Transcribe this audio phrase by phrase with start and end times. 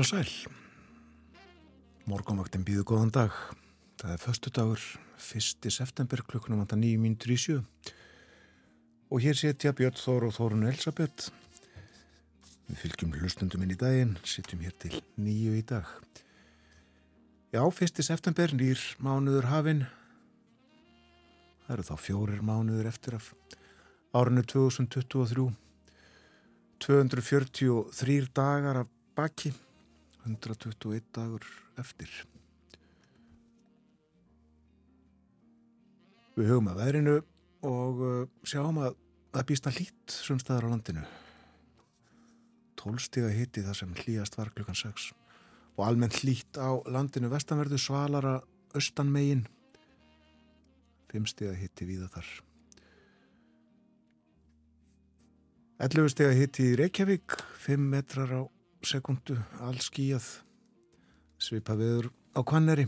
[0.00, 0.52] Heil og sæl.
[2.08, 3.34] Morgonvaktin býðu góðan dag.
[4.00, 4.80] Það er förstu dagur,
[5.20, 5.68] 1.
[5.68, 7.56] september klukkunum vantar 9 mínutur í sjö.
[9.12, 11.28] Og hér setja Björn Þór og Þórun Elisabeth.
[12.70, 15.84] Við fylgjum hlustundum inn í daginn, setjum hér til nýju í dag.
[17.52, 18.00] Já, 1.
[18.00, 19.84] september, nýr mánuður hafinn.
[21.66, 23.34] Það eru þá fjórir mánuður eftir af
[24.16, 25.50] árinu 2023.
[26.88, 29.52] 243 dagar af baki.
[30.26, 31.46] 121 dagur
[31.80, 32.10] eftir.
[36.36, 37.16] Við hugum að veðrinu
[37.66, 38.94] og uh, sjáum að
[39.34, 41.06] það býst að hlýtt sumstaðar á landinu.
[42.80, 45.10] Tólstiga hitti það sem hlýjast var klukkan 6
[45.76, 48.38] og almennt hlýtt á landinu vestanverðu svalara
[48.76, 49.46] austanmegin.
[51.10, 52.30] Fimmstiga hitti viða þar.
[55.80, 58.42] 11 stega hitti í Reykjavík, 5 metrar á
[58.86, 60.26] sekundu, all skíjað,
[61.40, 62.86] svipa viður á Kvanneri,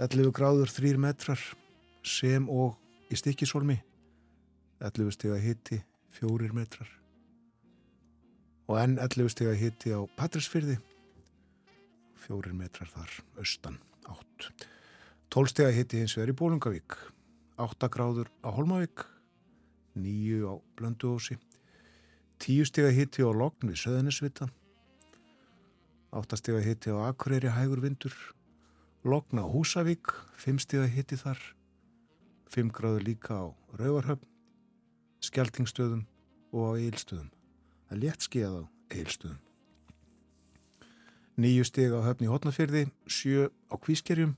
[0.00, 1.40] 11 gráður 3 metrar,
[2.04, 2.76] sem og
[3.12, 3.78] í stikkisólmi,
[4.80, 5.82] 11 steg að hitti
[6.20, 6.88] 4 metrar
[8.66, 10.76] og enn 11 steg að hitti á Patrísfyrði,
[12.26, 13.78] 4 metrar þar, austan,
[14.10, 14.50] 8.
[15.30, 16.96] 12 steg að hitti hins vegar í Bólungavík,
[17.62, 19.06] 8 gráður á Holmavík,
[19.94, 21.38] 9 á Blönduósi,
[22.42, 24.50] 10 steg að hitti á Logn við Söðanisvita,
[26.12, 28.14] áttastega hitti á Akureyri hægur vindur.
[29.04, 31.40] Logna á Húsavík fimmstega hitti þar.
[32.50, 33.46] Fimm gráður líka á
[33.78, 34.26] Rauvarhöfn
[35.24, 36.06] Skeltingstöðum
[36.52, 37.32] og á Eilstöðum
[37.88, 39.42] það létt skeiða á Eilstöðum
[41.36, 44.36] nýju stega á höfni í Hotnafjörði sjö á Kvískerjum.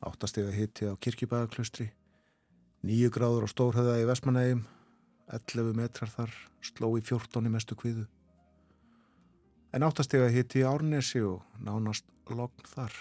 [0.00, 1.90] Áttastega hitti á Kirkjubæðaklaustri
[2.88, 4.62] nýju gráður á Stórhöða í Vestmanægum
[5.28, 6.32] 11 metrar þar
[6.64, 8.06] sló í 14 mestu kviðu
[9.72, 12.94] en áttastega hitti Árnesi og nánast logn þar.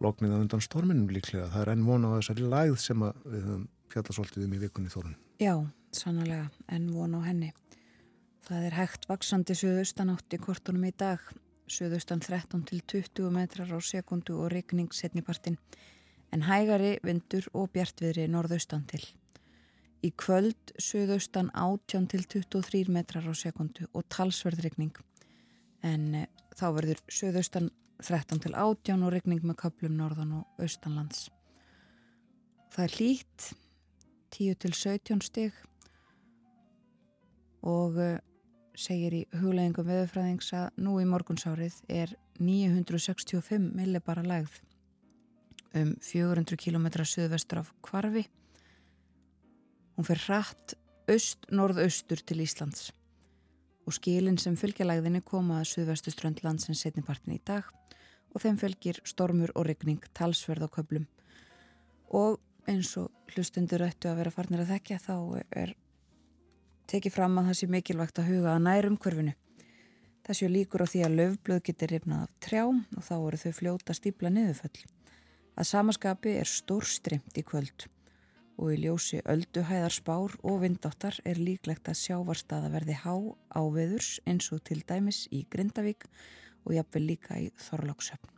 [0.00, 3.66] Lognið að undan storminum líklega, það er enn vona á þessari læð sem við höfum
[3.92, 5.16] fjallasvoltið um í vikunni þórun.
[5.40, 5.54] Já,
[5.92, 7.52] sannlega, enn vona á henni.
[8.48, 11.20] Það er hægt vaksandi söðaustanátt í kortunum í dag,
[11.70, 15.58] söðaustan 13 til 20 metrar á sekundu og regning setnipartin,
[16.32, 19.02] en hægari vindur og bjartviðri norðaustan til.
[20.00, 24.96] Í kvöld söðaustan 18 til 23 metrar á sekundu og talsverðregning
[25.86, 26.26] en e,
[26.56, 27.70] þá verður söðaustan
[28.00, 31.28] 13 til 18 og regning með köplum norðan og austanlands.
[32.72, 33.50] Það er hlýtt
[34.36, 35.56] 10 til 17 stig
[37.66, 38.10] og e,
[38.78, 44.60] segir í hugleggingum veðurfræðings að nú í morgunsárið er 965 millibara lægð
[45.76, 48.24] um 400 km söðvestur af kvarfi.
[49.96, 50.74] Hún fer hratt
[51.10, 52.88] öst-norðaustur til Íslands
[53.90, 57.66] og skilin sem fylgjalæðinni koma að suðvestu strönd landsins setnipartin í dag
[58.30, 61.08] og þeim fylgir stormur og regning talsverð á köplum
[62.14, 62.38] og
[62.70, 65.14] eins og hlustundur ættu að vera farnir að þekka þá
[65.58, 65.74] er
[66.90, 69.34] tekið fram að það sé mikilvægt að huga að nærum hverfinu.
[70.26, 73.52] Það séu líkur á því að löfblöð getur rifnað af trjám og þá eru þau
[73.58, 74.82] fljóta stípla niðurföll.
[75.58, 77.86] Að samaskapi er stór strimt í kvöld
[78.60, 83.14] og í ljósi ölduhæðar spár og vindáttar er líklegt að sjávarstaða verði há
[83.56, 86.04] áveðurs eins og til dæmis í Grindavík
[86.66, 88.36] og jafnvel líka í Þorlóksöfn.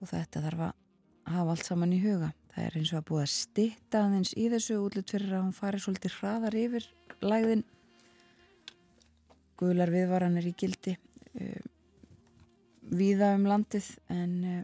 [0.00, 2.30] Og þetta þarf að hafa allt saman í huga.
[2.54, 5.56] Það er eins og að búið að stitta aðeins í þessu útlut fyrir að hún
[5.56, 6.88] fari svolítið hraðar yfir
[7.26, 7.66] lægðin.
[9.58, 11.68] Guðlar viðvaran er í gildi uh,
[12.86, 14.58] víða um landið en uh,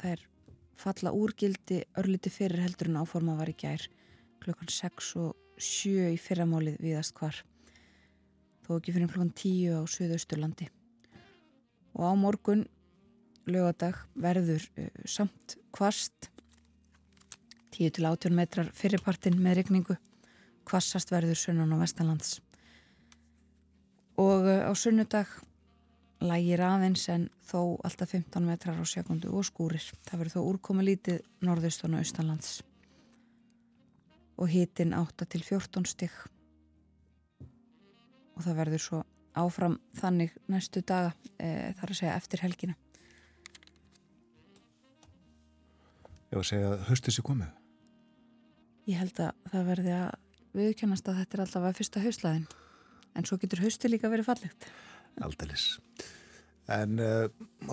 [0.00, 0.28] það er
[0.78, 3.84] falla úrgildi örliti fyrir heldur en áforma var í gær.
[4.42, 7.42] Klukkan 6 og 7 í fyrramálið viðast hvar.
[8.66, 10.68] Þó ekki fyrir klukkan 10 á Suðausturlandi.
[11.98, 12.66] Og á morgun
[13.46, 16.30] lögadag verður uh, samt kvast
[17.74, 19.98] 10 til 18 metrar fyrirpartin með regningu
[20.68, 22.38] kvassast verður sunnan og vestanlands.
[24.20, 25.30] Og uh, á sunnudag
[26.26, 29.84] lægir aðeins en þó alltaf 15 metrar á sekundu og skúrir.
[30.06, 32.60] Það verður þó úrkomi lítið norðaustan og austanlands
[34.40, 36.14] og hitin 8 til 14 stygg
[38.32, 39.02] og það verður svo
[39.38, 42.76] áfram þannig næstu daga e, þar að segja eftir helgina.
[46.32, 47.52] Ég var að segja að höstis er komið.
[48.88, 50.12] Ég held að það verði að
[50.56, 52.46] viðkjönast að þetta er alltaf að fyrsta hauslæðin
[53.12, 54.66] en svo getur hausti líka verið fallegt.
[55.20, 55.76] Aldeilis.
[56.72, 57.28] En uh,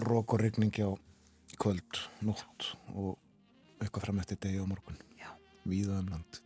[0.09, 0.91] rók og regningi á
[1.59, 3.17] kvöld, nótt og
[3.79, 4.99] eitthvað fram eftir degi á morgun.
[5.19, 5.31] Já.
[5.63, 6.41] Víða um land.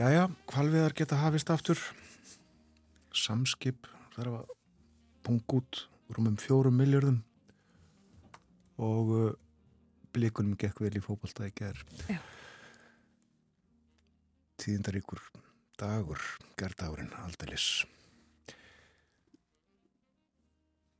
[0.00, 1.78] Jæja, hvalviðar geta hafist aftur.
[3.10, 4.50] samskip þar að
[5.26, 5.80] punga út
[6.14, 7.16] rúmum fjórum miljardum
[8.78, 9.32] og uh,
[10.14, 11.82] blikunum gekk vel í fókbalta í ger
[14.62, 15.22] tíðindaríkur
[15.80, 16.22] dagur
[16.60, 17.66] gerðdagurinn aldeilis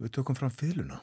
[0.00, 1.00] við tökum fram fyluna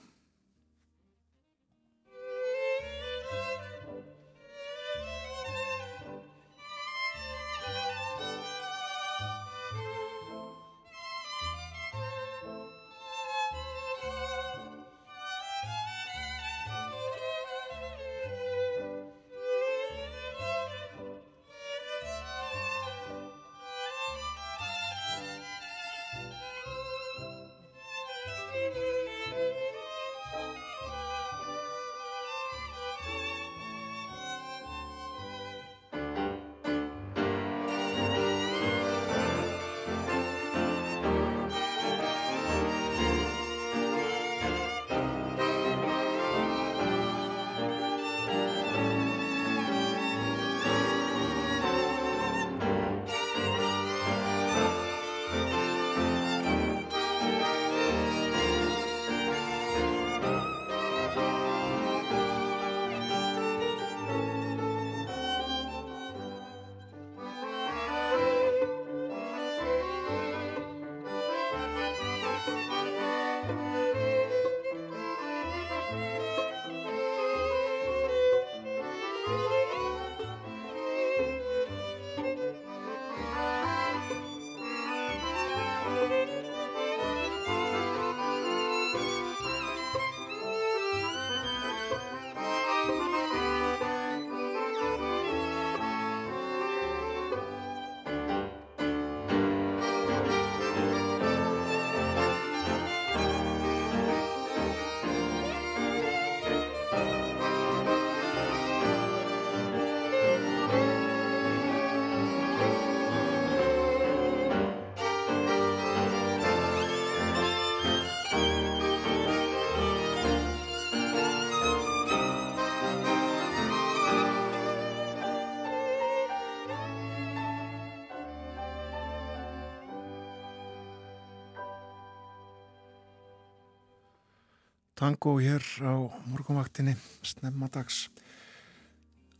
[134.97, 135.93] Tango hér á
[136.25, 138.09] morgunvaktinni snemmadags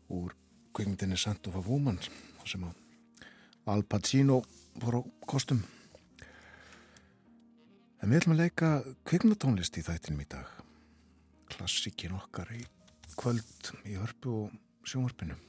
[0.06, 0.36] úr
[0.70, 1.98] kveimdini Sand of a Woman
[2.46, 2.62] sem
[3.66, 4.44] Al Pacino
[4.78, 5.64] voru kostum.
[7.98, 8.70] En við ætlum að leika
[9.10, 10.46] kveimdatónlist í þættinum í dag.
[11.50, 12.62] Klassíkin okkar í
[13.18, 15.40] kvöld í hörpu og sjónvarpinu.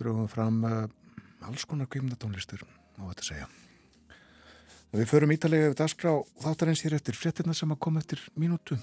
[0.00, 0.86] Drögum fram uh,
[1.44, 3.52] alls konar kveimdatónlistur á þetta segja
[4.92, 6.10] Við förum ítalega yfir dagskrá
[6.42, 8.76] þáttarins hér eftir fréttina sem að koma eftir mínútu.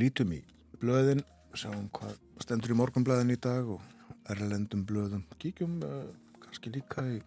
[0.00, 0.38] Lítum í
[0.80, 1.20] blöðin,
[1.52, 3.84] sjáum hvað stendur í morgunblöðin í dag og
[4.32, 5.26] erlendum blöðum.
[5.44, 6.08] Kíkjum uh,
[6.40, 7.20] kannski líka í,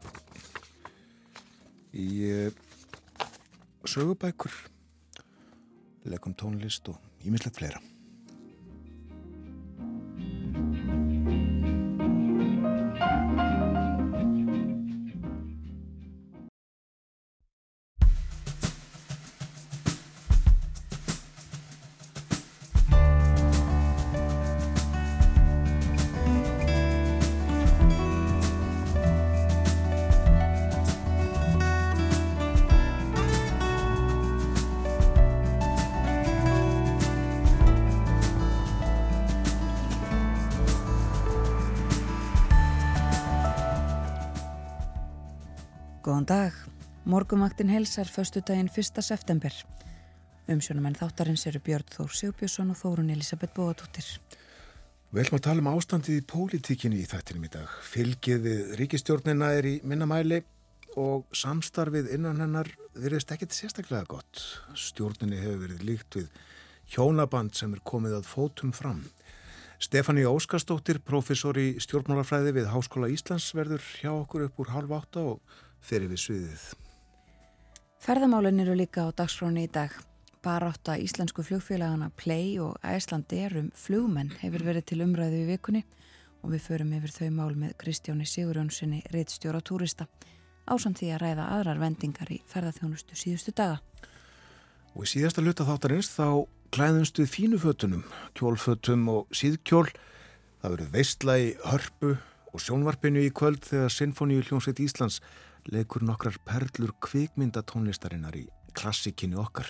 [2.02, 2.62] í uh,
[3.86, 4.58] sögubækur,
[6.10, 7.93] legum tónlist og ímislegt fleira.
[46.04, 46.56] Góðan dag.
[47.08, 49.00] Morgumaktin helsar förstu daginn 1.
[49.00, 49.54] september.
[50.52, 54.10] Umsjónumenn þáttarins eru Björn Þór Sigbjörnsson og Þórun Elisabeth Bóðadóttir.
[55.14, 57.72] Við ætlum að tala um ástandið í pólitíkinni í þættinum í dag.
[57.88, 60.44] Fylgið við ríkistjórnina er í minnamæli
[61.00, 64.44] og samstarfið innan hennar verðist ekkert sérstaklega gott.
[64.76, 66.32] Stjórninni hefur verið líkt við
[66.98, 69.06] hjónaband sem er komið að fótum fram.
[69.80, 75.32] Stefani Óskarstóttir, professor í stjórnmálafræði við Háskóla Íslands verður hjá okkur upp úr halv átta
[75.32, 76.64] og fyrir við sviðið.
[78.04, 79.94] Ferðamálinn eru líka á dagskráni í dag.
[80.44, 85.84] Barátta íslensku flugfélagana Play og Æslandir um flugmenn hefur verið til umræðu í vikunni
[86.44, 90.10] og við förum yfir þau mál með Kristjáni Sigurjónssoni, reittstjóra túrista,
[90.68, 93.80] ásamt því að ræða aðrar vendingar í ferðarþjónustu síðustu daga.
[94.94, 96.44] Og í síðasta luta þáttarins þá
[96.76, 98.04] klæðumst við fínu fötunum,
[98.36, 99.88] kjólfötum og síðkjól.
[100.60, 102.18] Það verður veistla í hörpu
[102.54, 105.22] og sjónvarpinu í kvöld þegar Sinfoníu hljómsveit Íslands
[105.72, 109.70] leikur nokkrar perlur kvikmyndatónlistarinnar í klassikinu okkar.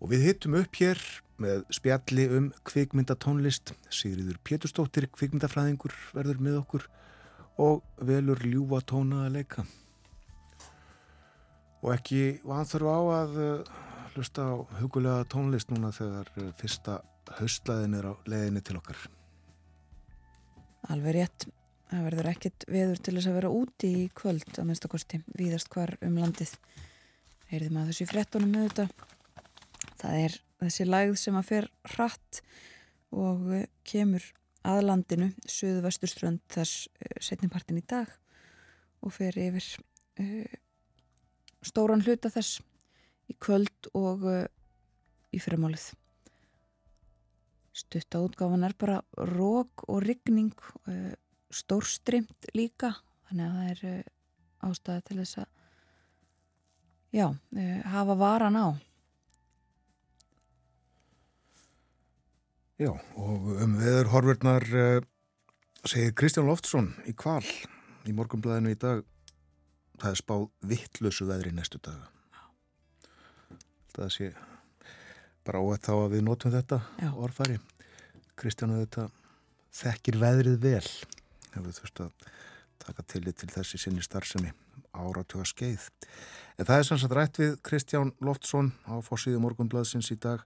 [0.00, 1.00] Og við hittum upp hér
[1.40, 6.86] með spjalli um kvikmyndatónlist, Sigriður Péturstóttir kvikmyndafræðingur verður með okkur
[7.62, 9.64] og velur ljúa tóna að leika.
[11.84, 13.74] Og ekki vanþurfu á að uh,
[14.14, 17.00] hlusta á hugulega tónlist núna þegar uh, fyrsta
[17.38, 18.98] haustlaðin er á leiðinni til okkar.
[20.92, 21.46] Alveg rétt.
[21.90, 25.94] Það verður ekkit veður til þess að vera úti í kvöld að minnstakosti, víðast hvar
[26.04, 26.54] um landið.
[27.50, 28.88] Heyrðum að þessu frettunum þetta.
[30.00, 32.40] Það er þessi lægð sem að fer hratt
[33.14, 34.24] og eh, kemur
[34.64, 38.08] að landinu, söðu vesturströnd þess uh, setnipartin í dag
[39.04, 39.66] og fer yfir
[40.22, 40.54] uh,
[41.64, 42.62] stóran hluta þess
[43.28, 44.46] í kvöld og uh,
[45.34, 45.90] í fyrirmálið.
[47.74, 49.00] Stutta útgáfan er bara
[49.34, 50.54] rók og ryggning,
[50.88, 51.12] uh,
[51.54, 52.94] stórstrimt líka,
[53.28, 55.48] þannig að það er uh, ástæði til þess að
[57.14, 58.66] já, uh, hafa varan á.
[62.82, 64.64] Já, og um veður horfurnar
[65.86, 67.44] segir Kristján Loftsson í kval
[68.04, 69.04] í morgunblæðinu í dag
[70.00, 72.10] það er spáð vittlösu veðri næstu daga.
[73.94, 74.30] Það sé
[75.46, 77.10] bara óætt þá að við notum þetta Já.
[77.12, 77.58] orðfæri
[78.40, 79.08] Kristjánu þetta
[79.74, 80.86] þekkir veðrið vel
[81.54, 82.28] hefur þurft að
[82.84, 84.52] taka tillit til þessi sinni starfsemi.
[84.94, 85.88] Áratuga skeið
[86.58, 90.44] en það er sanns að rætt við Kristján Loftsson á fórsíðu morgunbladsins í dag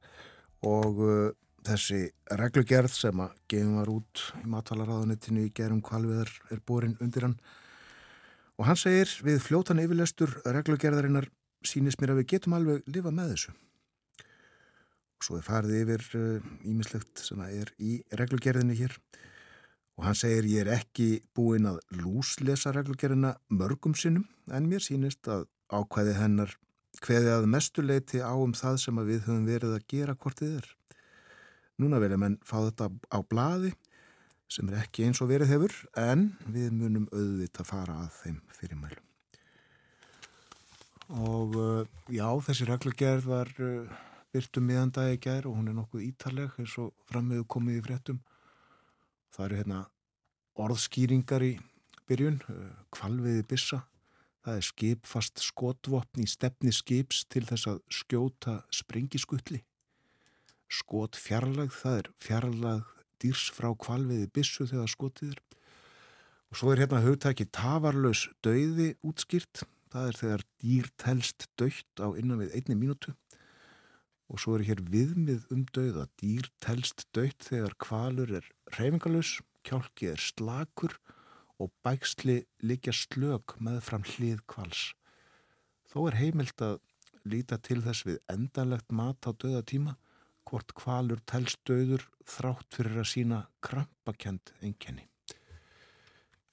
[0.65, 1.31] og uh,
[1.69, 2.01] þessi
[2.41, 7.37] reglugerð sem að gefum var út í matalaráðanettinu í gerum kvalviðar er borin undir hann.
[8.59, 11.29] Og hann segir við fljótan yfirlestur reglugerðarinnar
[11.67, 13.55] sínist mér að við getum alveg lifa með þessu.
[15.19, 16.09] Og svo er farið yfir
[16.67, 18.97] ímislegt uh, sem er í reglugerðinni hér.
[18.97, 19.28] og
[20.07, 25.49] hann segir ég er ekki búinn að lúslesa reglugerðina mörgum sinnum en mér sínist að
[25.75, 26.55] ákvæði hennar
[27.03, 30.71] hveði að mestuleiti á um það sem við höfum verið að gera hvort þið er.
[31.79, 33.75] Núna verðum enn fá þetta á bladi
[34.51, 38.41] sem er ekki eins og verið hefur en við munum auðvitað að fara að þeim
[38.57, 39.05] fyrirmælum.
[41.19, 44.01] Og uh, já, þessi reglugerð var uh,
[44.35, 47.85] byrtu miðan dag í gær og hún er nokkuð ítaleg eins og frammiðu komið í
[47.87, 48.19] fréttum.
[49.35, 49.81] Það eru hérna
[50.59, 51.53] orðskýringar í
[52.09, 52.41] byrjun,
[52.95, 53.83] kvalviði uh, bissa.
[54.45, 59.61] Það er skipfast skotvopn í stefni skips til þess að skjóta sprengiskutli.
[60.69, 65.43] Skot fjarlagð, það er fjarlagð dýrs frá kvalviði bissu þegar skotið er.
[66.49, 69.67] Og svo er hérna hugtæki tafarlaus dauði útskýrt.
[69.93, 73.15] Það er þegar dýr telst dögt á innan við einni mínútu
[74.29, 80.11] og svo er hér viðmið um dauða dýr telst döytt þegar kvalur er reyfingalus, kjálki
[80.13, 80.99] er slakur
[81.59, 84.93] og bæksli likja slög með fram hlið kvals.
[85.89, 86.79] Þó er heimilt að
[87.29, 89.97] líta til þess við endanlegt mat á dauða tíma
[90.49, 95.09] hvort kvalur telst dauður þrátt fyrir að sína krampakend enkenni.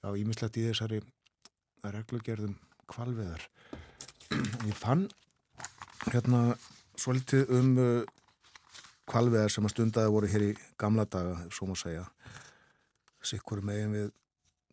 [0.02, 1.00] Já, ímislegt í þessari
[1.84, 2.56] reglugerðum
[2.90, 3.44] kvalveðar.
[4.68, 5.06] Ég fann
[6.10, 6.56] hérna
[7.00, 8.12] svolítið um uh,
[9.06, 12.04] kvalveðar sem að stundaði voru hér í gamla daga, svo má segja.
[13.26, 14.08] Sikkur megin við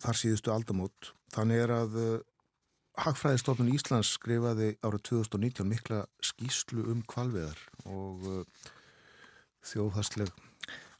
[0.03, 1.13] þar síðustu aldamót.
[1.33, 2.13] Þannig er að uh,
[3.03, 7.57] Hagfræðistofnun Íslands skrifaði árið 2019 mikla skýslu um kvalveðar
[7.89, 8.67] og uh,
[9.65, 10.29] þjóðhastleg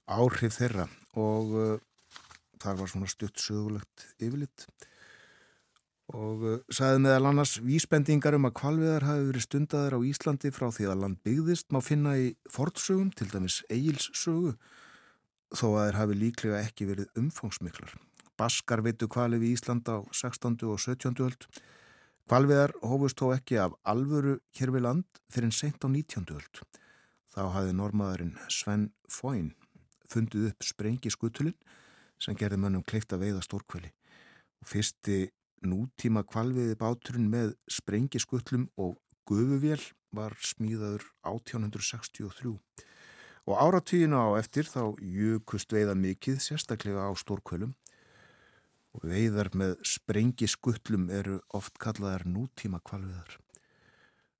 [0.09, 0.87] áhrif þeirra.
[1.21, 1.75] Og uh,
[2.63, 4.65] það var svona stutt sögulegt yfirlitt
[6.11, 10.67] og uh, sagði meðal annars vísbendingar um að kvalviðar hafi verið stundaðar á Íslandi frá
[10.75, 14.55] því að land byggðist má finna í fortsögum, til dæmis eigilssögu,
[15.53, 17.95] þó að þeir hafi líklega ekki verið umfangsmiklar.
[18.37, 20.57] Baskar vitu kvaliði í Ísland á 16.
[20.67, 21.13] og 17.
[21.23, 21.47] öld.
[22.27, 26.25] Kvalviðar hófust þó ekki af alvöru hér við land fyrir en sent á 19.
[26.33, 26.63] öld.
[27.33, 29.53] Þá hafi normaðurinn Sven Fóin
[30.09, 31.57] fundið upp sprengi skutulinn
[32.21, 33.89] sem gerði mönnum kleift að veiða stórkveli
[34.61, 35.17] og fyrsti
[35.67, 38.97] nútíma kvalviði báturinn með sprengiskutlum og
[39.29, 39.81] gufuvél
[40.13, 42.57] var smíðaður 1863
[43.43, 47.73] og áratvíðinu á eftir þá jukust veiða mikið sérstaklega á stórkvölum
[48.93, 53.39] og veiðar með sprengiskutlum eru oft kallaðar nútíma kvalviðar.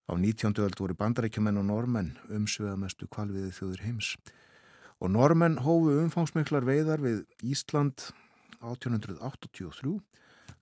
[0.07, 0.53] Á 19.
[0.61, 4.13] öld voru bandarækjumenn og normenn umsvegamestu kvalviði þjóður heims
[5.03, 8.11] og normenn hófu umfangsmiklar veiðar við Ísland
[8.63, 9.97] 1883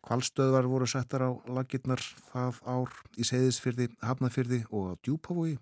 [0.01, 5.59] Kvalstöðvar voru settar á lagirnar það ár í Seyðisfyrði, Hafnafyrði og Djúpavogi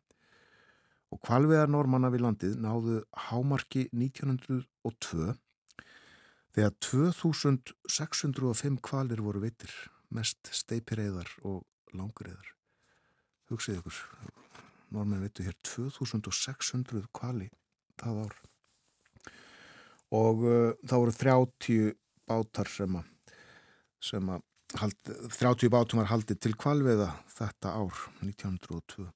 [1.10, 5.34] og kvalveðar normanna við landið náðu hámarki 1902
[6.56, 9.74] þegar 2605 kvalir voru veitir,
[10.14, 12.54] mest steipireiðar og langreiðar.
[13.50, 14.00] Hugsið ykkur,
[14.94, 17.50] normenn veitu hér 2600 kvali
[18.00, 18.38] það ár
[20.16, 21.92] og uh, þá voru 30
[22.30, 23.10] bátar sem að,
[24.04, 24.46] sem að
[24.80, 29.08] haldi, 30 bátum var haldið til kvalveiða þetta ár 1902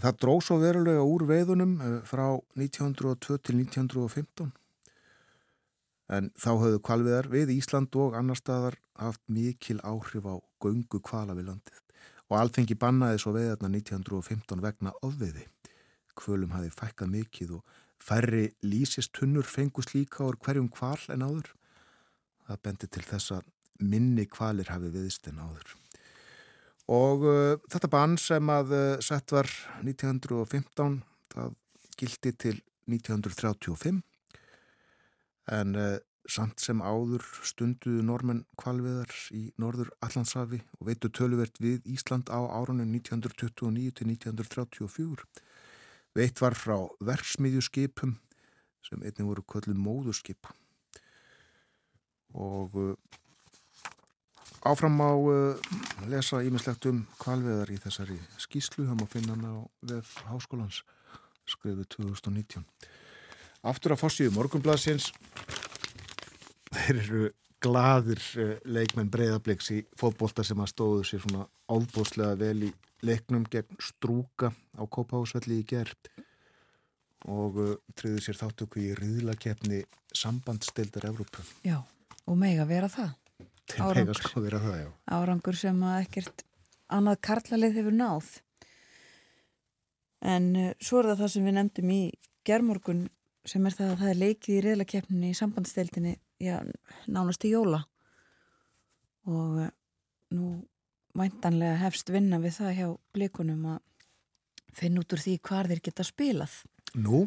[0.00, 2.26] það dró svo verulega úr veiðunum uh, frá
[2.58, 4.50] 1902 til 1915
[6.10, 11.36] en þá höfðu kvalveiðar við Ísland og annar staðar haft mikil áhrif á göngu kvala
[11.38, 11.78] við landið.
[12.30, 15.46] Og alþengi bannaði svo veiðarna 1915 vegna ofveiði.
[16.18, 21.54] Kvölum hafi fækkað mikið og færri lísistunnur fengust líka úr hverjum kval en áður.
[22.46, 23.46] Það bendi til þess að
[23.80, 25.74] minni kvalir hafi viðst en áður.
[26.90, 29.48] Og uh, þetta bann sem að uh, sett var
[29.84, 31.00] 1915,
[31.34, 31.56] það
[32.00, 32.56] gildi til
[32.90, 34.00] 1935
[35.50, 35.98] en uh,
[36.30, 42.38] samt sem áður stunduðu normenn kvalviðar í norður Allandshafi og veitu töluvert við Ísland á
[42.38, 45.26] árunum 1929 til 1934
[46.16, 46.74] Veitt var frá
[47.06, 48.16] verksmiðjuskipum
[48.82, 50.48] sem einnig voru kvöldum móðurskip.
[52.34, 52.96] Og uh,
[54.66, 55.56] áfram á uh,
[56.10, 60.82] lesa ímislegt um kvalveðar í þessari skíslu, það má finna hana á VF Háskólans
[61.48, 62.64] skrifið 2019.
[63.66, 65.10] Aftur að fórsíðu morgunbladsins
[66.70, 67.22] þeir eru
[67.64, 72.72] gladir uh, leikmenn breyðabliks í fótbolta sem að stóðu sér svona álbóslega vel í
[73.06, 76.10] leiknum gegn strúka á Kópahúsvelli í gerð
[77.28, 79.82] og uh, triður sér þáttöku í riðlakefni
[80.16, 81.44] sambandstildar Evrópu.
[81.64, 81.80] Já,
[82.26, 83.19] og mega vera það.
[83.70, 84.88] Til mega sko vera það, já.
[85.16, 86.44] Árangur sem að ekkert
[86.90, 88.30] annað karlalið hefur náð.
[90.30, 92.00] En uh, svo er það það sem við nefndum í
[92.48, 93.04] gerðmorgun
[93.48, 96.56] sem er það að það er leikið í riðlakefninni í sambandstildinni, já,
[97.08, 97.82] nánast í jóla.
[99.30, 99.70] Og uh,
[100.36, 100.50] nú
[101.16, 103.80] væntanlega hefst vinna við það hjá blikunum að
[104.76, 106.60] finna út úr því hvar þeir geta spilað.
[107.00, 107.24] Nú?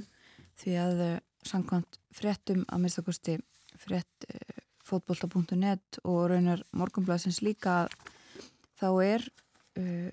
[0.61, 3.39] Því að uh, samkvæmt fréttum að minnstakosti
[3.81, 4.27] frétt
[4.87, 7.85] fótbolta.net og raunar morgunblæsins líka
[8.79, 9.25] þá er
[9.79, 10.11] uh,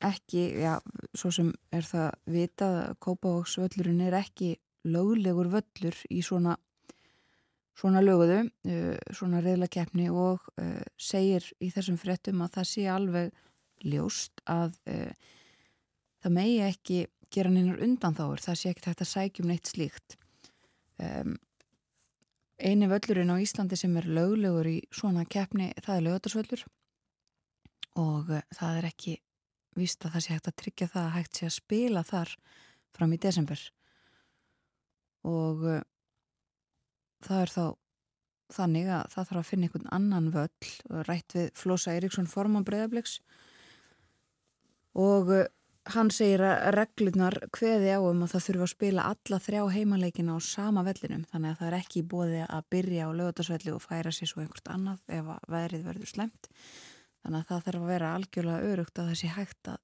[0.00, 0.78] ekki, já,
[1.12, 4.54] svo sem er það vitað að Kópavóksvöllurinn er ekki
[4.88, 6.56] löglegur völlur í svona
[7.80, 13.30] svona löguðu, uh, svona reyðlakeppni og uh, segir í þessum frettum að það sé alveg
[13.88, 15.12] ljóst að uh,
[16.20, 16.98] það megi ekki
[17.30, 20.16] gera neinar undan þáur, það sé ekki þetta sækjum neitt slíkt.
[21.00, 21.36] Um,
[22.60, 26.64] eini völlurinn á Íslandi sem er löglegur í svona keppni, það er lögutarsvöllur
[28.00, 29.16] og það er ekki
[29.78, 32.34] víst að það sé hægt að tryggja það að hægt sé að spila þar
[32.96, 33.62] fram í desember.
[35.26, 35.64] Og
[37.24, 37.64] það er þá
[38.50, 43.20] þannig að það þarf að finna einhvern annan völl rætt við Flosa Eiríksson forman breyðabliks
[44.98, 45.44] og uh,
[45.94, 50.36] hann segir að reglurnar hveði á um að það þurfa að spila alla þrjá heimaleikina
[50.36, 54.12] á sama vellinum þannig að það er ekki bóði að byrja á lögutarsvelli og færa
[54.14, 56.50] sér svo einhvert annað ef að veðrið verður slemt
[57.20, 59.80] þannig að það þarf að vera algjörlega örugt að það sé hægt að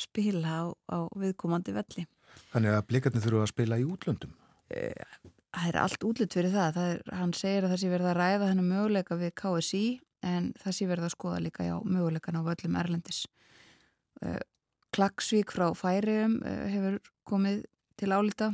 [0.00, 2.06] spila á, á viðkomandi velli.
[2.54, 4.36] Þannig að blikarnir þurfa að spila í útlöndum?
[4.70, 8.10] Uh, það er allt útlut fyrir það, það er, hann segir að það sé verið
[8.12, 9.84] að ræða þennan möguleika við KSI
[10.30, 13.20] en það sé verið að skoða líka já, möguleikan á völlum Erlendis.
[14.20, 14.40] Uh,
[14.94, 16.98] Klagsvík frá Færium uh, hefur
[17.28, 17.62] komið
[18.00, 18.52] til álita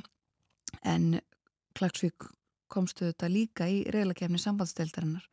[0.85, 1.17] en
[1.77, 2.29] Klagsvík
[2.73, 5.27] komstu þetta líka í reglakefni sambandsdeildarinnar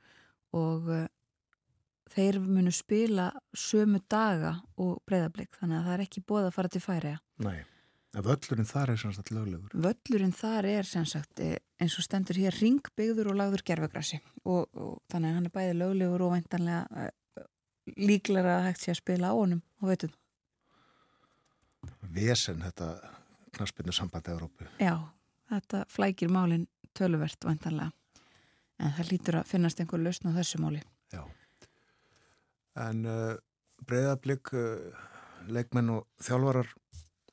[0.54, 1.06] og uh,
[2.13, 6.74] þeir munu spila sömu daga og breyðarblik þannig að það er ekki bóð að fara
[6.74, 7.62] til Færiða Nei
[8.13, 9.72] Völlurinn þar er sem sagt löglegur?
[9.74, 14.68] Völlurinn þar er sem sagt eh, eins og stendur hér ringbyggður og lagður gerfagrassi og,
[14.78, 17.08] og þannig að hann er bæði löglegur og veintanlega
[17.98, 20.13] líklara að hægt sé að spila á honum og veitum.
[22.13, 22.89] Vesen þetta
[23.54, 24.67] knarspinnu sambandi Európu.
[24.82, 24.96] Já,
[25.50, 26.67] þetta flækir málinn
[26.98, 27.91] töluvert veintanlega
[28.84, 30.82] en það lítur að finnast einhver lausn á þessu máli.
[31.13, 31.24] Já,
[32.84, 33.36] en uh,
[33.86, 35.04] breyðablík, uh,
[35.54, 36.72] leikmenn og þjálfarar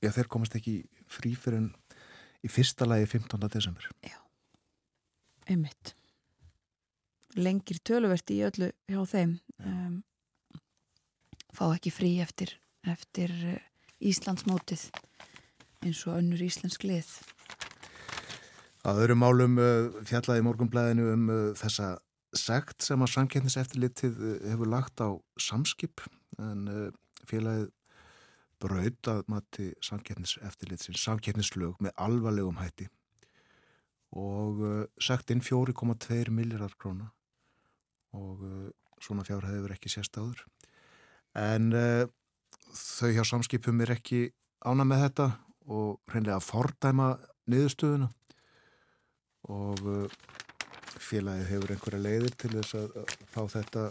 [0.00, 0.78] Já, þeir komast ekki
[1.12, 1.72] frí fyrir en
[2.40, 3.42] í fyrsta lagi 15.
[3.52, 3.88] desember.
[4.00, 4.16] Já,
[5.44, 5.92] einmitt.
[7.36, 9.34] Lengir töluvert í öllu hjá þeim.
[9.60, 9.98] Um,
[11.52, 12.54] fá ekki frí eftir,
[12.88, 13.58] eftir uh,
[14.00, 14.86] Íslandsmótið
[15.84, 17.08] eins og önnur Íslensk lið.
[18.88, 21.98] Að öðrum málum uh, fjallaði morgunblæðinu um uh, þessa
[22.36, 25.08] segt sem að samkjæfniseftirlitið uh, hefur lagt á
[25.40, 26.04] samskip
[26.40, 26.64] en
[27.28, 27.68] félagið
[28.60, 32.86] braut að mati samkeppniseftirlitsins, samkeppnislög með alvarlegum hætti.
[34.16, 34.62] Og
[35.00, 37.10] sagt inn 4,2 miljardar króna.
[38.16, 38.40] Og
[39.00, 40.42] svona fjár hefur ekki sérst áður.
[41.36, 41.70] En
[42.76, 44.28] þau hjá samskipum er ekki
[44.66, 45.26] ána með þetta
[45.70, 47.08] og hreinlega að fordæma
[47.50, 48.10] niðurstöðuna.
[49.50, 50.20] Og uh,
[51.00, 52.96] félagið hefur einhverja leiðir til þess að,
[53.32, 53.84] fá þetta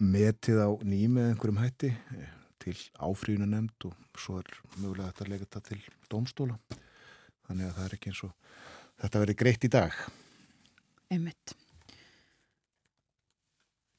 [0.00, 2.30] metið á nými eða einhverjum hætti eh,
[2.62, 6.56] til áfríðuna nefnd og svo er mögulega þetta að lega þetta til dómstóla.
[7.48, 8.32] Þannig að það er ekki eins og
[9.02, 10.02] þetta verið greitt í dag.
[11.12, 11.56] Einmitt.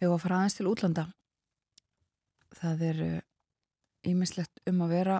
[0.01, 1.05] Ef að fara aðeins til útlanda
[2.57, 3.03] það er
[4.07, 5.19] ímislegt um að vera.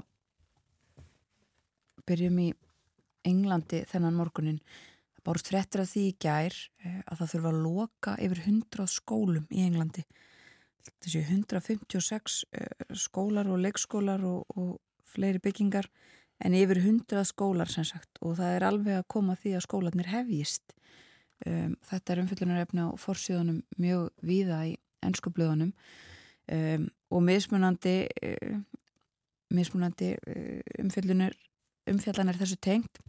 [2.07, 2.49] Byrjum í
[3.27, 4.61] Englandi þennan morgunin
[5.13, 8.87] það bárst frettir af því í gær eh, að það þurfa að loka yfir 100
[8.89, 10.05] skólum í Englandi.
[11.03, 15.89] Þessi 156 eh, skólar og leikskólar og, og fleiri byggingar
[16.41, 20.09] en yfir 100 skólar sem sagt og það er alveg að koma því að skólanir
[20.09, 20.73] hefjist.
[21.41, 25.71] Um, þetta er umfyllunarefni á forsíðunum mjög víða í ennskublöðunum
[26.51, 27.95] um, og mismunandi
[28.27, 28.65] um,
[29.51, 31.35] mismunandi uh, umfyllunar
[31.89, 33.01] umfjallanir þessu tengt.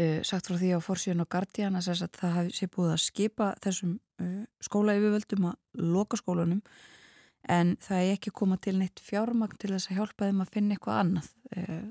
[0.00, 3.50] Uh, sagt frá því á Forsíðun og Guardian að það hafi sé búið að skipa
[3.64, 6.62] þessum uh, skóla yfirvöldum að loka skólanum
[7.50, 10.76] en það er ekki koma til neitt fjármagn til þess að hjálpa þeim að finna
[10.76, 11.28] eitthvað annað.
[11.56, 11.84] Uh,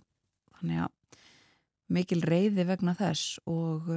[0.57, 0.97] þannig að
[1.91, 3.89] mikil reyði vegna þess og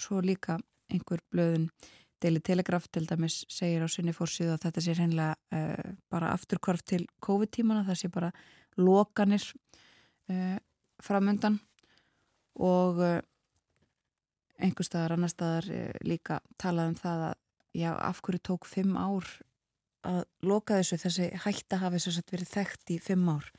[0.00, 0.56] svo líka
[0.88, 1.68] einhver blöðun
[2.26, 7.04] Daily Telegraph til dæmis segir á sinni fórsíðu að þetta sé hreinlega bara afturkvarf til
[7.22, 8.32] COVID-tímana það sé bara
[8.76, 9.44] lokanir
[10.30, 10.58] uh,
[11.02, 11.58] framöndan
[12.56, 13.18] og uh,
[14.58, 17.36] einhver staðar, annar staðar uh, líka talað um það að
[17.76, 19.28] já, af hverju tók fimm ár
[20.06, 21.00] að loka þessu?
[21.02, 23.50] Þessi hætta hafi þess að verið þekkt í fimm ár.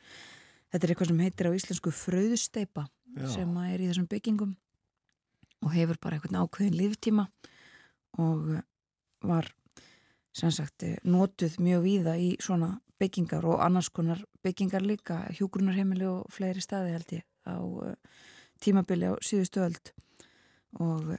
[0.71, 3.27] Þetta er eitthvað sem heitir á íslensku fröðusteipa já.
[3.35, 4.55] sem er í þessum byggingum
[5.65, 7.27] og hefur bara einhvern ákveðin líftíma
[8.21, 8.61] og uh,
[9.27, 9.49] var
[10.37, 16.27] sem sagt notuð mjög víða í svona byggingar og annars konar byggingar líka, hjúgrunarheimili og
[16.33, 17.93] fleiri staði held ég á uh,
[18.61, 19.93] tímabili á síðustu öld.
[20.81, 21.15] Og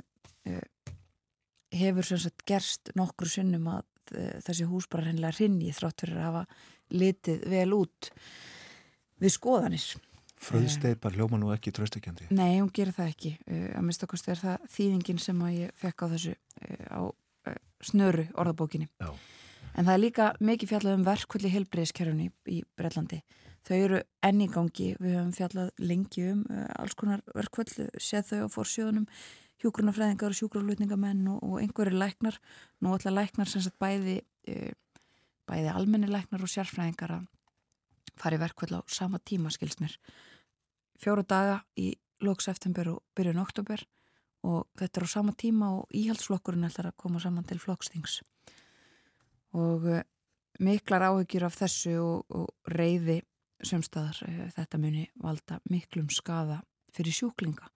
[1.75, 3.87] hefur sem sagt gerst nokkru sinnum að
[4.45, 6.45] þessi hús bara hennilega rinni þrátt fyrir að hafa
[6.95, 8.11] litið vel út
[9.21, 9.89] við skoðanir
[10.39, 13.33] Fröðsteipar hljóma nú ekki tröstekjandi Nei, hún gerir það ekki.
[13.49, 16.35] Að minnstakosti er það þýðingin sem ég fekk á þessu
[16.95, 17.01] á
[17.85, 18.89] snöru orðabókinni.
[19.01, 19.13] Já.
[19.79, 23.21] En það er líka mikið fjallað um verkvöldi helbreyðskerfni í, í Brellandi.
[23.69, 27.71] Þau eru enni gangi, við höfum fjallað lengi um uh, alls konar verkvöld,
[28.01, 29.07] séð þau á fórsjóðunum,
[29.63, 32.39] hjúgrunafræðingar og sjúkraflutningamenn og, og einhverju læknar.
[32.83, 34.21] Nú ætla læknar sem sagt bæði,
[34.51, 35.03] uh,
[35.51, 37.19] bæði almenni læknar og sérfræðingar
[38.19, 39.95] í verkvöld á sama tíma skilsnir.
[40.99, 41.93] Fjóru daga í
[42.25, 43.85] lókseftember og byrjun oktober
[44.47, 48.21] og þetta er á sama tíma og íhaldsflokkurinn ætlar að koma saman til flokksþings
[49.59, 50.05] og eh,
[50.61, 53.21] miklar áhyggjur af þessu og, og reyði
[53.65, 56.61] semstaðar eh, þetta muni valda miklum skada
[56.95, 57.71] fyrir sjúklinga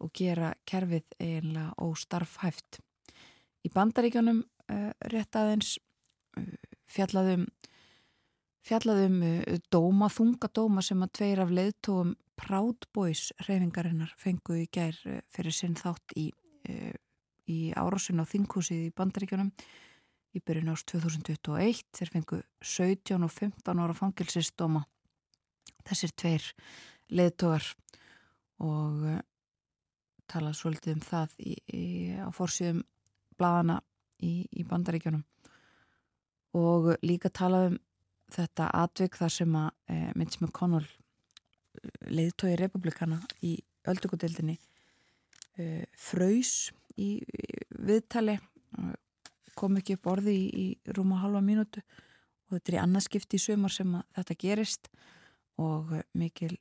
[0.00, 2.80] og gera kerfið eiginlega óstarfhæft.
[3.60, 5.74] Í bandaríkjanum uh, rétt aðeins
[6.40, 6.46] uh,
[6.88, 7.44] fjallaðum
[8.66, 14.96] fjallaðum uh, dóma, þungadóma sem að tveir af leiðtóum Proud Boys reyfingarinnar fengu í gær
[15.28, 16.30] fyrir sinn þátt í,
[17.52, 19.50] í árásin á þinghúsið í bandaríkjanum
[20.32, 24.86] í byrjun ást 2021 þeir fengu 17 og 15 ára fangilsistóma
[25.84, 26.48] þessir tveir
[27.10, 27.66] leðtogar
[28.62, 29.20] og uh,
[30.30, 31.84] tala svolítið um það í, í,
[32.22, 32.84] á fórsíðum
[33.40, 33.80] bladana
[34.22, 35.24] í, bandaríkjónum
[36.60, 37.78] og líka tala um
[38.34, 43.56] þetta atvik þar sem að e, Mitch McConnell eh, leðtogi republikana í
[43.90, 44.58] öldugudildinni
[45.58, 47.16] e, fröys í
[47.80, 48.36] viðtali
[49.58, 51.82] kom ekki upp orði í, í rúma halva mínútu
[52.50, 54.90] og þetta er í annarskipti í sömur sem þetta gerist
[55.60, 56.54] og eh, mikil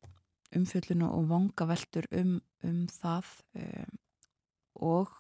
[0.56, 3.98] umfjöllun og vonga veldur um, um það um,
[4.90, 5.12] og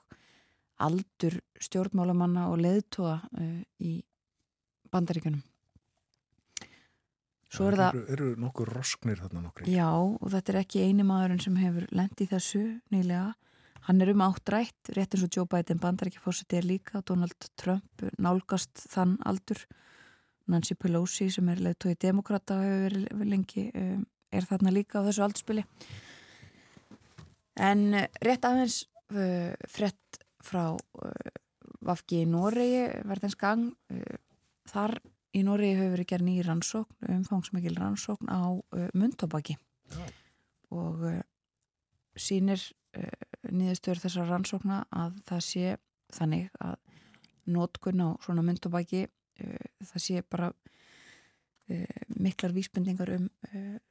[0.82, 4.00] aldur stjórnmálamanna og leðtóa uh, í
[4.90, 5.42] bandaríkunum.
[7.50, 8.00] Svo er það...
[8.14, 9.70] Eru, nokkur rosknir þarna nokkur?
[9.70, 13.32] Já, og þetta er ekki eini maðurinn sem hefur lendið þessu nýlega
[13.88, 18.84] Hann er um áttrætt, rétt eins og Joe Biden bandarækjafórseti er líka, Donald Trump nálgast
[18.92, 19.64] þann aldur,
[20.50, 25.26] Nancy Pelosi sem er leiðtói demokrata hefur verið lengi, um, er þarna líka á þessu
[25.26, 25.66] aldspili.
[27.58, 28.82] En uh, rétt aðeins
[29.16, 31.34] uh, frett frá uh,
[31.86, 33.70] Vafki í Noregi, verðins gang,
[34.68, 34.98] þar
[35.36, 38.42] í Noregi hefur verið gerð nýjir rannsókn, umfangsmikil rannsókn á
[38.98, 39.58] mundtobaki
[40.74, 41.06] og
[42.20, 42.62] sínir
[43.50, 45.76] nýðustöður þessar rannsókna að það sé
[46.14, 46.78] þannig að
[47.50, 53.30] nótkun á svona myndobæki uh, það sé bara uh, miklar vísbendingar um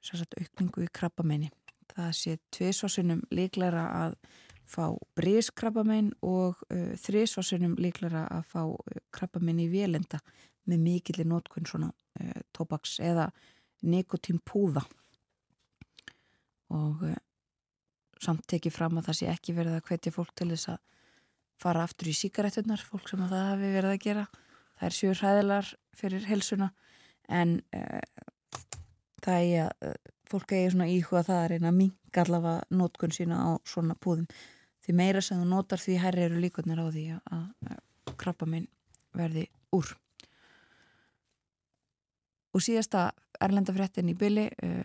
[0.03, 1.51] sagt, aukningu í krabbamenni
[1.95, 4.19] það sé tviðsvarsunum líklæra að
[4.69, 10.21] fá brískrabbamein og uh, þrísvarsunum líklæra að fá uh, krabbamein í vélenda
[10.69, 13.29] með mikillir nótkun svona uh, tóbaks eða
[13.87, 14.85] nikotínpúða
[16.75, 17.17] og uh,
[18.23, 20.85] samt tekið fram að það sé ekki verið að hvetja fólk til þess að
[21.59, 24.25] fara aftur í síkaretunar, fólk sem að það hafi verið að gera.
[24.79, 26.69] Það er sjöur hræðilar fyrir helsuna
[27.41, 28.35] en uh,
[29.25, 29.97] það er að
[30.29, 34.27] fólk eigi svona íhuga það að reyna að minga allavega nótkun sína á svona púðum.
[34.85, 38.69] Því meira sem þú notar því herri eru líkunar á því að krabba minn
[39.17, 39.95] verði úr
[42.59, 43.09] og síðasta
[43.45, 44.83] erlendafréttin í byli uh,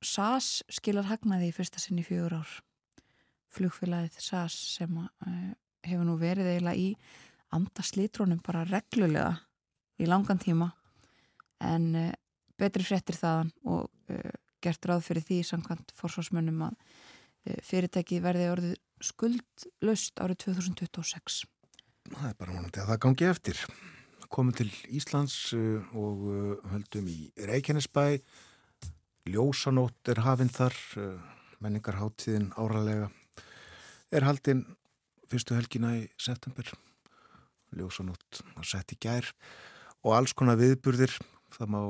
[0.00, 2.52] SAS skilar hagnaði í fyrsta sinni fjögur ár
[3.50, 5.10] flugfélagið SAS sem uh,
[5.86, 6.92] hefur nú verið eiginlega í
[7.56, 9.34] andaslítrónum bara reglulega
[9.98, 10.70] í langan tíma
[11.66, 12.10] en uh,
[12.60, 13.88] betri fréttir þaðan og
[14.60, 16.74] gert ráð fyrir því samkvæmt forsvarsmönnum að
[17.64, 21.38] fyrirtæki verði orðið skuldlaust árið 2026.
[22.10, 23.62] Það er bara vonandi að það gangi eftir.
[24.30, 28.20] Komum til Íslands uh, og uh, höldum í Reykjanesbæ.
[29.26, 31.16] Ljósanótt er hafinn þar, uh,
[31.58, 33.08] menningarháttíðin áralega.
[34.14, 34.62] Er haldinn
[35.30, 36.70] fyrstu helgina í september.
[37.74, 39.26] Ljósanótt var sett í gær
[40.06, 41.18] og alls konar viðburðir.
[41.50, 41.80] Það má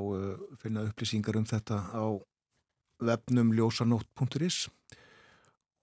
[0.65, 2.09] finna upplýsingar um þetta á
[3.05, 4.65] vefnum ljósanótt.is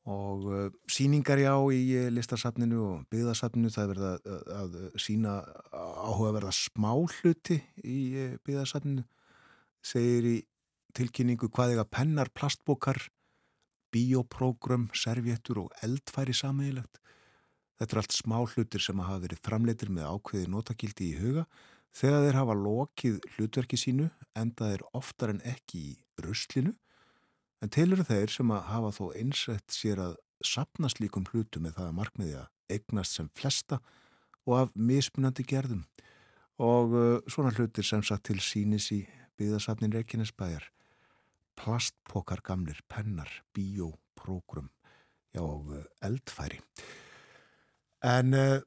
[0.08, 5.02] og uh, síningar já í uh, listasafninu og byggðasafninu það er verið að, að, að
[5.04, 5.34] sína
[5.74, 9.04] áhugaverða smáhluti í uh, byggðasafninu.
[9.84, 10.38] Segir í
[10.98, 13.02] tilkynningu hvað ega pennar, plastbókar
[13.94, 17.02] bioprógrum, servjettur og eldfæri sammeilegt
[17.78, 21.46] þetta er allt smáhlutir sem hafa verið framleitir með ákveði notakildi í huga
[21.98, 26.74] þegar þeir hafa lokið hlutverki sínu enda þeir oftar en ekki í ruslinu
[27.64, 31.80] En til eru þeir sem að hafa þó einsett sér að sapna slíkum hlutum með
[31.80, 33.80] það að markmiði að eignast sem flesta
[34.46, 35.84] og af mismunandi gerðum
[36.62, 39.04] og uh, svona hlutir sem satt til sínis í
[39.38, 40.70] byggðasafnin Reykjanesbæjar
[41.58, 44.70] plastpokar gamlir, pennar, bioprógrum
[45.38, 46.60] og uh, eldfæri.
[48.06, 48.60] En uh,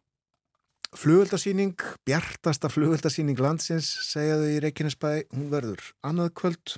[0.98, 6.76] flugöldasýning, bjartasta flugöldasýning landsins segjaðu í Reykjanesbæ, hún verður annað kvöld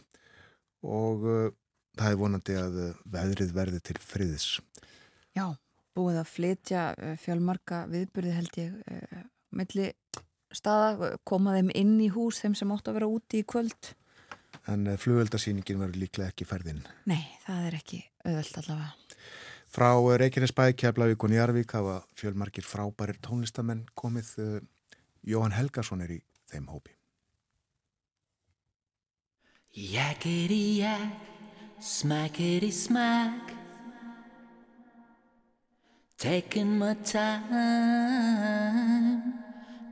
[0.85, 1.51] og uh,
[1.99, 4.49] það er vonandi að eh, veðrið verði til friðis.
[5.37, 5.47] Já,
[5.97, 9.25] búið að flytja eh, fjálmarka viðbyrði held ég uh,
[9.57, 9.91] milli
[10.53, 13.93] staða, koma þeim inn í hús þeim sem átt að vera úti í kvöld.
[14.71, 16.85] En flugöldarsýningin verður líklega ekki ferðinn?
[17.09, 19.17] Nei, það er ekki öðvöld allavega.
[19.73, 19.89] Frá
[20.21, 24.35] Reykjanesbæk, Keflavík og Njarvík hafa fjölmarkir frábærir tónlistamenn komið.
[25.25, 26.21] Jóhann Helgason er í
[26.53, 26.93] þeim hópi.
[29.73, 31.32] Jækir-í-jæk
[31.83, 33.55] Smackety smack.
[36.17, 37.35] Taking my time,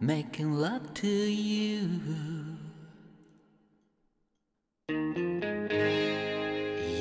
[0.00, 1.88] making love to you.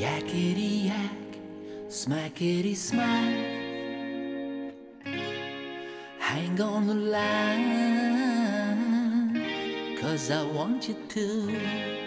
[0.02, 1.38] Yakety yak,
[1.88, 3.36] smackety smack.
[6.18, 7.78] Hang on the line,
[10.02, 11.99] cause I want you to.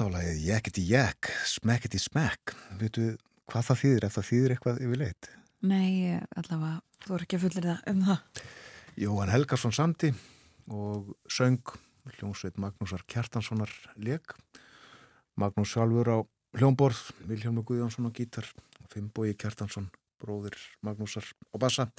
[0.00, 2.52] Þetta var lagið Jekkity Jekk, Smekkity Smekk.
[2.80, 3.02] Veitu
[3.52, 5.26] hvað það þýðir ef það þýðir eitthvað yfirleitt?
[5.60, 8.40] Nei, ég- allavega, þú er ekki að fullir það um það.
[8.96, 10.10] Jóhann Helgarsson samti
[10.72, 11.60] og söng
[12.16, 13.68] hljómsveit Magnúsar Kjartanssonar
[14.00, 14.32] leik.
[15.36, 16.18] Magnús sjálfur á
[16.56, 18.48] hljómborð, Vilhjálmur Guðjónsson á gítar,
[18.88, 21.90] Finnbói Kjartansson, bróðir Magnúsar á bassa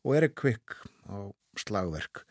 [0.00, 0.72] og Erik Kvik
[1.04, 1.28] á
[1.60, 2.24] slagverk.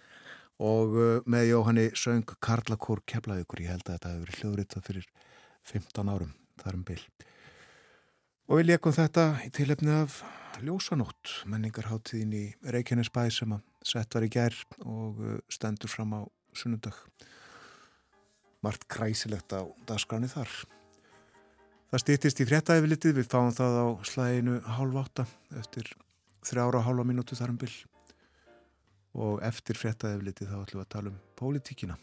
[0.61, 5.07] Og uh, með Jóhanni söng Karlakór Keflavíkur, ég held að þetta hefur verið hljóðritað fyrir
[5.71, 7.01] 15 árum, þar um bil.
[8.51, 10.19] Og við leikum þetta í tilefni af
[10.61, 12.43] ljósanótt, menningarháttíðin í
[12.75, 16.21] Reykjanesbæ sem að sett var í gær og uh, stendur fram á
[16.53, 16.99] sunnundag.
[18.61, 20.51] Margt kræsilegt á dagskráni þar.
[21.91, 25.25] Það stýttist í fréttaefilitið, við fáum það á slæginu hálf átta
[25.59, 25.89] eftir
[26.45, 27.73] þrjára hálfa mínútu þar um bil.
[29.11, 31.99] Og eftir fréttaefilitið þá ætlum við að tala um pólitíkina.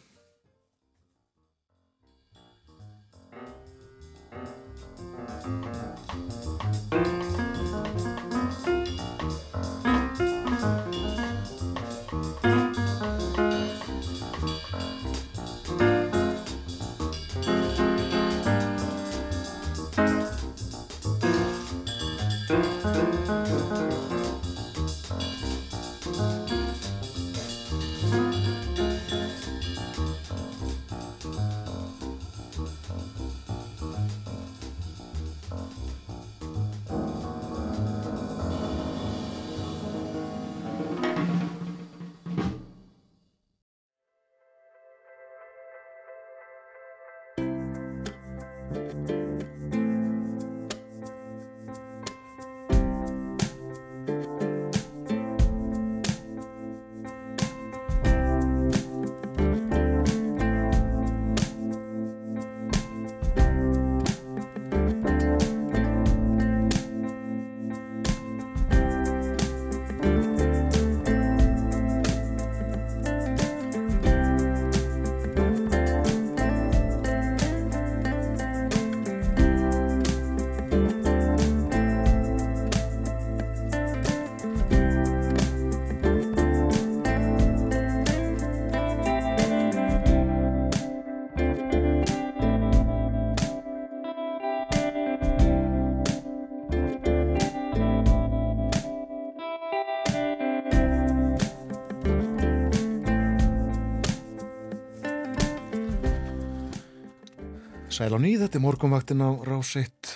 [107.99, 110.11] Sæl á nýð, þetta er morgunvaktin á rás 1.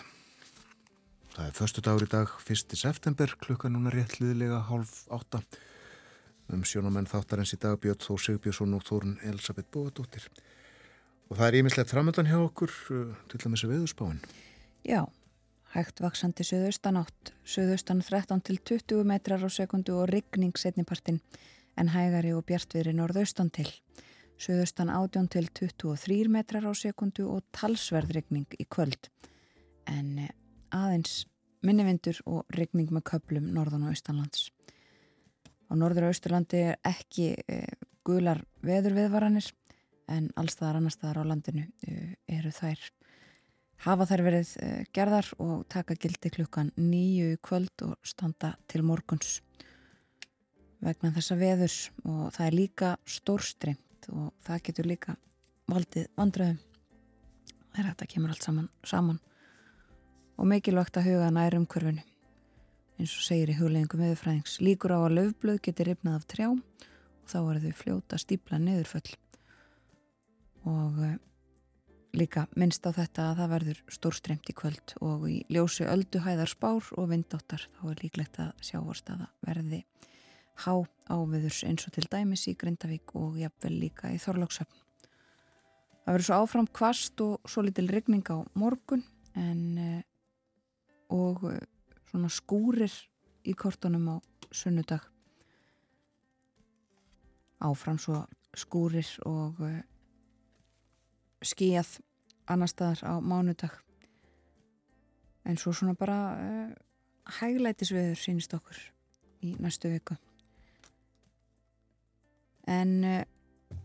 [1.35, 2.77] Það er förstu dagur í dag, 1.
[2.79, 5.41] september, klukka núna rétt liðlega hálf átta.
[6.47, 10.29] Um sjónamenn þáttarins í dag Björn Þór Sigbjörnsson og Þórun Elisabeth Bóðadóttir.
[11.27, 14.23] Og það er ímislegt framöndan hjá okkur, uh, til dæmis að viðurspáin.
[14.87, 15.03] Já,
[15.75, 21.19] hægt vaksandi söðaustan átt, söðaustan 13 til 20 metrar á sekundu og rigning setnipartin,
[21.75, 23.73] en hægari og bjartviðri norðaustan til.
[24.43, 29.07] Söðaustan 18 til 23 metrar á sekundu og talsverðrigning í kvöld.
[29.87, 30.33] En eh,
[30.75, 31.29] aðeins
[31.63, 34.49] minnivindur og rigning með köplum norðan og austanlands.
[35.71, 37.61] Á norður og austurlandi er ekki e,
[38.03, 39.47] gular veðurviðvaranir
[40.11, 42.83] en allstaðar annar staðar á landinu e, eru þær
[43.87, 44.51] hafa þær verið
[44.95, 49.39] gerðar og taka gildi klukkan nýju kvöld og standa til morguns
[50.83, 52.93] vegna þessa veðurs og það er líka
[54.03, 55.17] stórstreimt og það getur líka
[55.69, 56.59] valdið vandröðum
[57.73, 59.21] þegar þetta kemur allt saman, saman.
[60.39, 62.03] Og mikilvægt að huga nær umhverfinu
[62.99, 67.29] eins og segir í hugleggingum veðurfræðings líkur á að löfblöð geti ripnað af trjám og
[67.29, 69.15] þá er þau fljóta stípla neðurföll
[70.69, 71.17] og uh,
[72.15, 76.93] líka minnst á þetta að það verður stórstremt í kvöld og í ljósi ölduhæðar spár
[76.99, 79.83] og vindóttar þá er líklegt að sjávorstaða verði
[80.61, 80.75] há
[81.11, 84.79] áviðurs eins og til dæmis í Grindavík og jafnvel líka í Þorlóksöfn.
[86.03, 89.05] Það verður svo áfram kvast og svo litil regning á morgun
[89.39, 90.01] en uh,
[91.15, 91.59] og uh,
[92.11, 92.93] svona skúrir
[93.47, 94.17] í kortunum á
[94.53, 95.05] sunnudag.
[97.63, 98.25] Áfram svo
[98.59, 99.79] skúrir og uh,
[101.43, 102.01] skíjað
[102.51, 103.79] annar staðar á mánudag.
[105.47, 106.19] En svo svona bara
[107.41, 108.79] hæglætisveður sínist okkur
[109.43, 110.19] í næstu viku
[112.73, 113.77] en uh,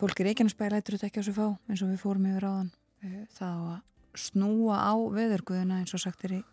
[0.00, 2.70] fólk að spæla eitthvað þetta ekki á svo fá eins og við fórum yfir áðan
[2.72, 6.46] uh, það á að snúa á veðurguðuna eins og sagt er í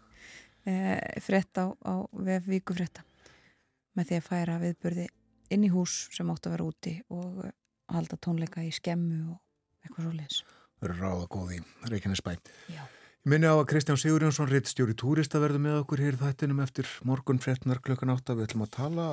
[1.24, 3.02] frett á, á vef vikufretta
[3.98, 5.06] með því að færa viðbörði
[5.56, 7.42] inn í hús sem átt að vera úti og
[7.90, 9.40] halda tónleika í skemmu og
[9.84, 10.44] eitthvað svo.
[10.80, 11.60] Það eru ráða góð í
[11.92, 12.32] Reykjanesbæ.
[12.72, 12.84] Já.
[13.20, 17.42] Ég minni á að Kristján Sigurjónsson, reittstjóri túrista verður með okkur hér þættinum eftir morgun
[17.44, 18.36] frettnar klukkan átta.
[18.38, 19.08] Við ætlum að tala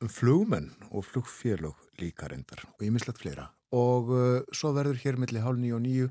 [0.00, 3.50] um flugmenn og flugfélög líka reyndar og ímislegt fleira.
[3.72, 6.08] Og uh, svo verður hér millir hálf nýju og nýju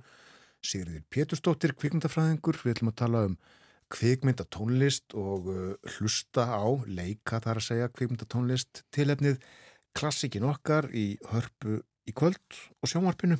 [0.61, 2.59] Sigriður Péturstóttir, kvikmyndafræðingur.
[2.61, 3.37] Við ætlum að tala um
[3.91, 9.41] kvikmyndatónlist og uh, hlusta á, leika þar að segja kvikmyndatónlist tilefnið
[9.97, 13.39] klassikin okkar í hörpu í kvöld og sjónvarpinu.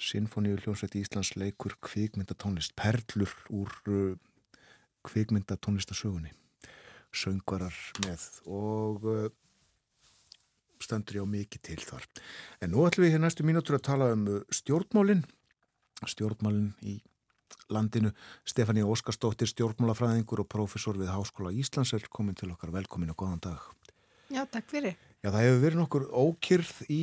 [0.00, 4.14] Sinfoníu hljómsveit Íslands leikur kvikmyndatónlist, perlur úr uh,
[5.06, 6.34] kvikmyndatónlistasögunni.
[7.10, 9.06] Söngvarar með og
[10.84, 12.06] stendur ég á mikið til þar.
[12.60, 15.22] En nú ætlum við hér næstu mínútur að tala um uh, stjórnmálinn,
[16.08, 16.98] stjórnmálinn í
[17.70, 18.12] landinu.
[18.48, 22.72] Stefani Óskarsdóttir, stjórnmálafræðingur og profesor við Háskóla Íslands er komin til okkar.
[22.74, 23.62] Velkomin og góðan dag.
[24.30, 24.98] Já, takk fyrir.
[25.20, 27.02] Já, það hefur verið nokkur ókýrð í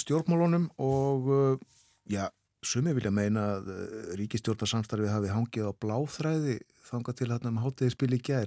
[0.00, 1.62] stjórnmálunum og uh,
[2.10, 2.28] já,
[2.64, 7.94] sumi vilja meina að uh, ríkistjórnarsamstarfið hafi hangið á bláþræði þanga til hann um hátiði
[7.96, 8.44] spil í uh,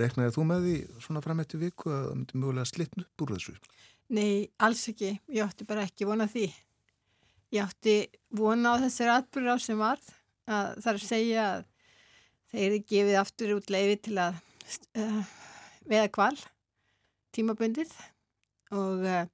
[0.00, 3.34] reknaði þú með því svona fram eftir viku að það myndi mögulega slittn upp úr
[3.36, 3.54] þessu?
[4.12, 5.12] Nei, alls ekki.
[5.32, 6.46] Ég átti bara ekki vona því.
[7.52, 7.96] Ég átti
[8.36, 10.08] vona á þessari atbyrður á sem varð
[10.48, 11.68] að það er að segja að
[12.52, 14.40] þeir gefið aftur út leiði til að
[15.00, 15.22] uh,
[15.88, 16.34] veða kval
[17.32, 17.94] tímabundið.
[18.72, 19.24] Og uh,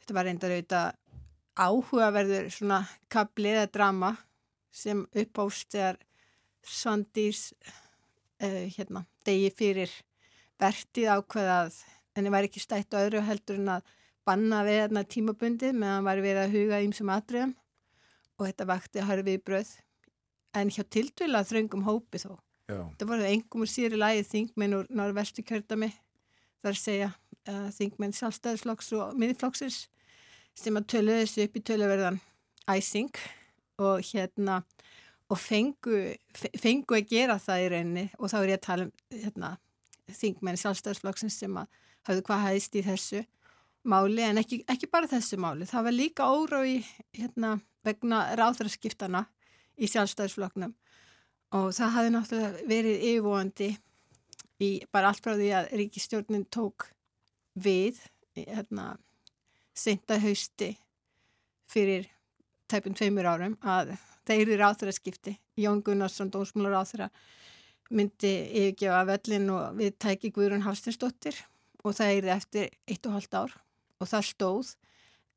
[0.00, 1.04] þetta var reyndar auðvitað
[1.58, 4.12] áhugaverður svona kaplið eða drama
[4.74, 5.98] sem uppást þegar
[6.68, 7.48] Svandís
[8.44, 9.92] uh, hérna, degi fyrir
[10.58, 11.78] vertið ákveðað
[12.14, 13.92] en það væri ekki stætt á öðru heldur en að
[14.28, 17.54] banna við hérna tímabundið meðan væri verið að huga ímsum atriðum
[18.38, 19.70] og þetta vakti að harfi í bröð
[20.58, 22.32] en hjá tildvila þröngum hópi þó.
[22.68, 22.82] Já.
[22.98, 25.88] Það voru engum úr síri lagi þingminn úr norðvestu kjördami
[26.64, 27.12] þar segja
[27.48, 29.86] uh, þingmenn sjálfstæðisflokks og miðflokksins
[30.58, 32.20] sem að töluðu þessu upp í töluverðan
[32.68, 33.22] æsing
[33.78, 34.60] og hérna
[35.28, 35.98] og fengu,
[36.34, 39.50] fengu að gera það í rauninni og þá er ég að tala um hérna,
[40.08, 43.24] þingmenn sjálfstæðisflokksins sem að hafðu hvað hæðist í þessu
[43.88, 46.78] máli en ekki, ekki bara þessu máli það var líka órái
[47.16, 49.26] hérna, vegna ráðræðskiptana
[49.78, 50.74] í sjálfstæðisflokknum.
[51.56, 53.68] Og það hafði náttúrulega verið yfirvóandi
[54.64, 56.90] í bara allt frá því að ríkistjórnin tók
[57.58, 58.00] við
[58.36, 58.90] hérna
[59.78, 60.74] seinta hausti
[61.70, 62.08] fyrir
[62.68, 63.94] tæpum tveimur árum að
[64.28, 65.36] það eru ráþuraskipti.
[65.58, 67.08] Jón Gunnarsson, dómsmúlar ráþura,
[67.90, 71.38] myndi yfirgefa völlin og við tæki Guðrun Hafstinsdóttir
[71.84, 73.56] og það eru eftir eitt og halvt ár
[73.98, 74.74] og það stóð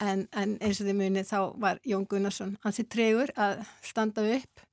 [0.02, 4.66] en, en eins og þið munið þá var Jón Gunnarsson hansi tregur að standa upp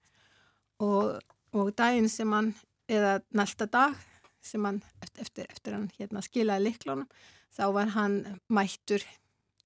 [0.82, 1.18] og,
[1.54, 2.52] og daginn sem hann,
[2.90, 3.96] eða næsta dag
[4.44, 7.08] sem hann eftir, eftir, hann hérna skilaði liklónum
[7.54, 8.18] þá var hann
[8.50, 9.04] mættur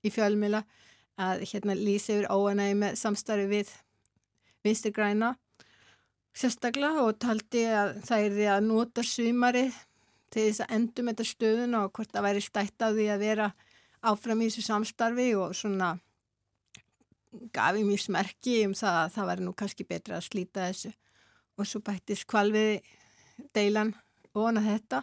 [0.02, 0.64] í fjölmila
[1.20, 3.72] að hérna lýsi yfir óanægi með samstarfi við
[4.64, 5.34] vinstir græna
[6.36, 9.66] sérstaklega og taldi að það er því að nota sumari
[10.32, 13.50] til þess að endum þetta stöðun og hvort það væri stætt á því að vera
[14.02, 15.92] áfram í þessu samstarfi og svona
[17.52, 20.92] gafi mér smerki um það að það væri nú kannski betra að slíta þessu.
[21.60, 22.80] Og svo bættist kvalviði
[23.56, 23.92] deilan
[24.32, 25.02] óana þetta.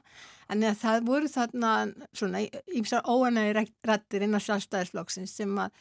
[0.50, 1.72] En það voru þarna
[2.18, 2.42] svona
[2.74, 5.74] ímsar óanægi rættir innan sjálfstæðisflokksins sem að,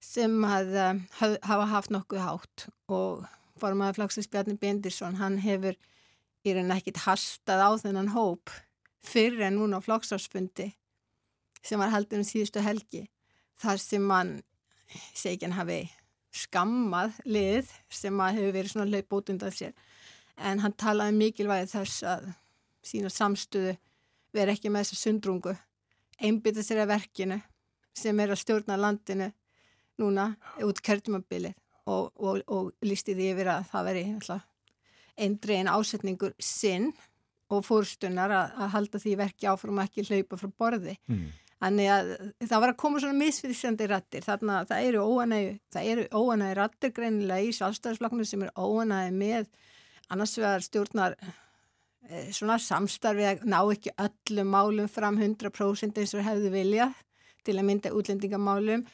[0.00, 2.66] sem að um, hafa haft nokkuð hátt.
[2.88, 3.26] Og
[3.60, 5.76] formaði flokksins Bjarni Bindirsson hann hefur
[6.46, 8.52] í raun ekkit hastað á þennan hóp
[9.04, 10.70] fyrir en núna á flokksársfundi
[11.60, 13.06] sem var heldur um síðustu helgi
[13.60, 14.38] þar sem mann
[15.12, 15.82] segi hann hafi
[16.32, 19.74] skammað lið sem að hefur verið svona löp út undan sér
[20.40, 22.30] en hann talaði mikilvægi þess að
[22.86, 23.74] sína samstöðu,
[24.32, 25.52] vera ekki með þessa sundrungu,
[26.16, 27.40] einbytta sér að verkinu
[27.96, 29.28] sem er að stjórna landinu
[30.00, 30.30] núna
[30.66, 31.54] út kjörtumabilið
[31.90, 34.06] og, og, og lísti því yfir að það veri
[35.20, 36.90] eindri en ásetningur sinn
[37.50, 40.96] og fórstunnar að, að halda því verki áfram ekki hlaupa frá borði.
[41.10, 41.30] Mm.
[41.60, 42.10] Þannig að
[42.48, 46.56] það var að koma svona misfyrsjandi rattir, þannig að það eru óanægi, það eru óanægi
[46.56, 49.50] rattir greinilega í sjálfstæðisflokknu sem er óanægi með
[50.10, 56.24] annars vegar stjórnar e, svona samstarfi að ná ekki öllum málum fram 100% eins og
[56.24, 56.96] hefðu viljað
[57.44, 58.86] til að mynda útlendingamálum,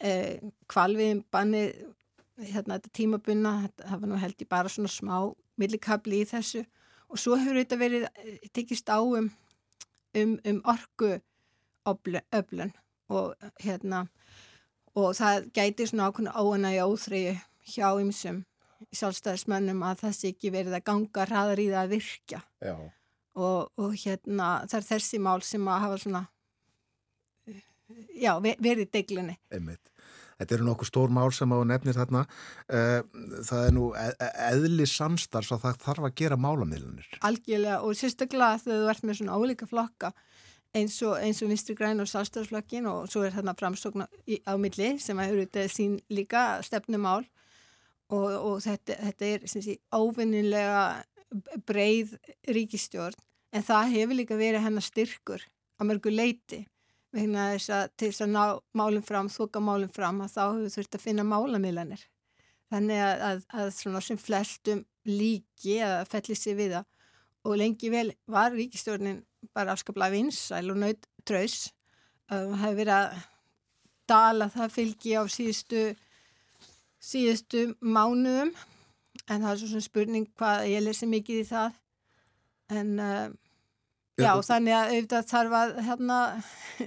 [0.00, 0.40] e,
[0.70, 1.66] kvalviðin banni
[2.38, 5.16] hérna þetta tímabunna, það var nú held ég bara svona smá
[5.60, 6.64] millikabli í þessu.
[7.12, 9.30] Og svo hefur þetta verið e, tekist á um,
[10.18, 11.18] um, um orgu
[11.86, 12.74] öflun.
[13.12, 14.06] Og hérna
[14.94, 17.34] og það gæti svona ákveðna óanægi óþreyju
[17.74, 18.44] hjá ymsum
[18.94, 22.40] sjálfstæðismönnum að sé ekki verið að ganga hraðar í það að virkja.
[23.34, 26.22] Og, og hérna það er þessi mál sem að hafa svona
[28.18, 29.90] já, verið deglinni Einmitt.
[30.34, 32.24] Þetta eru nokkuð stór mál sem á nefnir þarna.
[32.66, 33.02] Eh,
[33.46, 37.94] það er nú e, e, eðli samstarfs að það þarf að gera málamiðlunir Algjörlega og
[37.98, 40.10] sérstaklega þegar þú ert með svona ólíka flokka
[40.74, 44.96] eins og, eins og Vinstri Græn og Sálstafsflokkin og svo er þarna framstokna á milli
[45.02, 47.22] sem að eru þetta sín líka stefnumál.
[48.12, 50.82] Og, og þetta, þetta er sé, óvinnilega
[51.66, 52.18] breið
[52.52, 53.16] ríkistjórn
[53.54, 55.46] en það hefur líka verið hennar styrkur
[55.80, 56.60] að mörgu leiti
[57.14, 58.42] vegna þess að til þess að ná
[58.76, 62.02] málum fram, þoka málum fram að þá hefur þurft að finna málamiðlanir.
[62.74, 66.90] Þannig að, að, að svona sem flestum líki að felli sig við það.
[67.44, 69.22] Og lengi vel var ríkistjórnin
[69.54, 71.68] bara afskaplega vinsæl og naut tröys
[72.28, 73.22] það hefur verið að
[74.08, 75.82] dala það fylgi á síðustu
[77.04, 78.52] síðustu mánuðum.
[79.28, 81.80] En það er svo svona spurning hvað ég lesi mikið í það.
[82.74, 83.26] En uh,
[84.20, 86.18] já, þannig að auðvitað þarf að hérna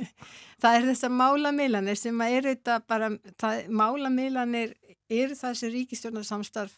[0.64, 4.76] það er þessar málamilanir sem að er auðvitað bara það, málamilanir
[5.08, 6.78] eru það sem ríkistjórnarsamstarf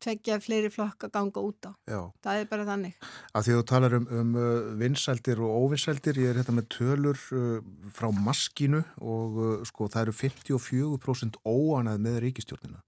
[0.00, 1.72] tveggja fleiri flokk að ganga út á.
[1.88, 2.00] Já.
[2.24, 3.08] Það er bara þannig.
[3.36, 6.68] Af því að þú talar um, um uh, vinsældir og óvinsældir, ég er hérna með
[6.72, 7.58] tölur uh,
[7.96, 12.80] frá maskínu og uh, sko það eru 54% óanað með ríkistjórnina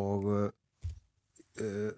[0.00, 0.46] og uh,
[1.62, 1.90] uh,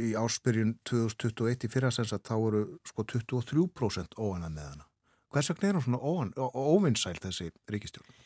[0.00, 4.86] í áspyrjun 2021 í fyrrasens að þá eru sko 23% óanað með hana.
[5.30, 8.16] Hvers vegna er hún svona óan, óvinsæl þessi ríkistjórn?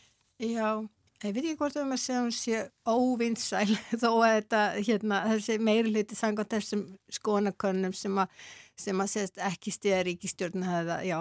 [0.41, 0.83] Já,
[1.25, 3.71] Ég veit ekki hvort að maður segja hún sé óvinnsæl
[4.03, 6.83] þó að þetta, hérna, þessi meiruliti sangað þessum
[7.17, 8.35] skonakönnum sem að,
[8.77, 11.19] sem að segast ekki stiða ríkistjórn hefða, já,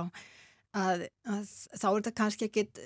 [0.75, 2.81] að, að þá er þetta kannski ekkit,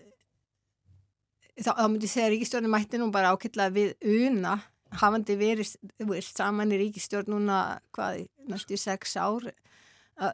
[1.55, 3.95] þá, þá myndi ég segja ríkistjórnum mætti nú bara ákveðla við
[4.27, 4.53] una,
[4.91, 5.73] hafandi verið,
[6.09, 9.49] veist, saman í ríkistjórn núna, hvað, næstu sex ár,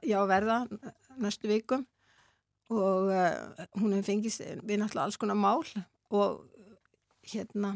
[0.06, 0.64] já, verða,
[1.22, 1.88] næstu vikum.
[2.74, 5.66] Og uh, hún hefði fengist við náttúrulega alls konar mál
[6.14, 6.46] og
[7.28, 7.76] hérna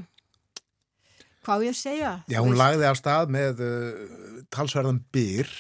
[1.48, 2.12] hvað ég að segja?
[2.28, 5.52] Já, hún lagði á stað með uh, talsverðan byr.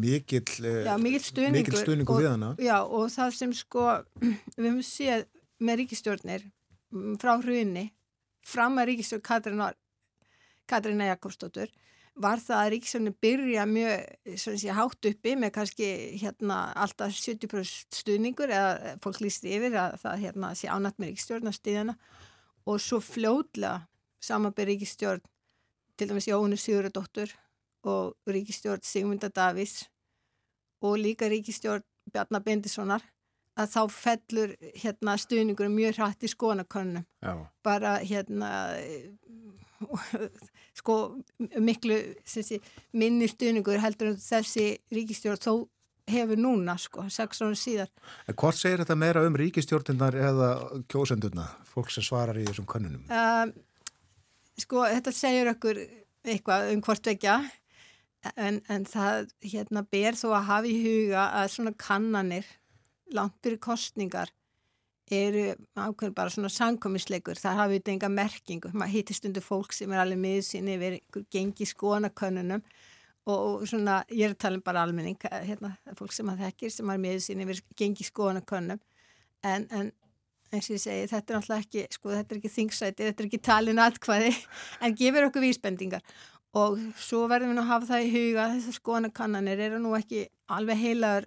[0.00, 0.90] Mikill uh,
[1.24, 2.52] stuðningu, stuðningu við hana.
[2.60, 3.86] Já, og það sem sko
[4.58, 5.26] við höfum séð
[5.64, 7.86] með ríkistjórnir mm, frá hrjunni
[8.44, 9.70] fram að ríkistjórn Katrína
[10.70, 11.72] Katrína Jakobsdóttur
[12.14, 15.88] var það að ríkistjórnir byrja mjög sé, hátt uppi með kannski
[16.20, 21.96] hérna alltaf 70% stuðningur eða fólk lísti yfir að það hérna, sé ánætt með ríkistjórnastíðana
[22.70, 23.88] og svo fljóðlega
[24.24, 25.24] samanbyrð ríkistjórn
[25.98, 27.34] til dæmis Jónu Sigurðardóttur
[27.90, 29.82] og ríkistjórn Sigmunda Davís
[30.84, 33.02] og líka ríkistjórn Bjarnar Bendissonar
[33.58, 37.04] að þá fellur hérna stuðningur mjög hrætt í skonakönnum
[37.66, 38.50] bara hérna
[40.80, 40.98] sko
[41.60, 42.60] miklu sé,
[42.92, 45.54] minni stuðningur heldur en þessi ríkistjórn þó
[46.10, 47.92] hefur núna sko, sex ára síðar.
[48.28, 50.50] En hvort segir þetta meira um ríkistjórnirnar eða
[50.92, 53.06] kjósendurna, fólk sem svarar í þessum kannunum?
[53.08, 53.54] Um,
[54.60, 55.80] sko, þetta segir okkur
[56.24, 57.38] eitthvað um hvort vekja
[58.36, 62.48] en, en það hérna ber þó að hafa í huga að svona kannanir
[63.14, 64.32] langt byrju kostningar
[65.12, 65.44] eru
[65.76, 70.00] ákveður bara svona sankomisleikur, það hafi þetta enga merkingu, maður hittist undir fólk sem er
[70.00, 70.98] alveg miðsinn yfir
[71.32, 72.64] gengi skonakönnunum
[73.28, 76.90] og svona, ég er að tala um bara almenning hérna, fólk sem að þekkir sem
[76.92, 78.80] er með sín yfir gengi skoðanakönnum
[79.44, 79.92] en, en
[80.52, 83.28] eins og ég segi þetta er alltaf ekki, sko þetta er ekki þingsæti þetta er
[83.30, 84.34] ekki talin atkvæði
[84.84, 86.04] en gefur okkur vísbendingar.
[86.54, 90.78] Og svo verðum við að hafa það í huga þessar skoðanakannanir eru nú ekki alveg
[90.84, 91.26] heilaður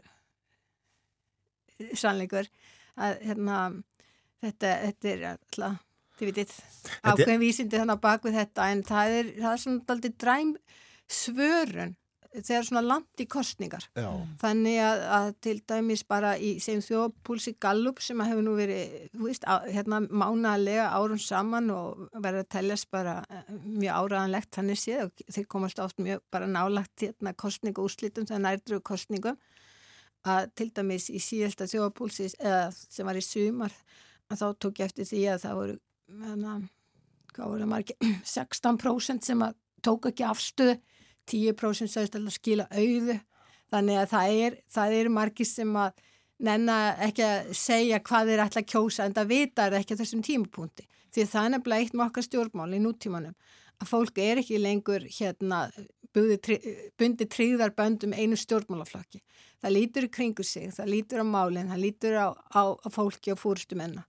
[1.97, 2.47] sannleikur
[2.98, 3.60] að hérna
[4.43, 5.84] þetta, þetta er alltaf
[6.18, 6.58] þið vitið,
[7.06, 10.54] ákveðin vísindi þannig á bakvið þetta en það er, það er svona aldrei dræm
[11.08, 11.95] svörun
[12.38, 14.08] þegar svona langt í kostningar Já,
[14.41, 18.95] þannig að, að til dæmis bara í sem þjóðpúlsi Gallup sem að hefur nú verið,
[19.14, 24.52] þú veist, á, hérna mánalega árum saman og verið að teljast bara eh, mjög áraðanlegt
[24.58, 29.39] þannig séð og þeir komast oft mjög bara nálagt hérna kostningu úrslitum þegar nærdru kostningum
[30.34, 33.75] að til dæmis í síðasta þjóðpúlsi eða sem var í sumar
[34.32, 35.78] að þá tók ég eftir því að það voru
[36.25, 36.57] hana,
[37.34, 38.11] hvað voru það margir?
[38.36, 40.78] 16% sem að tók ekki afstöðu
[41.28, 43.17] 10% sagðist alltaf skila auðu.
[43.67, 46.03] Þannig að það er, það er margir sem að
[46.47, 50.23] nenna ekki að segja hvað þeir ætla að kjósa en það vita er ekki þessum
[50.23, 50.86] tímapunkti.
[51.11, 53.36] Því að það er nefnilega eitt með okkar stjórnmál í nútímanum
[53.82, 55.67] að fólk er ekki lengur hérna
[56.15, 59.21] bundi tríðarböndum einu stjórnmálaflokki.
[59.61, 63.34] Það lítur í kringu sig, það lítur á málinn það lítur á, á, á fólki
[63.34, 64.05] og fúrstumenna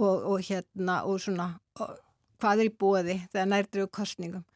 [0.00, 1.98] og, og hérna og svona og,
[2.42, 4.46] hvað er í bóði þegar nærdur og kostningum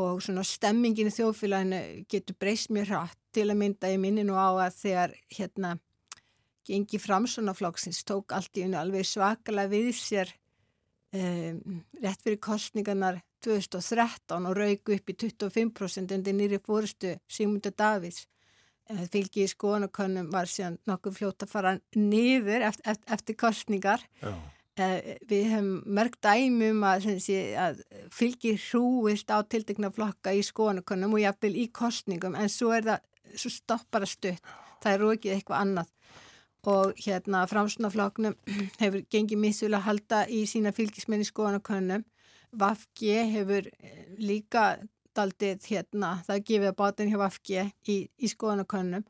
[0.00, 1.80] og svona stemmingin í þjóðfélaginu
[2.10, 3.16] getur breyst mjög hratt.
[3.30, 5.76] Til að mynda ég minni nú á að þegar hérna
[6.66, 10.32] gengi framsunaflokksins tók allt í unni alveg svakalega við sér
[11.14, 18.26] um, rétt fyrir kostningarnar 2013 og raug upp í 25% undir nýri fórstu Sigmundur Davids
[19.10, 24.32] fylgi í skoðanakönnum var síðan nokkuð fljótt að fara niður eftir, eftir, eftir kostningar já,
[25.28, 27.82] við hefum mörg dæmum að, sé, að
[28.14, 33.06] fylgi hrúist á tildegna flokka í skoðanakönnum og jafnvel í kostningum en svo er það,
[33.36, 34.52] svo stoppar að stutt.
[34.80, 35.90] Það er rókið eitthvað annað.
[36.70, 38.36] Og hérna framsunafloknum
[38.82, 42.04] hefur gengið missulega að halda í sína fylgismenn í skoðanakönnum
[42.50, 43.68] Vafgi hefur
[44.18, 44.64] líka
[45.16, 49.04] daldið hérna, það gefið að bátinn hjá Vafgi í, í skoðanakönnum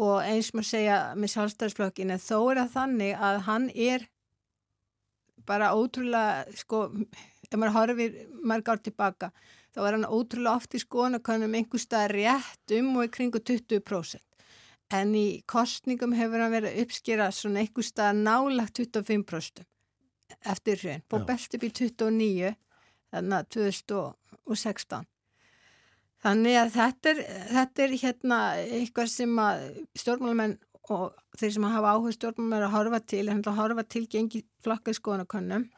[0.00, 4.06] og eins maður segja með sjálfstæðisflokkinu þó er það þannig að hann er
[5.48, 6.86] bara ótrúlega sko,
[7.50, 9.30] ef maður horfir marg ár tilbaka
[9.74, 14.22] þá er hann ótrúlega oft í skoðanakönnum einhver stað rétt um og í kringu 20%
[15.00, 19.66] en í kostningum hefur hann verið uppskýrað svona einhver stað nálagt 25%
[20.52, 22.52] eftir hrjön, búið best upp í 29
[23.10, 25.08] þannig að 2016
[26.24, 29.64] þannig að þetta er, þetta er hérna eitthvað sem að
[30.02, 30.56] stjórnmálamenn
[30.90, 34.92] og þeir sem hafa áhuga stjórnmálamenn að horfa til, er að horfa til gengi flokka
[34.92, 35.68] í skoðanakönnum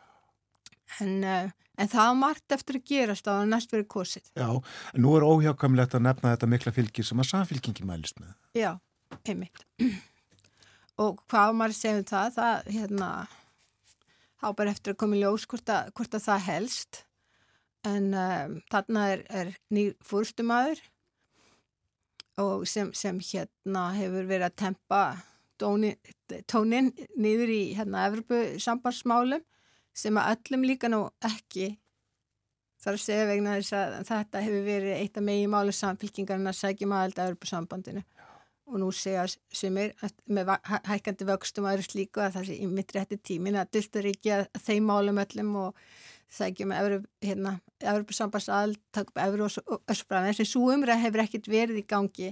[1.00, 4.30] en, en það margt eftir að gerast á næst verið kosið.
[4.36, 4.48] Já,
[4.92, 8.34] en nú er óhjákamlegt að nefna þetta mikla fylgi sem að samfylkingi mælist með.
[8.58, 8.72] Já,
[9.22, 9.66] einmitt.
[11.02, 13.12] Og hvað maður segjum það, það hérna
[14.42, 17.02] þá bara eftir að koma í ljós hvort að, hvort að það helst.
[17.86, 20.82] En um, þarna er, er nýr fúrstumæður
[22.42, 25.02] og sem, sem hérna hefur verið að tempa
[25.62, 26.90] tónin
[27.20, 29.42] niður í hérna Evropu sambandsmálum
[29.94, 31.74] sem að öllum líka nú ekki
[32.82, 36.58] þarf að segja vegna þess að þetta hefur verið eitt af megi málu samfélkingarinn að
[36.58, 38.02] segja maður að Evropu sambandinu
[38.70, 39.92] og nú segja sumir
[40.30, 40.54] með
[40.86, 43.80] hækkandi vöxtum og öðru slíku að það sé í mitt rétti tímin að
[44.12, 45.82] ekki að þeim málum öllum og
[46.32, 46.72] sækjum
[47.22, 51.84] hérna, Evropasambands aðal, takk upp Evru og össfram, en þessi umræð hefur ekkert verið í
[51.88, 52.30] gangi.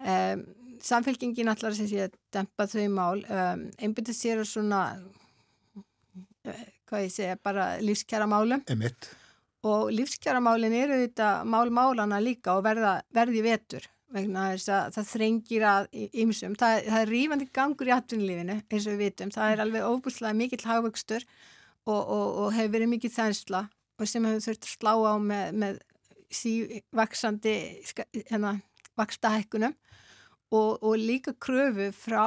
[0.00, 0.42] Um,
[0.82, 3.22] samfélkingin allar sem sé að dempa þau mál.
[3.28, 4.82] Um, einbindið sér og svona
[5.76, 9.12] uh, hvað ég segja, bara lífskjara málum Emitt.
[9.68, 15.10] og lífskjara málin eru þetta mál-málana líka og verða, verði vetur vegna þess að það
[15.10, 15.88] þrengir að
[16.22, 19.86] ymsum, það, það er rífandi gangur í atvinnlífinu eins og við vitum, það er alveg
[19.86, 21.26] óbúslega mikill hagvöxtur
[21.86, 23.62] og, og, og hefur verið mikið þensla
[24.00, 25.78] og sem hefur þurft að slá á með, með
[26.40, 27.54] sívaksandi
[28.30, 28.56] hérna,
[28.98, 29.74] vaksta hækkunum
[30.50, 32.24] og, og líka kröfu frá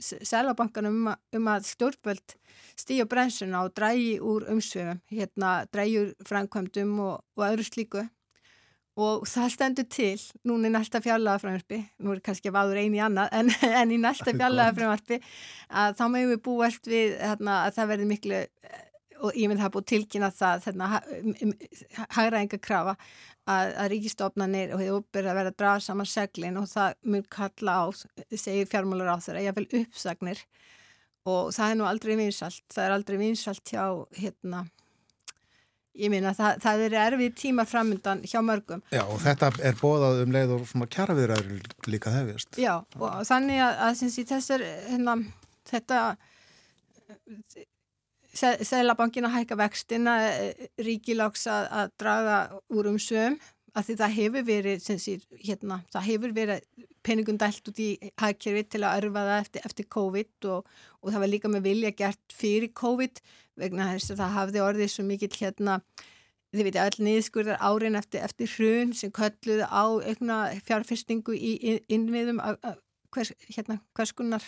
[0.00, 2.36] selabankanum um, um að stjórnvöld
[2.80, 8.06] stíja brensuna og drægi úr umsvefum, hérna drægi úr framkvæmdum og, og öðru slíku
[9.06, 10.16] og það stendur til
[10.48, 14.34] núna í næsta fjallagafrömmarpi nú er kannski að vaður eini annað en, en í næsta
[14.34, 15.20] fjallagafrömmarpi
[15.70, 18.44] að þá meðum við búast við hérna, að það verði miklu
[19.20, 20.68] og ég myndi hafa búið tilkynna það
[22.16, 22.94] hægraðinga krafa
[23.50, 27.24] að, að ríkistofnanir og hefur uppbyrðið að vera að draga saman seglin og það mun
[27.36, 27.84] kalla á,
[28.32, 30.42] segir fjármálur á þeirra, ég vil uppsagnir.
[31.28, 33.84] Og það er nú aldrei vinsalt, það er aldrei vinsalt hjá
[34.16, 34.64] hérna
[35.98, 38.82] ég minna það, það er erfið tíma framöndan hjá mörgum.
[38.94, 42.60] Já og þetta er bóðað um leið og svona kjaraviðræður líka hefist.
[42.60, 45.16] Já og þannig að, að þessar hérna,
[45.70, 46.02] þetta
[48.40, 52.36] Sælabankin að hækka vextina, eh, ríkilags að, að draga
[52.70, 53.40] úr um söm
[53.74, 57.90] að því það hefur verið, sír, hérna, það hefur verið peningundælt út í
[58.20, 61.92] hækkerfi til að örfa það eftir, eftir COVID og, og það var líka með vilja
[61.96, 63.22] gert fyrir COVID
[63.60, 65.78] vegna þess að það hafði orðið svo mikill hérna
[66.50, 71.84] þið veitir öll niðurskurðar árin eftir, eftir hrun sem kölluðu á aukna fjárfestingu í inn-
[71.88, 72.40] innviðum
[73.14, 74.44] hvers, hérna, hverskunar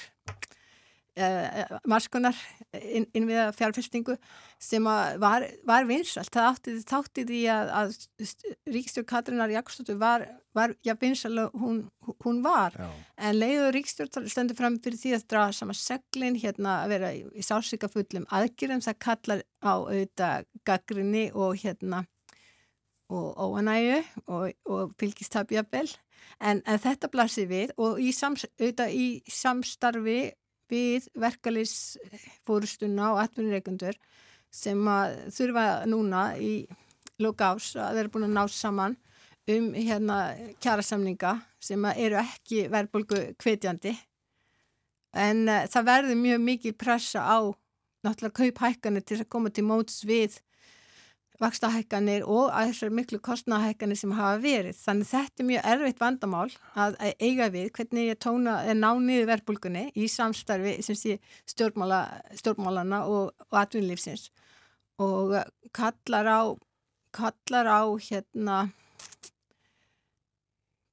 [1.20, 2.36] uh, marskunar
[2.78, 4.16] inn, innviða fjárfestingu
[4.62, 6.30] sem var, var vinsalt.
[6.32, 8.30] Það átti þátti því að, að
[8.72, 11.82] Ríkstjórn Katrínar Jakobsdóttur var, var já, vinsal hún,
[12.24, 12.76] hún var.
[12.78, 12.88] Já.
[13.28, 17.24] En leiður Ríkstjórn stendur fram fyrir því að draga sama seglinn, hérna að vera í,
[17.34, 22.04] í sálsika fullum aðgjörðum, það kallar á auðvitað gaggrinni og hérna
[23.12, 25.88] og óanægu og, og fylgistabjabel
[26.40, 30.32] en, en þetta blasir við og í, sams, í samstarfi
[30.72, 31.96] við verkalis
[32.46, 33.98] fórustuna og atvinnureikundur
[34.52, 36.54] sem að þurfa núna í
[37.22, 38.96] lóka ás að þeirra búin að ná saman
[39.52, 40.18] um hérna
[40.62, 43.94] kjærasamninga sem eru ekki verðbólgu kvetjandi
[45.18, 47.38] en uh, það verður mjög mikil pressa á
[48.02, 50.38] náttúrulega kauphækkanir til að koma til móts við
[51.42, 54.76] vakstahækkanir og að þessar miklu kostnahækkanir sem hafa verið.
[54.78, 56.46] Þannig þetta er mjög erfitt vandamál
[56.84, 61.18] að eiga við hvernig ég tóna er ná niður verðbólgunni í samstarfi sé
[61.50, 62.02] stjórnmála,
[62.38, 64.30] stjórnmálana og, og atvinnlífsins
[65.02, 65.34] og
[65.74, 66.40] kallar á,
[67.12, 68.58] kallar á hérna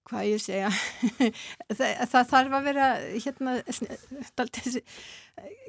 [0.09, 0.69] hvað ég segja.
[1.79, 3.51] Það, það þarf að vera hérna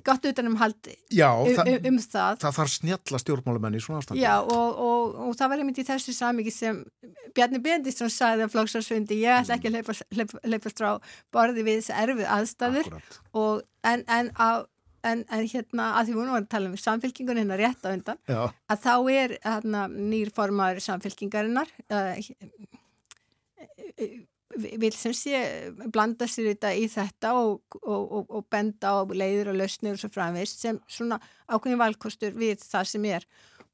[0.04, 2.38] gott utanum hald Já, um, það, um, um það.
[2.42, 4.22] það þarf snjalla stjórnmálamenn í svona ástandi.
[4.22, 6.80] Já og, og, og það var einmitt í þessu samiki sem
[7.36, 10.90] Bjarni Bendisson sagði að flóksarsfundi ég ætla ekki að hleypa, hleypa, hleypa strá
[11.34, 12.92] borði við þessi erfið aðstæður.
[13.36, 14.64] Og, en, en, á,
[15.06, 18.20] en, en hérna að því við vorum að tala um samfélkingun hérna rétt á undan
[18.30, 22.18] Já, að þá er hérna, nýr formaður samfélkingarinnar uh,
[24.58, 25.40] vil sem sé
[25.92, 30.02] blanda sér þetta í þetta og, og, og, og benda á leiður og lausnir og
[30.02, 33.26] svo framvegst sem svona ákveðin valkostur við það sem er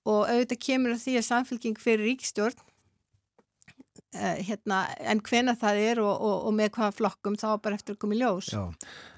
[0.06, 6.02] og auðvitað kemur að því að samfélking fyrir ríkstjórn uh, hérna, en hvena það er
[6.04, 8.64] og, og með hvaða flokkum þá bara eftir að koma í ljós já.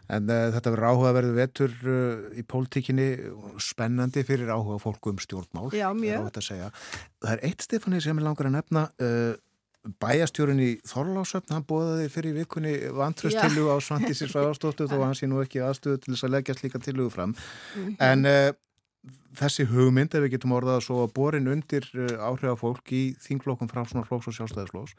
[0.08, 3.08] En uh, þetta verður áhugaverðu vetur uh, í pólitíkinni,
[3.60, 5.66] spennandi fyrir áhuga fólku um stjórnmál.
[5.76, 6.30] Já, mjög.
[6.32, 6.78] er.
[7.20, 8.86] Það er eitt Stefani sem ég langar að nefna,
[10.02, 15.42] bæjastjórin í Þorlásöfn, hann bóðaði fyrir vikunni vantröstilu á Svandísir Svæðarstóttu þó hann sé nú
[15.42, 17.36] ekki aðstöðu til þess að leggja slíka tilugu fram.
[17.76, 17.94] Mhm.
[18.04, 18.50] En uh,
[19.38, 23.84] þessi hugmynd, ef við getum orðað svo að borin undir uh, áhrifafólk í þingflokkum frá
[23.86, 24.96] svona flóks og sjálfstæðisflós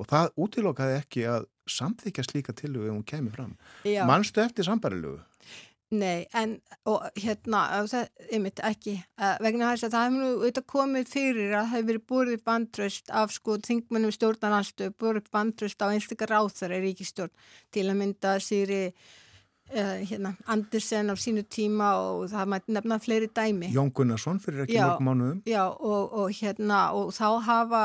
[0.00, 3.52] og það útilokaði ekki að samþykja slíka tilugu ef hún kemur fram.
[3.86, 4.02] Já.
[4.08, 5.20] Manstu eftir sambarilugu?
[5.94, 6.56] Nei, en
[6.88, 7.60] og hérna,
[7.94, 8.96] er mitt ekki,
[9.44, 13.12] vegna þess að það hefur nú auðvitað komið fyrir að það hefur verið búrið bandröst
[13.22, 17.32] af sko þingmennum stjórnarnarstöð, búrið bandröst á einstakar ráþar er ríkistjórn
[17.74, 23.30] til að mynda Sýri uh, hérna, Andersen á sínu tíma og það mætti nefna fleiri
[23.30, 23.70] dæmi.
[23.76, 25.44] Jón Gunnarsson fyrir ekki mörgum mánuðum.
[25.48, 27.84] Já, og, og hérna, og þá hafa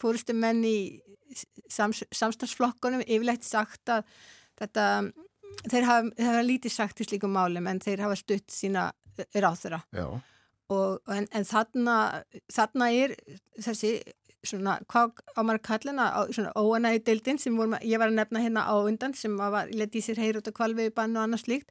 [0.00, 0.78] fórustu menn í
[1.68, 4.06] sams, samstagsflokkunum yfirleitt sagt að
[4.60, 4.86] þetta,
[5.70, 8.88] þeir hafa, þeir hafa lítið sagt í slíkum málum en þeir hafa stutt sína
[9.34, 10.06] ráþura Já,
[10.70, 11.96] og, en, en þarna,
[12.52, 13.14] þarna er
[13.64, 13.92] þessi
[14.46, 15.62] svona, hvað á maður
[15.98, 19.36] á- svona óanægi deildin sem vorum, að- ég var að nefna hérna á undan sem
[19.40, 21.70] var, leti sér heyr út af kvalvegu bann og annað slíkt.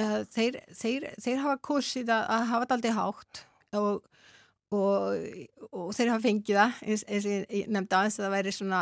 [0.00, 3.40] Uh, þeir, þeir, þeir hafa kosið að, að hafa þetta aldrei hátt
[3.76, 4.02] og,
[4.72, 5.18] og,
[5.76, 8.80] og þeir hafa fengið það eins, og ég nefndi aðeins að það væri svona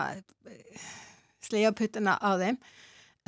[1.49, 2.59] slega puttana á þeim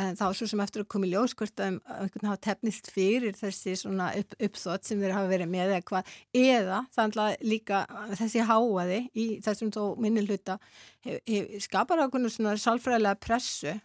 [0.01, 3.37] en þá svo sem eftir að koma í ljós hvort að einhvern hafa tefnist fyrir
[3.39, 7.83] þessi svona upp, uppþótt sem þeir hafa verið með eða hvað, eða þannig líka
[8.21, 10.59] þessi háaði í þessum þó minni hluta
[11.07, 13.77] hef, hef, skapar ákveðinu svona sálfræðilega pressu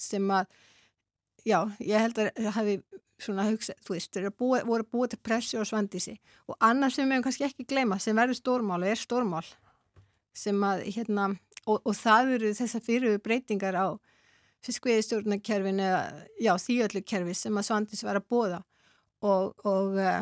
[0.00, 0.48] sem að
[1.46, 2.80] já, ég held að hafi
[3.20, 6.16] svona hugsa, þú veist, þeir búið, voru búið til pressu og svandísi.
[6.48, 9.44] Og annars sem við hefum kannski ekki gleyma, sem verður stórmál og er stórmál
[10.36, 11.26] sem að hérna,
[11.66, 13.88] og, og það eru þessar fyrir breytingar á
[14.66, 16.02] fiskveiðstjórnarkerfinu eða
[16.40, 18.60] já, því öllu kerfi sem að Svandís var að bóða
[19.24, 20.20] og, og uh,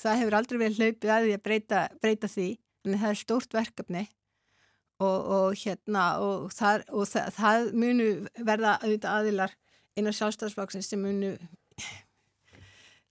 [0.00, 2.48] það hefur aldrei verið hlaupið að því að breyta, breyta því.
[2.86, 4.04] En það er stórt verkefni.
[5.02, 8.06] Og, og hérna og, þar, og það, það munu
[8.48, 9.56] verða auðvitað aðilar
[9.96, 11.34] inn á sjálfstafsflokksins sem munu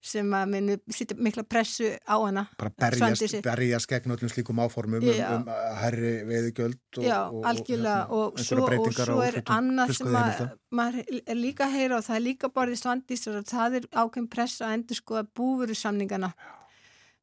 [0.06, 5.01] sem að munu sitja mikla pressu á hana bara berjast, berjast gegn öllum slíkum áformum
[5.01, 5.49] um, um
[5.82, 7.95] herri veiðugjöld og, Já, og, algjörlega.
[7.95, 10.43] hérna, og, svo, og svo er annað sem að
[10.76, 14.32] maður er líka að heyra og það er líka borðið svandísar og það er ákveðin
[14.38, 16.34] pressa að endur skoða búveru samningana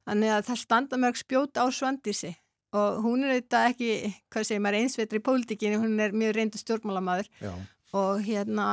[0.09, 2.35] þannig að það standa mörg spjót á svandísi
[2.73, 3.93] og hún er þetta ekki,
[4.33, 7.29] hvað segir maður, einsveitri í pólitíkinni, hún er mjög reyndu stjórnmálamaður.
[7.43, 7.53] Já,
[7.93, 8.69] og hérna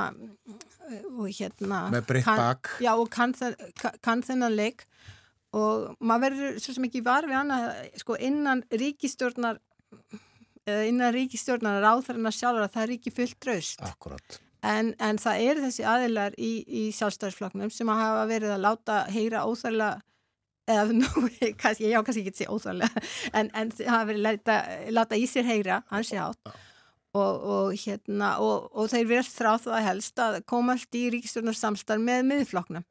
[1.20, 2.72] og hérna með breytt bak.
[2.84, 4.86] Já og kann, þennan leik.
[5.56, 9.58] Og maður verður svo sem ekki var við annað sko innan ríkistjórnar
[10.70, 14.38] eða innan ríkistjórnar ráðþarna sjálfur að það er ekki fullt draust Akkurat.
[14.66, 19.00] en, en það eru þessi aðilar í, í sjálfstæðisflokknum sem að hafa verið að láta
[19.10, 20.00] heyra óþærlega
[20.70, 21.10] eða nú,
[21.58, 25.50] kannski, já, kannski ekki að segja óþærlega en, en hafa verið að láta, í sér
[25.50, 26.54] heyra, hans ég átt
[27.18, 32.04] og, og hérna og, og þeir verðast þráð það helst að komast í ríkistjórnar samstarf
[32.04, 32.86] með miðflokknum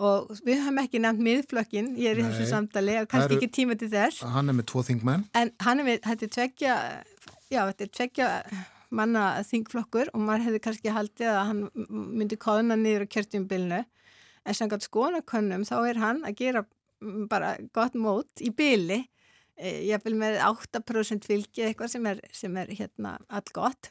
[0.00, 2.30] og við höfum ekki nefnt miðflokkin, ég er í Nei.
[2.32, 5.26] þessu samtali kannski ekki tíma til þess Hann er með tvo þingmenn.
[5.36, 6.76] en hann er með, þetta er tveggja
[7.52, 8.28] já, þetta er tveggja
[8.90, 11.60] manna þingflokkur og maður hefði kannski haldið að hann
[12.16, 16.64] myndi kóðuna niður á kjörtjumbilinu en samkvæmt skoðanakönnum þá er hann að gera
[17.30, 19.02] bara gott mót í byli
[19.60, 23.90] ég vil með 8% fylgi eitthvað sem er, sem er hérna all gott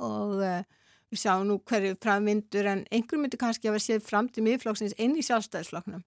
[0.00, 0.62] og uh,
[1.10, 4.96] við sjáum nú hverju framvindur en einhver myndi kannski að vera séð fram til miðflokksins
[4.98, 6.02] inn í sjálfstæðisflokknum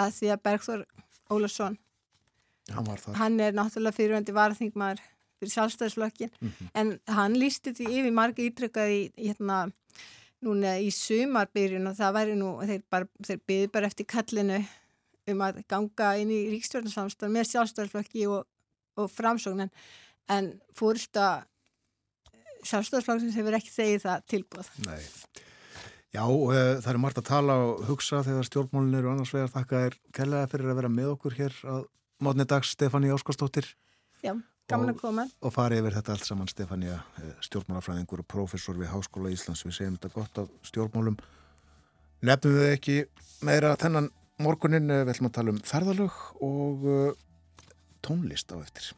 [0.00, 0.84] að því að Bergþór
[1.30, 1.78] Ólarsson
[2.70, 2.86] Hann
[3.18, 5.02] hann er náttúrulega fyrirvændi varaþingmaður
[5.40, 6.32] fyrir sjálfstæðisflokkin
[6.78, 9.62] en hann lísti því yfir marga ítrykkað í hérna
[10.44, 14.60] núna í sumarbyrjun og það væri nú þeir, bara, þeir byði bara eftir kallinu
[15.34, 18.44] um að ganga inn í ríkstjórnarsamstæð með sjálfstæðisflokki og,
[19.00, 19.70] og framsóknan
[20.30, 21.28] en fórsta
[22.68, 25.00] sjálfstæðisflokksins hefur ekki þegið það tilbúð Nei.
[26.10, 26.52] Já, uh,
[26.82, 30.50] það er margt að tala og hugsa þegar stjórnmálin eru annars vegar þakka þér kærlega
[30.50, 31.84] fyrir að vera með okkur hér að
[32.20, 33.68] mótni dags Stefáni Óskarsdóttir
[34.24, 34.34] Já,
[34.68, 36.98] gaman Og- að koma og fari yfir þetta allt saman Stefania,
[37.46, 39.62] stjórnmálafræðingur og prófessor við Háskóla Íslands.
[39.64, 41.16] Við segjum þetta gott af stjórnmálum.
[42.26, 42.96] Nefnum við ekki
[43.48, 44.10] meira þennan
[44.40, 47.12] morgunin, eh, við ætlum að tala um ferðalög og uh,
[48.04, 48.90] tónlist á eftir.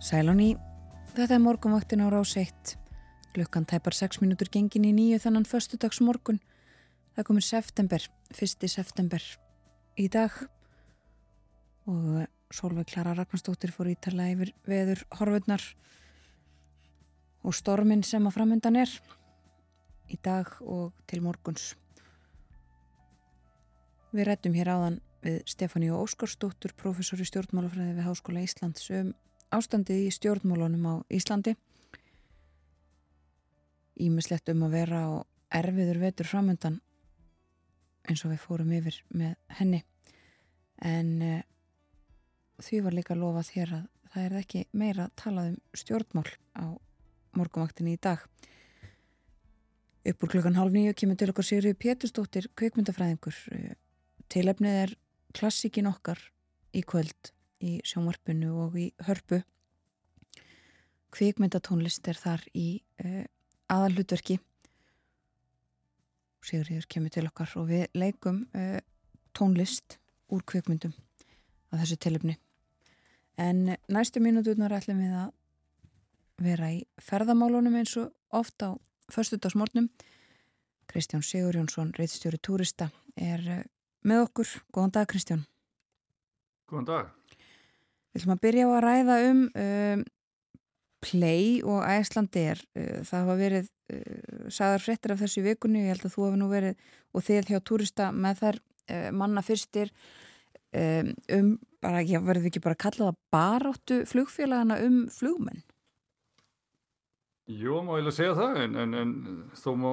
[0.00, 0.54] Sælóni,
[1.12, 2.70] þetta er morgunvaktin á rás 1.
[3.36, 6.40] Klukkan tæpar 6 mínútur gengin í nýju þannan föstudags morgun.
[7.12, 8.64] Það komir september, 1.
[8.64, 9.20] september
[10.00, 10.32] í dag
[11.84, 15.68] og Solveig Klara Ragnarstóttir fór ítala yfir veður horfurnar
[17.44, 18.98] og stormin sem að framöndan er
[20.08, 21.74] í dag og til morguns.
[24.16, 29.12] Við rættum hér áðan við Stefáníu Óskarsdóttur, professor í stjórnmálafræði við Háskóla Íslands um
[29.54, 31.56] ástandið í stjórnmálunum á Íslandi.
[34.00, 35.10] Ímislegt um að vera á
[35.60, 36.80] erfiður vetur framöndan
[38.08, 39.82] eins og við fórum yfir með henni.
[40.80, 41.40] En uh,
[42.62, 46.66] því var líka lofað hér að það er ekki meira talað um stjórnmál á
[47.38, 48.22] morgumvaktinni í dag.
[50.10, 53.36] Upp úr klukkan hálf nýju kemur til okkar Sigriði Pétursdóttir, kveikmyndafræðingur.
[53.52, 53.76] Eh,
[54.32, 54.94] Tilefnið er
[55.36, 56.22] klassikin okkar
[56.72, 59.40] í kvöld í sjónvarpinu og í hörpu.
[61.14, 62.68] Kvikmyndatónlist er þar í
[63.04, 63.24] uh,
[63.70, 64.38] aðalhutverki.
[66.46, 68.78] Sigriður kemur til okkar og við leikum uh,
[69.36, 69.98] tónlist
[70.30, 70.94] úr kvikmyndum
[71.70, 72.36] að þessu tilefni.
[73.40, 75.28] En næstu mínúturnar ætlum við að
[76.40, 78.76] vera í ferðamálunum eins og oft á
[79.12, 79.90] förstudagsmórnum.
[80.90, 83.62] Kristján Sigur Jónsson, reittstjóri túrista, er uh,
[84.06, 84.58] með okkur.
[84.74, 85.46] Góðan dag Kristján.
[86.70, 87.16] Góðan dag.
[88.10, 90.08] Við ætlum að byrja á að ræða um, um
[91.00, 92.60] Play og Æslandir.
[92.76, 96.40] Uh, það hafa verið uh, sagðar fréttir af þessu vikunni, ég held að þú hafi
[96.40, 99.92] nú verið og þið hjá túrista með þær uh, manna fyrstir
[100.76, 105.64] um, um bara, ég verði ekki bara að kalla það baráttu flugfélagana um flugmenn.
[107.50, 109.14] Jó, má ég alveg segja það, en, en, en
[109.58, 109.90] þó má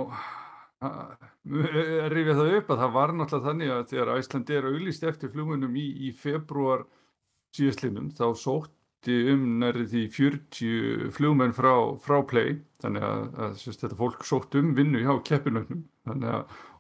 [2.14, 5.80] rifja það upp að það var náttúrulega þannig að þegar Æslandi er auðlist eftir flugmunum
[5.80, 6.84] í, í februar
[7.58, 8.74] síðastlinum, þá sótt
[9.08, 14.26] flutti um nærið því 40 flugmenn frá, frá play þannig að, að sérst, þetta fólk
[14.26, 15.86] sótt um vinnu hjá keppinögnum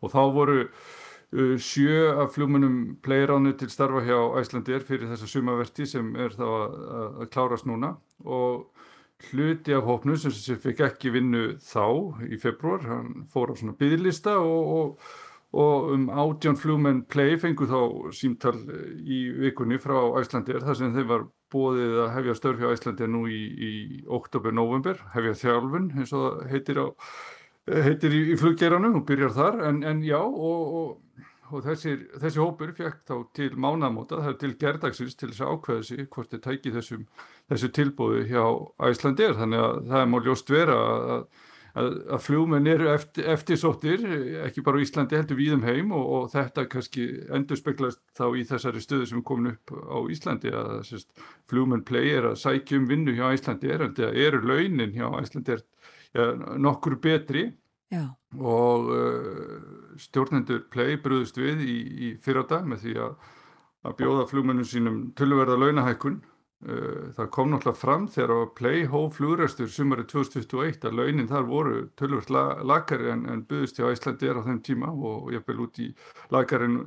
[0.01, 5.85] og þá voru uh, sjö af flugmennum playránu til starfa hjá Æslandir fyrir þessa sumaverti
[5.85, 6.75] sem er þá að,
[7.21, 7.97] að, klárast núna.
[8.25, 8.67] Og
[9.31, 11.87] hluti af hópnu sem, sem fikk ekki vinnu þá
[12.27, 15.07] í februar, hann fór á svona bygglista og, og
[15.55, 18.57] og um átján flugmenn play fengu þá símtal
[18.99, 21.23] í vikunni frá Æslandir þar sem þeim var
[21.53, 23.71] bóðið að hefja störf hjá Æslandir nú í, í
[24.17, 26.87] oktober-november, hefja þjálfun eins og það heitir, á,
[27.87, 29.59] heitir í, í fluggeranum og byrjar þar.
[29.69, 34.39] En, en já og, og, og þessi, þessi hópur fekk þá til mánamóta, það er
[34.43, 37.07] til gerdagsins til þess að ákveða sig hvort þið tæki þessum,
[37.47, 38.43] þessu tilbóði hjá
[38.91, 41.29] Æslandir þannig að það er mál ljóst vera að
[41.77, 44.03] að, að fljómenn eru eftir, eftirsóttir,
[44.45, 47.05] ekki bara á Íslandi heldur við um heim og, og þetta kannski
[47.35, 51.05] endur speklast þá í þessari stöðu sem komin upp á Íslandi að
[51.49, 55.07] fljómenn play er að sækja um vinnu hjá Íslandi er, en það eru launin hjá
[55.21, 55.63] Íslandi er
[56.17, 57.49] ja, nokkur betri
[57.93, 58.03] Já.
[58.35, 59.59] og uh,
[60.01, 63.13] stjórnendur play brúðust við í, í fyrrata með því að,
[63.87, 66.19] að bjóða fljómennum sínum tölverða launahækkun
[67.13, 72.31] það kom náttúrulega fram þegar á Playhove flugræstur sumari 2021 að launin þar voru tölvört
[72.65, 75.91] lagari en, en byggðist hjá Íslandi er á þeim tíma og ég vil út í
[76.33, 76.79] lagarinn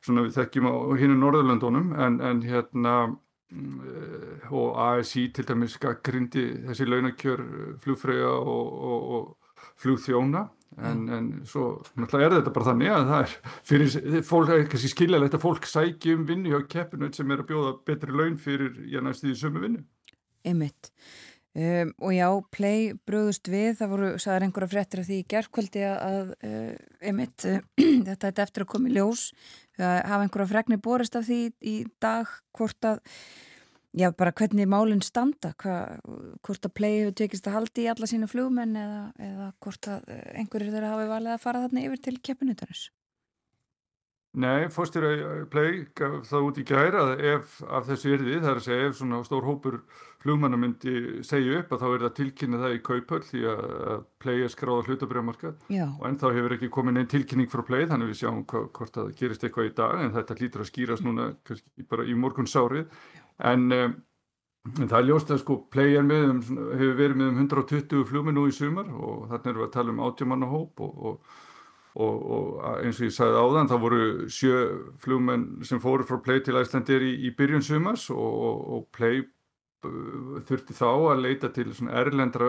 [0.00, 2.94] svona við þekkjum á hinu Norðurlandunum en, en hérna
[3.52, 7.44] mm, og ASI til dæmis grindi þessi launakjör
[7.84, 9.37] flugfröya og, og, og
[9.82, 10.48] flugþjóna
[10.78, 11.68] en, en svo
[11.98, 16.14] náttúrulega er þetta bara þannig að það er fyrir fólk, kannski skiljalegt að fólk sæki
[16.16, 19.64] um vinnu hjá keppinu sem er að bjóða betri laun fyrir ég næst í sömu
[19.64, 19.82] vinnu.
[20.46, 20.92] Einmitt.
[21.58, 25.80] Um, og já, play bröðust við það voru, sagðar einhverja fréttir af því í gerðkvöldi
[25.88, 27.56] að uh, einmitt uh,
[28.06, 29.24] þetta er eftir að koma í ljós.
[29.80, 33.00] Uh, hafa einhverja fregni borist af því í dag hvort að
[33.96, 35.96] Já, bara hvernig málinn standa, Hva,
[36.44, 40.12] hvort að play hefur tekist að haldi í alla sína flugmenn eða, eða hvort að
[40.12, 42.88] eh, einhverjir þeirra hafi valið að fara þarna yfir til keppinutarins?
[44.38, 45.08] Nei, fórstýra
[45.50, 48.88] play gaf það út í gæra að ef af þessu yrði, það er að segja
[48.90, 49.78] ef svona stór hópur
[50.20, 54.44] flugmanna myndi segja upp að þá er það tilkynna það í kaupöld því að play
[54.44, 58.20] er skráða hlutabrjámarkað og en þá hefur ekki komin einn tilkynning frá play þannig við
[58.20, 61.30] sjáum hvort að gerist eitthvað í dag en þetta lítur að skýrast núna
[61.88, 62.84] bara í morgun sárið
[63.38, 63.96] en um,
[64.78, 66.40] það er ljóst að sko play með um,
[66.74, 69.94] hefur verið með um 120 flugmið nú í sumar og þarna erum við að tala
[69.94, 71.32] um átjumannahóp og, og,
[71.94, 74.60] og, og eins og ég sagði áðan það voru sjö
[75.04, 79.24] flugmenn sem fóru frá play til Æslandir í, í byrjun sumars og play
[79.78, 82.48] þurfti þá að leita til erlendra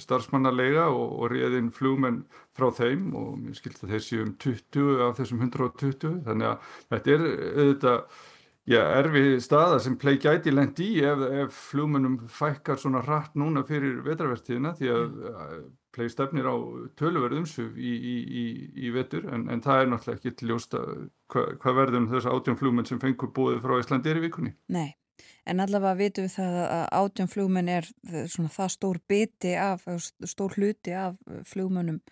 [0.00, 2.22] starfsmannalega og, og réðin flugmenn
[2.56, 7.14] frá þeim og mér skilt að þessi um 20 af þessum 120 þannig að þetta
[7.14, 8.24] er auðvitað
[8.68, 13.62] Já, erfi staða sem play gæti lengt í ef, ef flugmennum fækkar svona hratt núna
[13.64, 15.70] fyrir vetravertíðina því að mm.
[15.96, 16.56] play stefnir á
[17.00, 18.44] töluverðumsuf í, í, í,
[18.84, 20.82] í vetur en, en það er náttúrulega ekki til ljósta
[21.32, 24.52] hvað hva verður um þess átjón flugmenn sem fengur búið frá Íslandir í vikunni.
[24.76, 24.92] Nei,
[25.48, 27.92] en allavega vitum við það að átjón flugmenn er
[28.28, 29.88] svona það stór biti af,
[30.28, 31.16] stór hluti af
[31.48, 32.02] flugmennum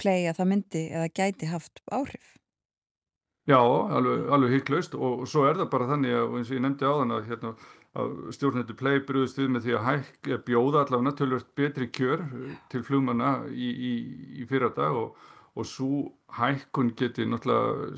[0.00, 2.38] play að það myndi eða gæti haft áhrif.
[3.48, 6.86] Já, alveg, alveg hygglust og svo er það bara þannig að eins og ég nefndi
[6.86, 7.52] á þann að, hérna,
[8.00, 12.24] að stjórnendur play brúðist við með því að hæk, bjóða allavega tölvöld betri kjör
[12.70, 13.92] til flugmanna í, í,
[14.42, 15.16] í fyrra dag og,
[15.56, 16.02] og svo
[16.36, 17.96] hækkun geti náttúrulega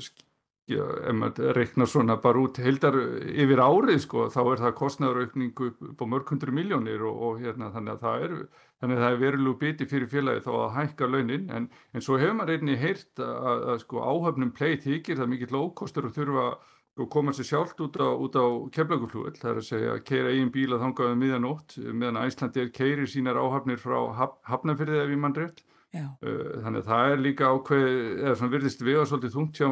[0.71, 2.95] ef maður reiknar svona bara út heildar
[3.27, 7.71] yfir árið sko þá er það kostnæðaraukningu upp á mörg hundru miljónir og, og hérna
[7.73, 8.37] þannig að það er
[8.83, 11.49] þannig að það er verilegu biti fyrir félagi þá að hækka launin.
[11.55, 15.29] En, en svo hefur maður einni heyrt að, að, að sko áhafnum play þykir það
[15.31, 19.69] mikill ókostur og þurfa að koma sér sjálft út á, á keflaguflúvel það er að
[19.69, 23.97] segja að keira eigin bíla þangaðu um miðanótt meðan Æslandi er keirir sínar áhafnir frá
[24.19, 25.63] haf, hafnafyrðið ef ég mann rétt.
[25.93, 26.05] Já.
[26.25, 29.67] Uh, þannig að það er líka ákveð eða svona virðist við að svolítið þungt hjá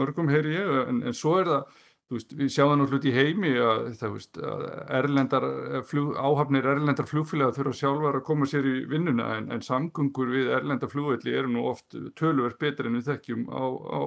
[0.00, 0.74] mörgum heyri ég.
[0.88, 1.80] En, en svo er það
[2.16, 4.64] veist, við sjáum það náttúrulega í heimi að, það, veist, að
[5.00, 5.46] erlendar
[5.90, 10.52] flug, áhafnir erlendar flugfélag þurfa sjálfar að koma sér í vinnuna en, en samgöngur við
[10.58, 14.00] erlendar flugvelli eru nú oft tölverð betur en við þekkjum á, á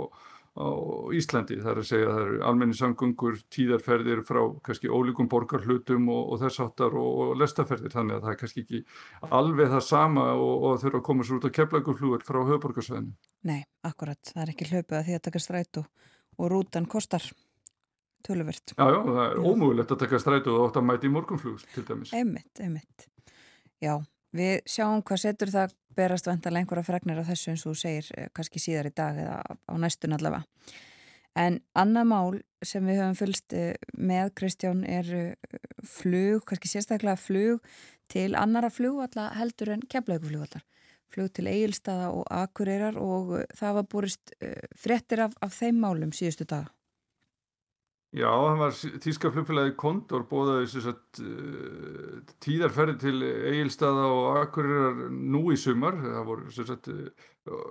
[0.52, 0.68] á
[1.16, 6.10] Íslandi, það er að segja að það eru almenni samgöngur, tíðarferðir frá kannski ólíkum borgarhlutum
[6.12, 8.82] og, og þess áttar og, og lestaferðir þannig að það er kannski ekki
[9.40, 13.16] alveg það sama og, og þurfa að koma svo út á keflagurflugur frá höfuborgarsvæðinu.
[13.48, 15.86] Nei, akkurat, það er ekki hlaupuð að því að taka strætu
[16.36, 17.32] og rútan kostar
[18.26, 18.74] töluvert.
[18.78, 21.86] Já, já, það er ómögulegt að taka strætu og átt að mæti í morgunflugur til
[21.88, 22.14] dæmis.
[22.18, 23.08] Einmitt, einmitt.
[23.82, 23.96] Já,
[24.38, 28.10] við sjáum hvað setur það berast vantarlega einhverja fregnir af þessu eins og þú segir
[28.18, 30.46] eh, kannski síðar í dag eða á næstun allavega.
[31.40, 37.20] En annað mál sem við höfum fylst eh, með Kristján er eh, flug, kannski sérstaklega
[37.20, 37.64] flug
[38.12, 40.66] til annara flugvalla heldur en keflauguflugvallar.
[41.12, 44.32] Flug til eigilstaða og akureyrar og það var borist
[44.80, 46.72] fréttir af, af þeim málum síðustu daga.
[48.12, 55.46] Já, það var Þíska flugfélagi Kondor bóðaði að uh, tíðarferði til Egilstaða og Akureyrar nú
[55.54, 55.96] í sumar.
[56.04, 57.30] Það voru að uh,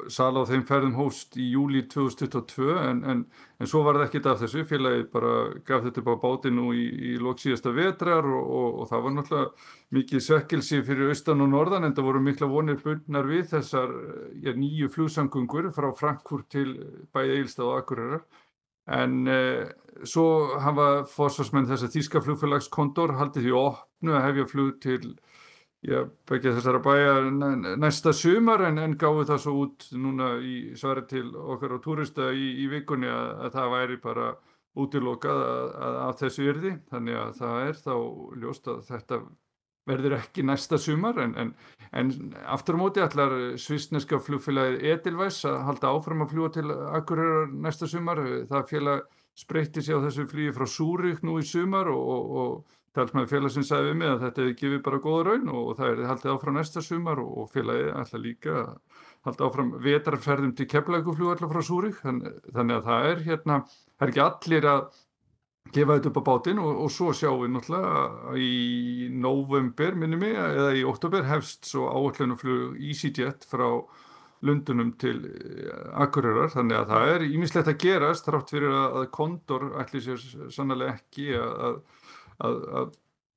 [0.08, 3.22] sala á þeim ferðum hóst í júli 2022 en, en,
[3.60, 4.64] en svo var það ekkit af þessu.
[4.72, 8.80] Félagið bara gaf þetta upp á báti nú í, í lók síðasta vetrar og, og,
[8.80, 9.70] og það var náttúrulega
[10.00, 13.92] mikið svekkelsi fyrir austan og norðan en það voru mikla vonir bundnar við þessar
[14.40, 16.70] ja, nýju flugsangungur frá Frankfurt til
[17.12, 18.30] bæði Egilstaða og Akureyrar.
[18.90, 19.68] En eh,
[20.08, 25.02] svo hafa fórsvarsmenn þess að Þíska flugfélagskondor haldið því opnu að hefja flug til
[25.86, 27.14] já, begja þessara bæja
[27.80, 32.30] næsta sumar en, en gáðu það svo út núna í svari til okkar á túrista
[32.32, 34.30] í, í vikunni að, að það væri bara
[34.80, 36.74] útilokað að, að, að þessu yrði.
[36.90, 37.94] Þannig að það er þá
[38.42, 39.20] ljóst að þetta
[39.90, 41.54] verður ekki næsta sumar en, en,
[41.92, 42.12] en
[42.54, 47.90] aftur á móti allar svisneska flugfélagið Edelvæs að halda áfram að fljúa til Akureyrar næsta
[47.90, 48.22] sumar.
[48.50, 49.06] Það félag
[49.38, 53.66] spreytti sig á þessu flýi frá Súrik nú í sumar og, og, og talsmaður félagsinn
[53.66, 56.32] sagði við mig að þetta hefði gefið bara góða raun og, og það er haldið
[56.34, 58.64] áfram næsta sumar og félagið allar líka
[59.26, 63.60] haldið áfram vetarferðum til Keflagufljú allar frá Súrik þannig, þannig að það er hérna,
[63.94, 64.82] það er ekki allir að
[65.74, 70.38] gefa þetta upp á bátinn og, og svo sjáum við náttúrulega í november minnum ég
[70.38, 73.68] eða í oktober hefst svo áallunumflug EasyJet frá
[74.46, 79.66] Lundunum til eh, Akureyrar þannig að það er ímislegt að gerast þrátt fyrir að Kondor
[79.82, 80.22] ætli sér
[80.54, 81.80] sannlega ekki að,
[82.40, 82.94] að, að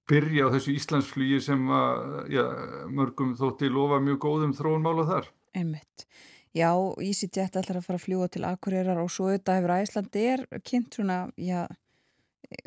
[0.09, 2.43] byrja á þessu Íslandsflugi sem að já,
[2.91, 5.29] mörgum þótti lofa mjög góðum þróunmála þar.
[5.59, 6.07] Einmitt.
[6.53, 6.69] Já,
[7.01, 10.99] EasyJet ætlar að fara að fljúa til Akureyrar og svo auðvitað hefur Æslandi er kynnt
[10.99, 11.65] svona, já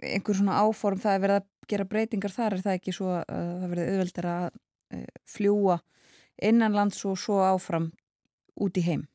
[0.03, 3.29] einhver svona áform það er verið að gera breytingar þar er það ekki svo að
[3.35, 4.49] það verið auðveldir að
[4.95, 5.79] eh, fljúa
[6.43, 7.91] innanlands og svo áfram
[8.61, 9.07] út í heim?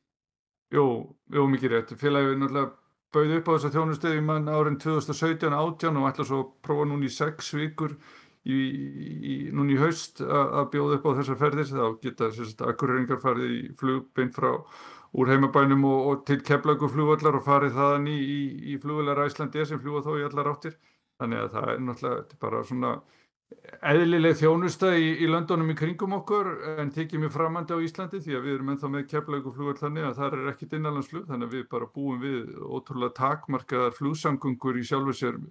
[0.72, 0.86] Jú,
[1.34, 1.94] jú mikið rétt.
[2.00, 2.72] Félagið er náttúrulega
[3.12, 7.14] bauð upp á þessa þjónustöði mann árin 2017-18 og ætla svo að prófa núni í
[7.14, 7.98] sex vikur
[8.48, 11.72] í, í, núni í haust að bjóða upp á þessar ferðir.
[11.76, 12.32] Þá geta
[12.72, 14.54] akkurreiringar farið í flugbein frá
[15.12, 18.42] úr heimabænum og, og til keflagu flugvallar og farið þaðan í, í,
[18.74, 20.78] í flugvallar Æslandi sem fljúa þó í allar áttir.
[21.22, 22.92] Þannig að það er náttúrulega bara svona
[23.92, 26.48] eðlileg þjónusta í, í löndunum í kringum okkur
[26.80, 30.08] en tekið mér framandi á Íslandi því að við erum ennþá með keflagu flugvall þannig
[30.08, 31.28] að það er ekkit innanlandsflug.
[31.28, 35.42] Þannig að við bara búum við ótrúlega takmarkaðar flugsangungur í sjálfu sér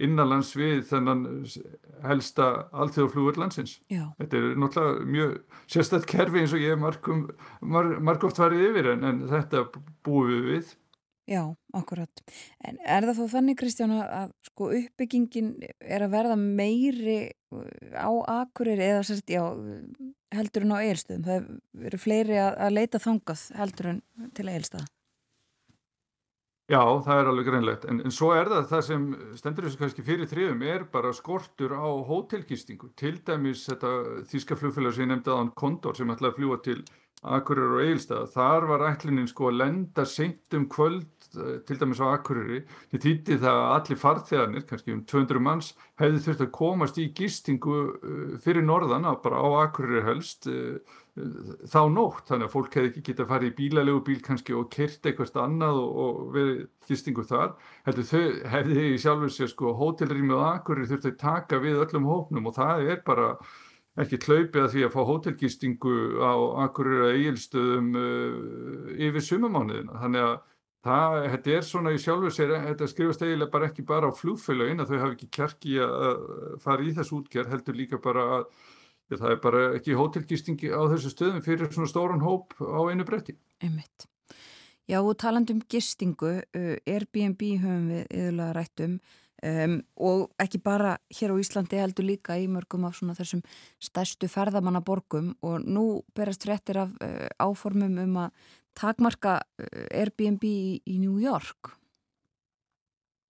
[0.00, 1.24] innanlands við þennan
[2.06, 3.78] helsta alþjóðflugur landsins.
[3.92, 4.06] Já.
[4.20, 5.34] Þetta er náttúrulega mjög
[5.74, 7.26] sérstætt kerfi eins og ég markum,
[7.60, 9.66] mar, margóft farið yfir en, en þetta
[10.06, 10.72] búum við við.
[11.30, 11.42] Já,
[11.78, 12.22] akkurat.
[12.66, 17.18] En er það þó þannig Kristján að sko uppbyggingin er að verða meiri
[17.94, 19.44] á Akureyri eða sérst, já,
[20.34, 21.22] heldur en á eilstöðum?
[21.28, 24.02] Það eru fleiri að, að leita þangað heldur en
[24.34, 24.88] til eilstöða?
[26.70, 29.06] Já, það er alveg greinlegt, en, en svo er það það sem
[29.36, 33.90] stendur þessu kannski fyrir þriðum er bara skortur á hótelgistingu, til dæmis þetta
[34.30, 36.78] þíska flugfélag sem ég nefndi aðan Kondor sem ætlaði að fljúa til
[37.22, 42.00] Akureyri og Egilstað, þar var ætlinin sko að lenda seint um kvöld eh, til dæmis
[42.02, 46.52] á Akureyri, því týtti það að allir farþegarnir, kannski um 200 manns, hefði þurft að
[46.56, 50.78] komast í gistingu eh, fyrir norðan, bara á Akureyri helst, eh,
[51.12, 54.70] þá nótt, þannig að fólk hefði ekki getið að fara í bílalegu bíl kannski og
[54.72, 57.50] kyrt eitthvað annað og, og verið gistingu þar
[57.84, 58.22] heldur þau
[58.54, 62.56] hefði í sjálfur sér sko hótelrými og akkurir þurftu að taka við öllum hópnum og
[62.56, 63.28] það er bara
[64.00, 66.32] ekki hlaupið að því að fá hótelgistingu á
[66.64, 70.36] akkurir að eigilstöðum uh, yfir sumamániðina þannig að
[70.88, 74.80] það, þetta er svona í sjálfur sér þetta skrifast eiginlega bara ekki bara á flúfélagin
[74.80, 76.22] að þau hafi ekki kjarki að
[76.64, 78.48] fara í þessu útgerð heldur líka bara að
[79.20, 83.36] það er bara ekki hótelgistingi á þessu stöðum fyrir svona stóran hóp á einu bretti.
[83.62, 84.08] Einmitt.
[84.90, 88.96] Já og talandum gistingu, uh, Airbnb höfum við yfirlega rættum
[89.46, 93.44] um, og ekki bara hér á Íslandi heldur líka í mörgum af svona þessum
[93.82, 95.86] stærstu ferðamannaborgum og nú
[96.16, 101.76] berast fréttir af uh, áformum um að takmarka uh, Airbnb í, í New York.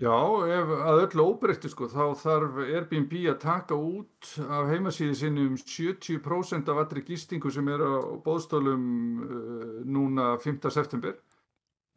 [0.03, 0.19] Já,
[0.51, 5.59] ef að öllu óbreyttu sko, þá þarf Airbnb að taka út af heimasíði sinni um
[5.61, 8.89] 70% af allri gistingu sem er á bóðstólum
[9.23, 10.59] uh, núna 5.
[10.75, 11.15] september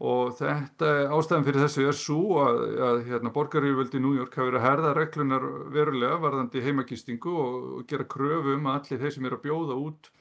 [0.06, 4.60] og þetta ástæðan fyrir þessu er svo að, að hérna, borgaríföldi New York hafi verið
[4.60, 9.26] að herða reglunar verulega varðandi heimagistingu og, og gera kröfu um að allir þeir sem
[9.26, 10.12] er að bjóða út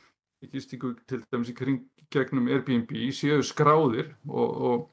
[0.41, 1.85] í gistingu til dæmis í kring
[2.15, 4.91] gegnum Airbnb séu skráðir og, og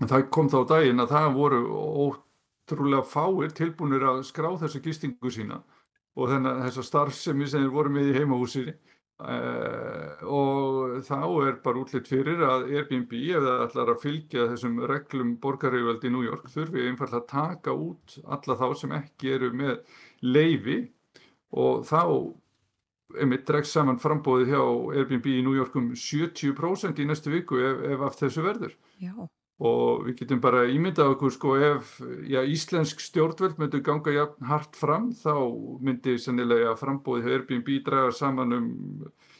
[0.00, 1.60] En það kom þá daginn að það voru
[2.06, 5.60] ótrúlega fáir tilbúinir að skrá þessa gistingu sína
[6.16, 8.74] og þennan þessa starfsemi sem þeir voru með í heimahúsinu
[9.20, 14.78] Uh, og þá er bara útlitt fyrir að Airbnb ef það ætlar að fylgja þessum
[14.88, 19.50] reglum borgaríðvöldi í New York þurfi einfallega að taka út alla þá sem ekki eru
[19.52, 19.74] með
[20.24, 20.78] leifi
[21.52, 22.00] og þá
[23.20, 24.62] einmitt dregst saman frambóðið hjá
[25.02, 28.72] Airbnb í New York um 70% í næstu viku ef, ef af þessu verður.
[29.04, 29.12] Já.
[29.60, 34.76] Og við getum bara ímyndað okkur sko ef já, íslensk stjórnvöld myndu ganga jafn hart
[34.78, 35.34] fram þá
[35.84, 38.70] myndi sannilega frambóðið Airbnb draga saman um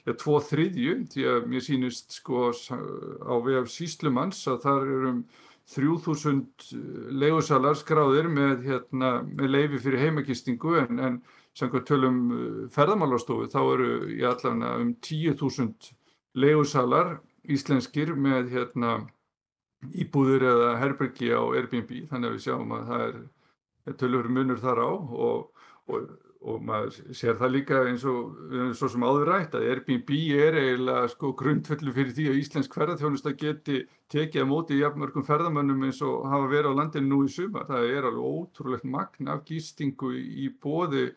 [0.04, 5.22] já, tvo þriðju því að mér sýnist sko á vef síslumanns að þar eru um
[5.70, 6.74] 3000
[7.22, 11.16] legusalar skráðir með, hérna, með leifi fyrir heimakistingu en, en
[11.56, 12.18] samkvæmt tölum
[12.74, 15.94] ferðamálastofu þá eru í allavega um 10.000
[16.44, 17.16] legusalar
[17.48, 18.98] íslenskir með hérna
[19.88, 24.82] íbúður eða herbergi á Airbnb þannig að við sjáum að það er tölur munur þar
[24.84, 25.46] á og,
[25.88, 30.58] og, og maður sér það líka eins og svo sem áður rætt að Airbnb er
[30.60, 33.82] eiginlega sko grundfellu fyrir því að íslensk ferðarþjónusta geti
[34.12, 37.68] tekið að móti jafnmörgum ferðamönnum eins og hafa verið á landinu nú í sumar.
[37.68, 41.10] Það er alveg ótrúlegt magna af gýstingu í bóði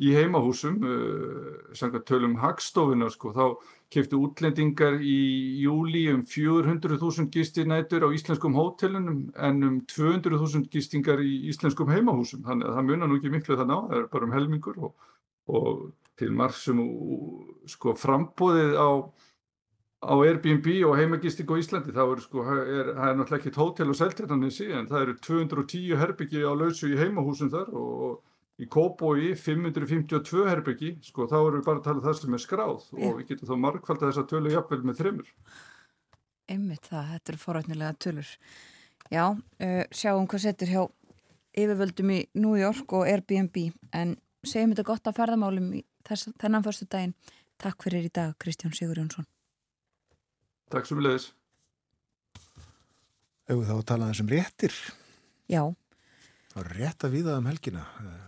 [0.00, 3.44] í heimahúsum, uh, tölum Hagstofuna sko, þá
[3.90, 5.18] keftu útlendingar í
[5.64, 12.44] júli um 400.000 gistinætur á íslenskum hótelunum en um 200.000 gistingar í íslenskum heimahúsum.
[12.46, 15.08] Þannig að það munar nú ekki miklu þannig á, það er bara um helmingur og,
[15.50, 15.82] og
[16.20, 16.84] til margsum
[17.70, 18.90] sko frambóðið á,
[20.06, 23.98] á Airbnb og heimagisting á Íslandi, það er sko, er, er náttúrulega ekkit hótel og
[23.98, 28.20] seltjarnanissi en það eru 210 herbyggi á lausu í heimahúsum þar og
[28.60, 32.42] í Kóbói 552 herbyggi, sko þá erum við bara að tala um það sem er
[32.44, 33.08] skráð yeah.
[33.08, 35.34] og við getum þá markvælt að þessa tölu jafnvel með þreymur.
[36.50, 38.32] Einmitt það, þetta er forrætnilega tölur.
[39.10, 40.82] Já, uh, sjáum hvað setur hjá
[41.58, 43.56] yfirvöldum í New York og Airbnb
[43.96, 44.16] en
[44.46, 47.14] segjum þetta gott að ferðamálum í þess, þennan fyrstu daginn.
[47.60, 49.26] Takk fyrir í dag, Kristján Sigur Jónsson.
[50.72, 51.26] Takk svo mjög leðis.
[53.50, 54.76] Eða þá talaðum sem réttir.
[55.50, 55.64] Já.
[56.50, 57.84] Það var rétt að viða um helgina,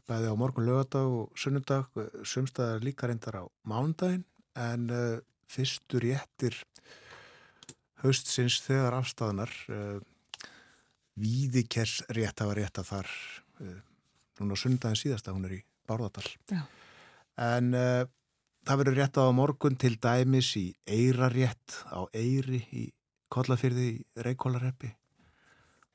[0.06, 1.88] bæði á morgun lögadag og sunnundag,
[2.22, 4.22] sumstaðar líka reyndar á mánudagin,
[4.54, 5.16] en uh,
[5.50, 6.54] fyrstu réttir
[8.04, 9.98] haustsins þegar afstæðanar, uh,
[11.18, 13.10] víðikers rétt hafa rétt að þar,
[13.58, 13.74] uh,
[14.38, 16.30] núna á sunnundagin síðasta, hún er í Bárðardal.
[16.46, 16.62] Já.
[17.42, 22.84] En það verður rétt á morgun til dæmis í Eirarétt á Eiri í
[23.32, 24.92] Kollafyrði í Reykjólarreppi.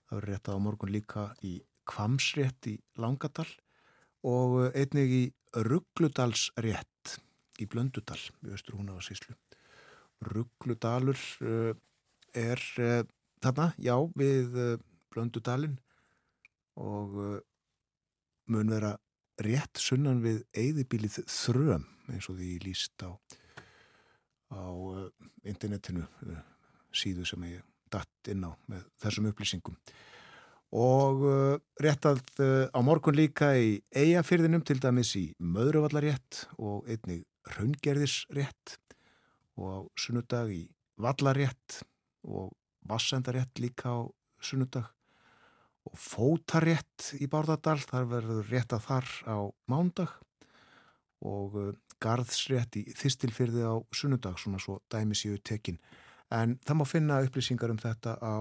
[0.10, 1.56] Það verður rétt á morgun líka í
[1.88, 3.48] Kvamsrétt í Langadal
[4.28, 5.24] og einnig í
[5.56, 7.18] Ruggludalsrétt
[7.62, 9.36] í Blöndudal í Östur Húnavarsíslu.
[10.28, 11.20] Ruggludalur
[12.38, 12.62] er
[13.42, 14.58] þarna, já, við
[15.14, 15.78] Blöndudalin
[16.78, 17.16] og
[18.48, 18.96] mun vera
[19.44, 23.12] rétt sunnan við eigðibílið þröm eins og því líst á,
[24.54, 24.64] á
[25.46, 26.06] internetinu
[26.96, 29.78] síðu sem ég datt inn á með þessum upplýsingum
[30.76, 37.24] og uh, réttað uh, á morgun líka í eigafyrðinum til dæmis í möðruvallarétt og einnig
[37.56, 38.76] raungerðisrétt
[39.56, 40.66] og á sunnudag í
[41.00, 41.82] vallarétt
[42.28, 42.52] og
[42.88, 44.00] vassendarétt líka á
[44.44, 44.92] sunnudag
[45.88, 49.38] og fótarétt í Bárðardal, þar verður réttað þar á
[49.72, 50.18] mándag
[51.24, 51.72] og uh,
[52.04, 55.80] garðsrétt í þistilfyrði á sunnudag, svona svo dæmis í tekin.
[56.28, 58.36] En það má finna upplýsingar um þetta á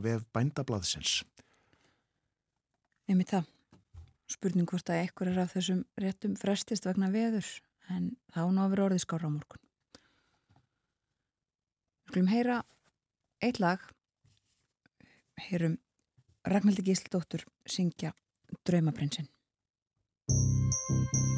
[0.00, 1.22] vef bændablaðsins.
[3.08, 3.50] Nefnir það.
[4.32, 7.48] Spurning hvort að ekkur er af þessum réttum frestist vegna veður
[7.92, 9.64] en þá ná að vera orðið skára á morgun.
[12.06, 12.60] Við skulum heyra
[13.42, 13.84] eitt lag
[15.48, 15.76] heyrum
[16.48, 18.14] Ragnhildi Gísldóttur syngja
[18.64, 19.28] Draumaprinsinn.
[20.30, 21.31] Á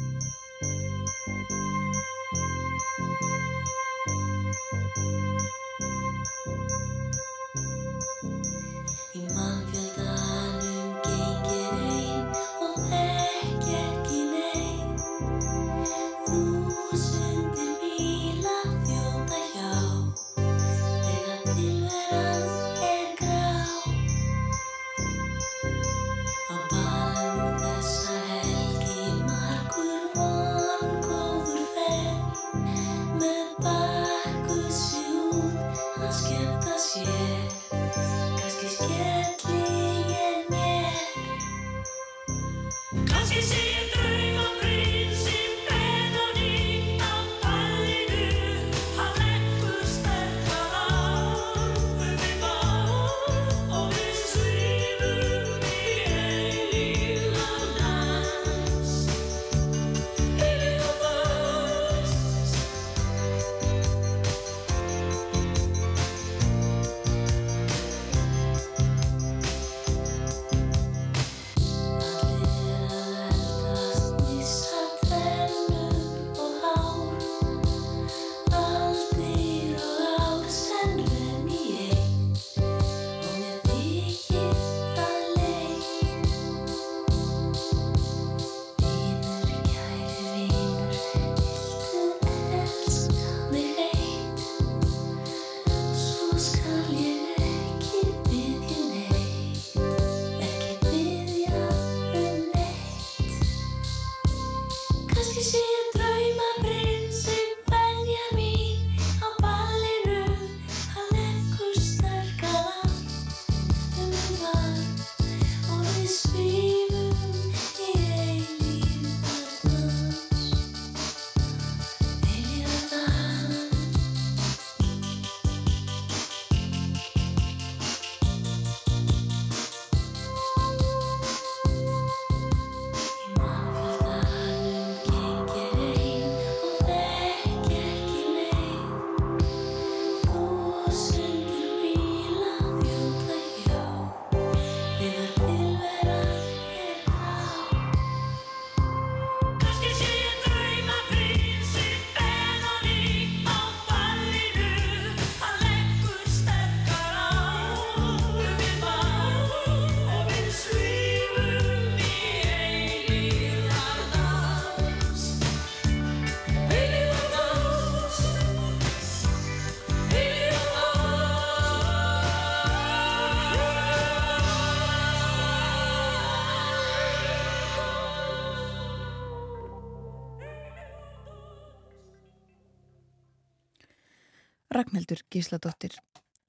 [184.95, 185.91] Ragnhildur Gísladóttir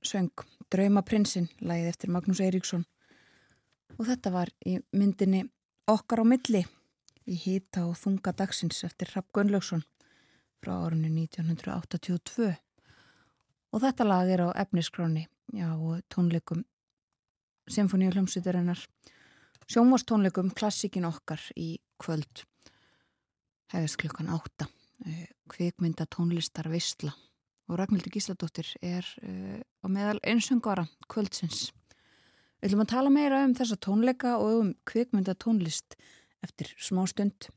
[0.07, 0.31] söng
[0.71, 2.85] Draumaprinsinn, lagið eftir Magnús Eiríksson.
[3.99, 5.41] Og þetta var í myndinni
[5.91, 6.61] Okkar á milli
[7.27, 9.83] í hýta og þunga dagsins eftir Rapp Gunnlaugsson
[10.63, 12.53] frá árunni 1982
[13.75, 15.27] og þetta lag er á efniskráni
[15.59, 15.75] á
[16.07, 16.63] tónleikum
[17.67, 18.87] Symfóníu hljómsýturinnar
[19.67, 22.47] sjónvastónleikum Klassikin okkar í kvöld.
[23.75, 24.71] Hefðist klukkan átta.
[25.03, 27.11] Eh, kvikmynda tónlistar Vistla
[27.67, 31.71] og Ragnhildur Gísladóttir er uh, á meðal einsöngvara kvöldsins.
[32.61, 35.99] Við ætlum að tala meira um þessa tónleika og um kvikmynda tónlist
[36.45, 37.49] eftir smá stund.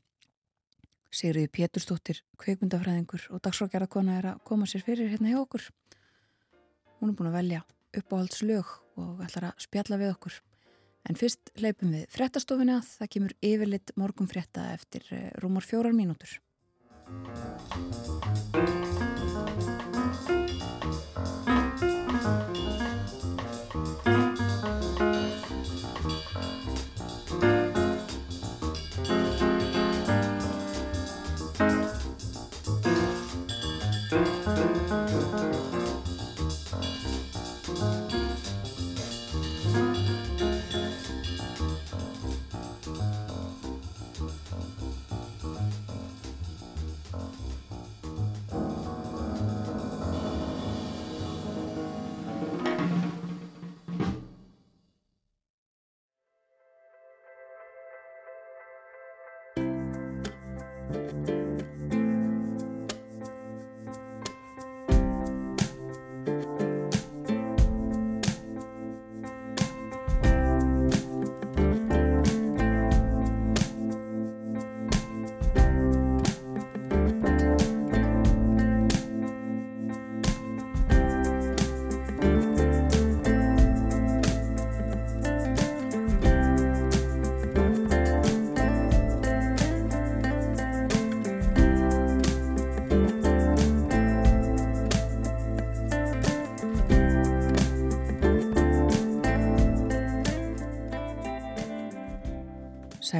[1.10, 5.64] Sigriði Péturstóttir, kvikmyndafræðingur og dagsrákjaraðkona er að koma sér fyrir hérna hjá okkur.
[7.00, 7.64] Hún er búin að velja
[7.98, 8.70] uppáhaldslög
[9.00, 10.36] og ætlar að spjalla við okkur.
[11.08, 15.96] En fyrst leipum við frettastofinu að það kemur yfirlitt morgum fretta eftir eh, rúmar fjórar
[15.96, 16.38] mínútur.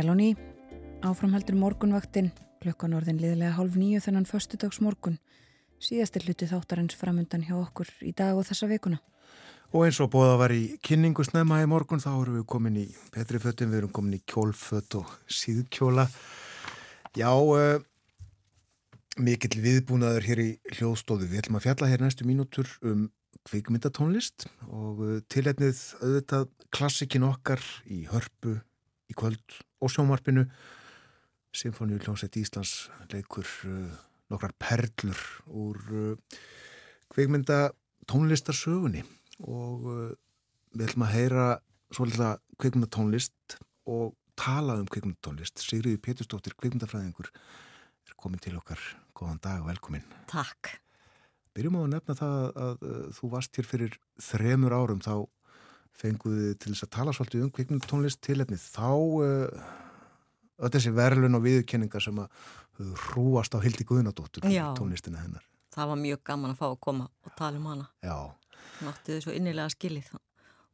[0.00, 0.32] Sælóni,
[1.04, 2.30] áframhaldur morgunvaktin,
[2.62, 5.18] klukkan orðin liðlega hálf nýju þennan föstudags morgun,
[5.76, 8.96] síðastir hluti þáttarins framundan hjá okkur í dag og þessa vikuna.
[9.74, 12.86] Og eins og bóða var í kynningu snemma í morgun þá erum við komin í
[13.12, 16.08] Petri föttum, við erum komin í kjólfött og síðkjóla.
[17.20, 17.84] Já, uh,
[19.20, 21.28] mikill viðbúnaður hér í hljóðstóðu.
[21.28, 23.10] Við ætlum að fjalla hér næstu mínútur um
[23.52, 28.62] kvikmyndatónlist og uh, tilhætnið auðvitað klassikin okkar í hörpu
[29.10, 30.46] í kvöld og sjómarpinu
[31.56, 33.90] Sinfoníu hljómsveit Íslands leikur uh,
[34.30, 35.18] nokkrar perlur
[35.50, 36.42] úr uh,
[37.10, 37.72] kveikmynda
[38.10, 39.02] tónlistarsögunni.
[39.42, 40.12] Og uh,
[40.76, 41.46] við ætlum að heyra
[41.90, 43.58] svolítið kveikmynda tónlist
[43.90, 48.78] og tala um kveikmynda tónlist Sigriði Péturstóttir, kveikmyndafræðingur er komin til okkar,
[49.16, 50.06] góðan dag og velkomin.
[50.30, 50.76] Takk.
[51.56, 55.14] Byrjum á að nefna það að, að, að þú varst hér fyrir þremur árum þá
[55.96, 59.68] fenguði til þess að tala svolítið um kvikmyndutónlist tilefnið þá uh,
[60.60, 62.28] öll þessi verðlun og viðkenningar sem að
[63.10, 64.44] hrúast á Hildi Guðnadóttur
[64.78, 65.44] tónlistina hennar.
[65.70, 67.86] Það var mjög gaman að fá að koma og tala um hana.
[68.02, 68.16] Já.
[68.84, 70.10] Náttið þau svo innilega skilið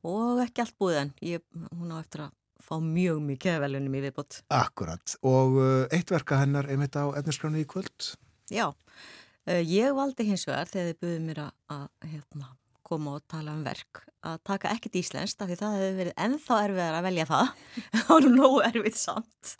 [0.07, 2.35] og ekki allt búið en ég, hún á eftir að
[2.67, 4.41] fá mjög mikið velunum í viðbót.
[4.55, 8.15] Akkurat og uh, eitt verka hennar er mitt á efniskránu í kvöld.
[8.53, 12.53] Já, uh, ég valdi hins vegar þegar þið buðið mér að hérna,
[12.87, 16.59] koma og tala um verk að taka ekkert íslenskt af því það hefur verið ennþá
[16.67, 17.51] erfiðar að velja það.
[17.97, 19.55] Það var nógu erfið samt.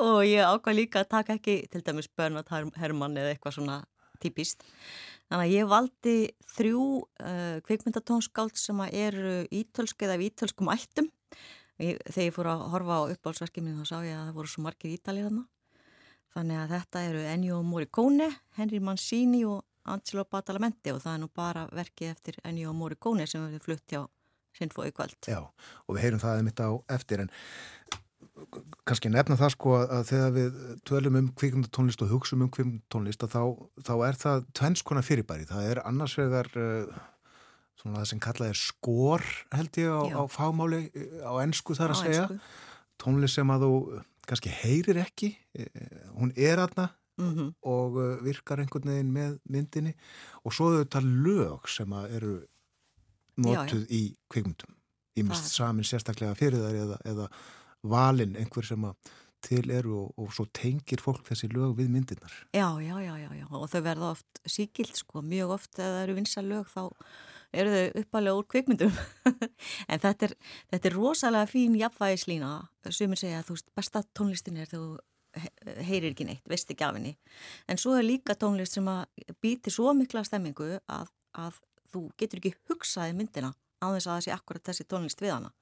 [0.00, 3.78] Og ég ákvað líka að taka ekki til dæmis Bernhard Hermann eða eitthvað svona
[4.20, 4.64] típist.
[5.30, 6.16] Þannig að ég valdi
[6.56, 11.08] þrjú uh, kvikmyndatónskáld sem eru ítölsk eða ítölskum ættum.
[11.80, 14.52] Ég, þegar ég fór að horfa á uppáhaldsverkið minn þá sá ég að það voru
[14.52, 15.46] svo margir ítalið þarna.
[16.34, 18.28] Þannig að þetta eru Ennio Morricone,
[18.58, 23.44] Henry Mancini og Angelo Badalamenti og það er nú bara verkið eftir Ennio Morricone sem
[23.50, 24.04] við flutt hjá
[24.56, 25.18] Sinfói kvöld.
[25.30, 25.44] Já,
[25.86, 27.30] og við heyrum það mitt á eftir en
[28.88, 30.58] kannski nefna það sko að þegar við
[30.88, 33.42] tölum um kvikmyndatónlist og hugsaum um kvikmyndatónlist þá,
[33.86, 35.48] þá er það tvennskona fyrirbæri.
[35.50, 37.00] Það er annars vegar uh,
[37.80, 40.82] svona það sem kallað er skor held ég á, á fámáli
[41.22, 42.24] á ennsku þar að á segja.
[42.26, 42.40] Ensku.
[43.00, 43.74] Tónlist sem að þú
[44.28, 45.32] kannski heyrir ekki,
[46.14, 47.52] hún er aðna mm -hmm.
[47.62, 49.94] og uh, virkar einhvern veginn með myndinni
[50.44, 52.34] og svo þau þetta lög sem eru
[53.36, 53.96] notuð já, já.
[54.00, 54.76] í kvikmyndum
[55.16, 57.28] í mist samin sérstaklega fyrir þær eða, eða
[57.82, 58.94] valin einhver sem að
[59.44, 62.32] til eru og, og svo tengir fólk þessi lög við myndirnar.
[62.52, 66.00] Já, já, já, já, já, og þau verða oft síkild sko, mjög oft ef það
[66.04, 66.82] eru vinsa lög þá
[67.60, 68.98] eru þau uppalega úr kvikmyndum
[69.90, 70.34] en þetta er,
[70.74, 72.52] þetta er rosalega fín jafnvægislína
[72.92, 74.84] sem er segja þú veist, besta tónlistin er þú
[75.86, 77.14] heyrir ekki neitt, veist ekki af henni.
[77.70, 79.04] En svo er líka tónlist sem að
[79.42, 81.60] býti svo mikla stemmingu að, að
[81.92, 85.52] þú getur ekki hugsaði myndina á þess að það sé akkurat þessi tónlist við hana.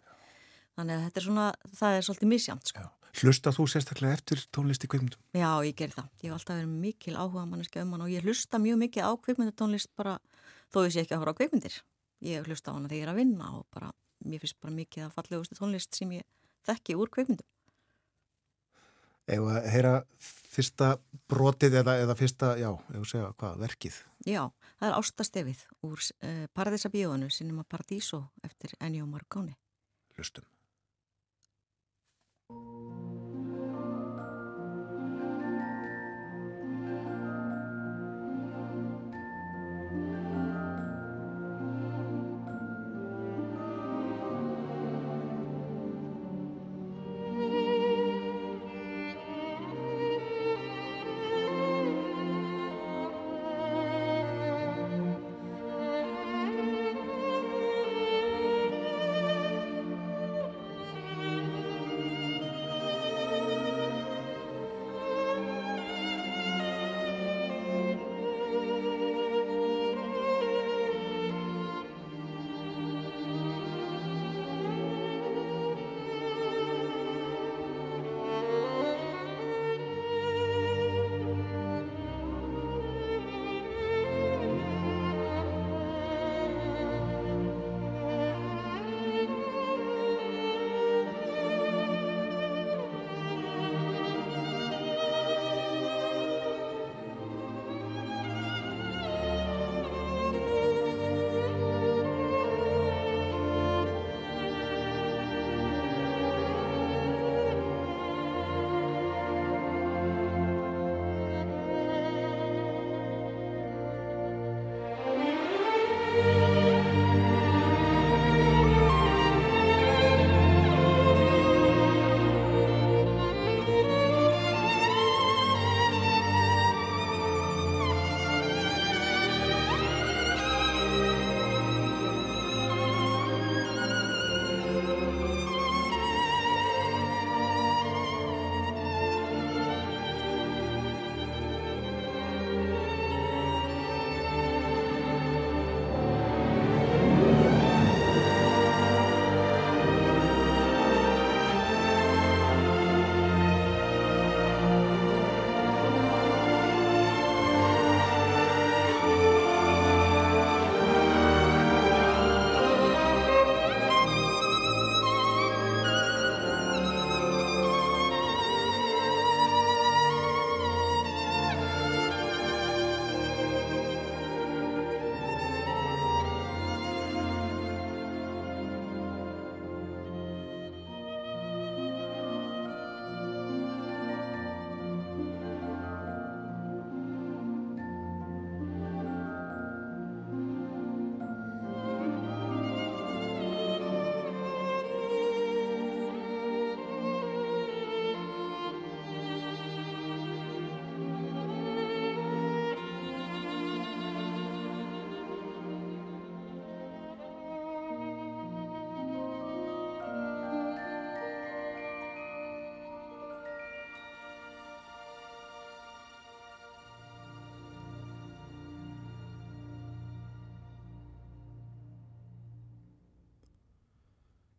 [0.79, 1.49] Þannig að þetta er svona,
[1.81, 2.87] það er svolítið misjamt sko.
[3.19, 5.21] Hlusta þú sérstaklega eftir tónlist í kveikmyndum?
[5.35, 8.27] Já, ég ger það, ég hef alltaf verið mikil áhuga manneski um hann og ég
[8.27, 10.19] hlusta mjög mikið á kveikmyndatónlist bara
[10.71, 11.79] þó ég sé ekki að hóra á kveikmyndir
[12.29, 13.91] ég hlusta á hana þegar ég er að vinna og bara,
[14.29, 16.29] mér finnst bara mikið að fallegustu tónlist sem ég
[16.69, 17.49] þekki úr kveikmyndum
[19.29, 20.95] Eða heyra fyrsta
[21.31, 23.99] brotið eða, eða fyrsta, já, eða segja hvað, verkið?
[24.27, 24.43] Já,
[24.81, 29.59] það er ástastefið úr uh, Paradísabíónu, Sinema Paradíso eftir Ennio Morricone.
[30.17, 30.49] Hlustum.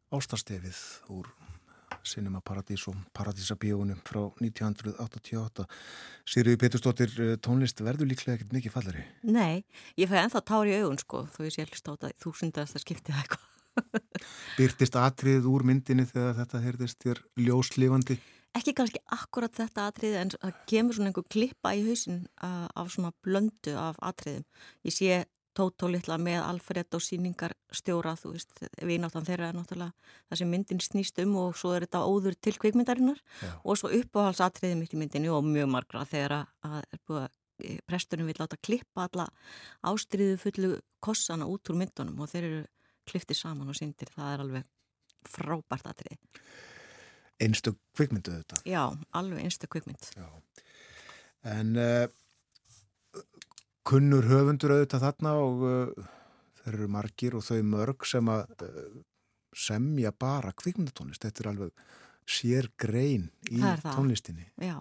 [0.10, 0.78] Ástarstefið
[1.14, 1.28] úr
[2.04, 5.66] Cinema Paradís og Paradísabíónum frá 1988.
[6.26, 9.04] Sýriði Peturstóttir, eh, tónlist verður líklega ekkert mikið fallari?
[9.24, 9.64] Nei,
[9.98, 12.84] ég fæ ennþá tári í augun sko, þú veist ég hlust á þetta þúsundast að
[12.86, 13.46] skipti það eitthvað.
[14.58, 18.20] Byrtist atrið úr myndinni þegar þetta heyrðist þér ljóslifandi?
[18.58, 22.90] Ekki kannski akkurat þetta atrið en það kemur svona einhver klippa í hausin uh, af
[22.90, 24.48] svona blöndu af atriðum.
[24.84, 25.26] Ég sé
[25.60, 27.54] Tótó litla með Alfred og síningar
[27.90, 28.54] stjóra, þú veist,
[28.86, 32.38] við náttan þeirra er náttúrulega það sem myndin snýst um og svo er þetta óður
[32.38, 33.52] til kveikmyndarinnar Já.
[33.64, 36.82] og svo uppáhaldsatriði mitt í myndinu og mjög margra þegar að
[37.18, 39.26] eh, prestunum vil láta klippa alla
[39.90, 42.62] ástriðu fullu kossana út úr myndunum og þeir eru
[43.10, 44.70] kliftið saman og syndir, það er alveg
[45.30, 46.20] frábært atriði.
[47.40, 48.62] einstök kvikmyndu þetta.
[48.68, 48.84] Já,
[49.16, 50.12] alveg einstök kvikmynd.
[50.16, 50.28] Já.
[51.48, 52.06] En uh,
[53.88, 56.10] kunnur höfundur auðvitað þarna og uh,
[56.70, 59.00] þeir eru margir og þau mörg sem að uh,
[59.58, 61.26] semja bara kvikmyndatónlist.
[61.26, 61.86] Þetta er alveg
[62.30, 64.46] sér grein í tónlistinni.
[64.62, 64.78] Já,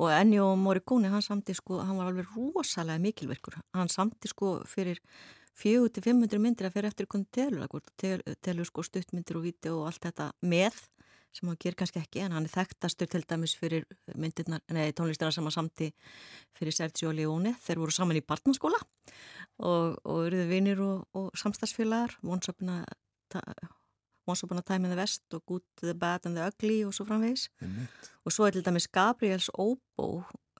[0.00, 3.58] og Ennio Morricone, hann samti sko, hann var alveg rosalega mikilvirkur.
[3.76, 5.02] Hann samti sko fyrir
[5.58, 9.90] 400-500 myndir að fyrir eftir hvernig telur, hvort tel, telur sko stuttmyndir og vídeo og
[9.90, 10.78] allt þetta með
[11.34, 13.84] sem hann ger kannski ekki, en hann er þekktastur til dæmis fyrir
[14.16, 15.90] myndirnar, nei, tónlistina sem hann samti
[16.56, 18.80] fyrir Sergio Leone, þeir voru saman í barnaskóla
[19.58, 22.84] og, og eruðu vinir og, og samstagsfélagar, Once Upon a,
[24.28, 26.92] Once Upon a Time in the West og Good, the Bad and the Ugly og
[26.94, 28.10] svo framvegis Einmitt.
[28.24, 30.08] og svo er til dæmis Gabriels Obo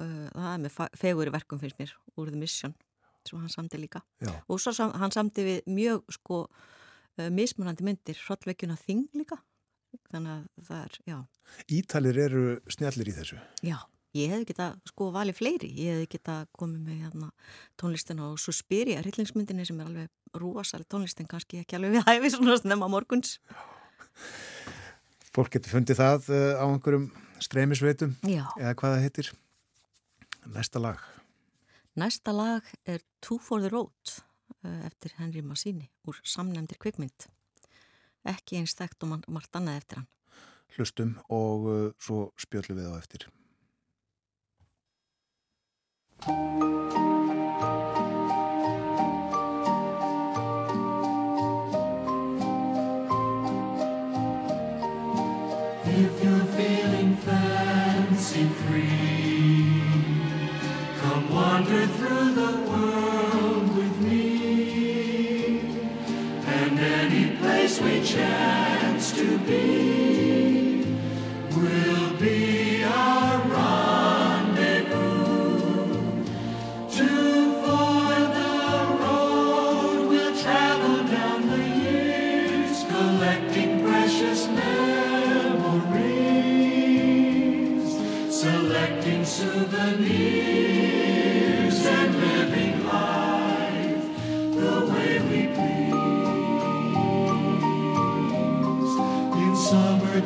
[0.01, 2.75] uh, það er með fa- fegurri verkum finnst mér úr The Mission
[3.29, 4.33] sem hann samti líka Já.
[4.49, 9.37] og svo sam, hann samti við mjög sko uh, mismunandi myndir hrollveikjuna þing líka
[10.13, 11.19] þannig að það er, já,
[11.73, 12.43] Ítalir eru
[12.73, 13.39] snjallir í þessu.
[13.65, 13.77] já
[14.17, 17.33] ég hefði geta sko valið fleiri ég hefði geta komið með hérna,
[17.81, 22.57] tónlistin og Suspiria, hryllingsmyndinni sem er alveg rúasal tónlistin kannski ekki alveg við hæfi svona
[22.61, 23.39] snemma morguns
[25.35, 27.05] Fólk getur fundið það uh, á einhverjum
[27.45, 29.29] streymisveitum eða hvað það heitir.
[30.49, 31.03] Næsta lag.
[31.99, 34.15] Næsta lag er Two for the Road
[34.65, 37.29] uh, eftir Henry Massini úr samnefndir kvikmynd.
[38.29, 40.09] Ekki eins þekkt og margt annað eftir hann.
[40.77, 43.29] Hlustum og uh, svo spjöllum við á eftir.
[46.21, 46.35] If
[56.25, 59.83] you're feeling fancy free,
[61.01, 65.61] come wander through the world with me.
[66.47, 69.98] And any place we chance to be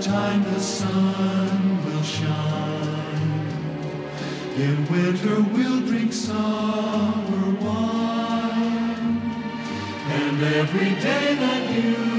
[0.02, 3.12] summertime, the sun will shine.
[4.56, 9.22] In winter we'll drink summer wine
[10.10, 12.11] And every day that you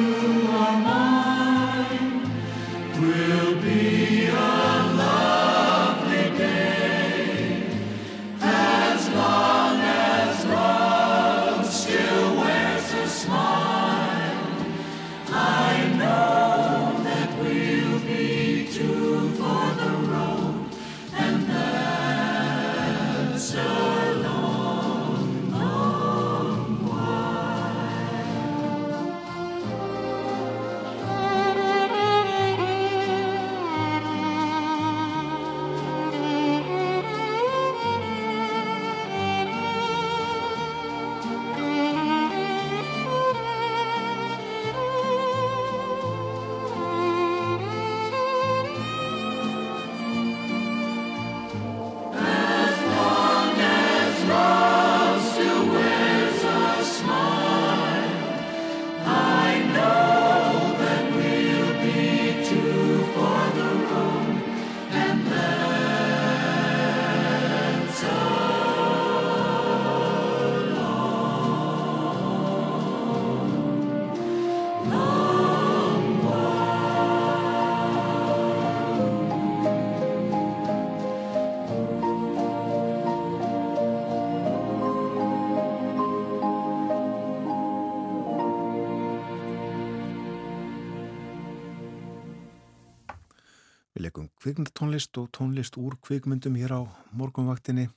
[94.44, 96.82] kvikmyndatónlist og tónlist úr kvikmyndum hér á
[97.16, 97.88] morgunvaktinni.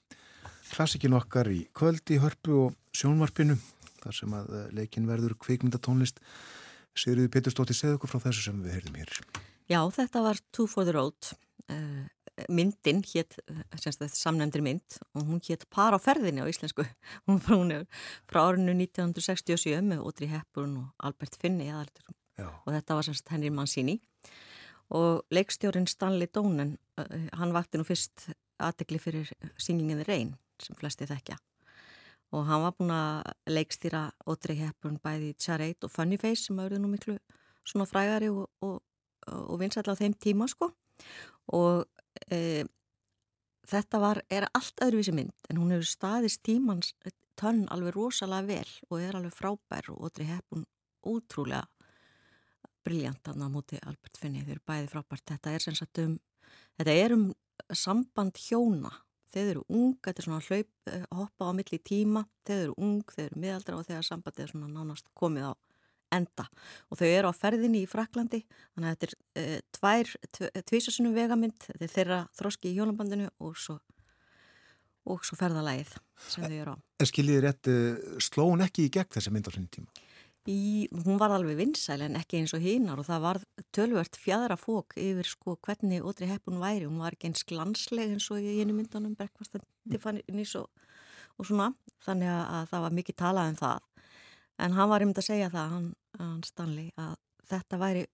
[0.71, 3.57] Klassikin okkar í kvöldi, hörpu og sjónvarpinu,
[4.03, 6.21] þar sem að eh, leikin verður kvikmyndatónlist.
[6.97, 9.17] Sigriði Pétursdóttir segðu okkur frá þessu sem við heyrðum hér.
[9.67, 11.33] Já, þetta var Two for the Road.
[11.67, 12.07] Uh,
[12.53, 13.39] myndin hétt,
[13.81, 16.85] semst þetta samnefndir mynd og hún hétt Par á ferðinni á íslensku.
[17.27, 17.87] Hún frá, hún er
[18.31, 21.41] frá árinu 1967 með Audrey Hepburn og Albert.
[22.37, 22.51] Já.
[22.53, 23.95] og þetta var semst Henry Mancini
[24.95, 28.29] og leikstjórin Stanley Donen uh, hann vakti nú fyrst
[28.63, 31.37] aðtegli fyrir Singing in the Rain sem flesti þekkja.
[32.35, 36.83] Og hann var búin að leikstýra Audrey Hepburn bæði Charade og Funny Face sem auðvitað
[36.83, 37.19] nú miklu
[37.67, 38.81] svona frægari og, og,
[39.27, 40.73] og vinsætla á þeim tíma sko.
[41.55, 41.85] Og
[42.33, 42.65] e,
[43.71, 46.95] þetta var, er allt öðruvísi mynd en hún hefur staðist tímans
[47.39, 50.67] tönn alveg rosalega vel og er alveg frábær og Ótri Heppun
[51.07, 51.67] útrúlega
[52.87, 55.27] briljant hann á móti Albert Finney, þau eru bæði frábært.
[55.33, 56.17] Þetta er sem sagt um,
[56.79, 57.27] þetta er um
[57.75, 58.93] samband hjóna.
[59.35, 63.01] Þeir eru ung, þetta er svona hlaup eh, hoppa á milli tíma, þeir eru ung
[63.11, 65.53] þeir eru miðaldra og þegar sambandið er svona nánast komið á
[66.15, 66.47] enda.
[66.89, 70.15] Og þau eru á ferðinni í Fraklandi þannig að þetta er uh, tvær
[70.71, 73.81] tvísasunum vegamynd, þetta er þeirra þroski í hjónabandinu og svo
[75.07, 75.93] og svo ferðalægið
[76.27, 76.77] sem þau eru á.
[77.03, 80.06] En skiljið rétt, uh, sló hún ekki í gegn þessi mynd á sinni tíma?
[80.47, 83.39] Í, hún var alveg vinsæl en ekki eins og hinnar og það var
[83.75, 86.87] tölvört fjadra fók yfir sko hvernig Ótri Heppun væri.
[86.87, 90.69] Hún var ekki eins glansleg eins og í einu myndanum Breakfast and Tiffany's og,
[91.35, 91.73] og svona.
[92.07, 93.89] Þannig að það var mikið talað um það.
[94.63, 95.89] En hann var einmitt að segja það hann,
[96.21, 97.17] hann Stanley að
[97.51, 98.07] þetta væri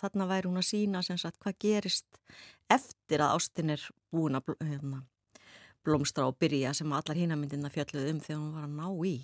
[0.00, 2.20] þarna væri hún að sína sem sagt hvað gerist
[2.72, 5.04] eftir að Ástin er búin að hérna,
[5.84, 9.16] blómstra og byrja sem allar hínamyndina fjalluð um þegar hún var að ná í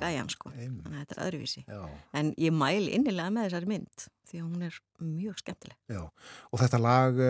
[0.00, 1.64] gæjan sko, þannig að þetta er öðruvísi.
[1.68, 1.80] Já,
[2.20, 5.78] en ég mæl innilega með þessari mynd því að hún er mjög skemmtileg.
[5.92, 6.02] Já.
[6.50, 7.24] Og þetta lag,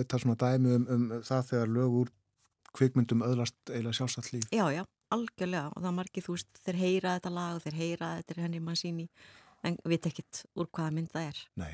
[0.00, 2.12] þetta svona dæmi um, um það þegar lög úr
[2.74, 4.50] kvikmyndum öðlast eiginlega sjálfsagt líf.
[4.50, 4.82] já, já,
[5.14, 5.70] algjörlega.
[5.74, 8.44] Og það er margið, þú veist, þeir heyra þetta lag og þeir heyra þetta er
[8.46, 9.08] henni mann síni
[9.64, 11.38] en veit ekkit úr hvaða mynd það er.
[11.62, 11.70] Nei,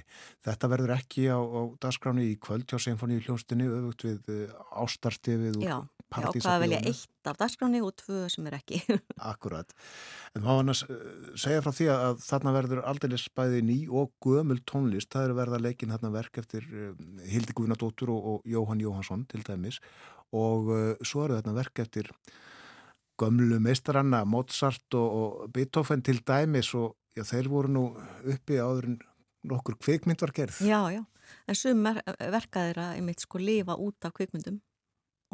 [0.47, 5.59] þetta verður ekki á, á dagskráni í kvöld hjá Sinfoníu hljónstinni öfugt við uh, ástarstefið
[5.65, 8.81] já, og já, hvað að velja eitt af dagskráni og tvö sem er ekki
[9.33, 9.75] Akkurat.
[10.35, 11.01] En má hann að uh,
[11.39, 15.11] segja frá því að þarna verður aldrei spæði ný og gömul tónlist.
[15.13, 16.95] Það eru verða leikin þarna verk eftir uh,
[17.31, 19.81] Hildi Guðnadóttur og, og Jóhann Jóhansson til dæmis
[20.37, 22.11] og uh, svo eru þarna verk eftir
[23.21, 27.85] gömlu meistaranna Mozart og, og Beethoven til dæmis og já, þeir voru nú
[28.25, 28.99] uppi áður en
[29.51, 30.61] nokkur kvikmynd var gerð.
[30.61, 31.05] já, já,
[31.49, 31.87] en sum
[32.19, 34.61] verkaðir að einmitt sko lifa út af kvikmyndum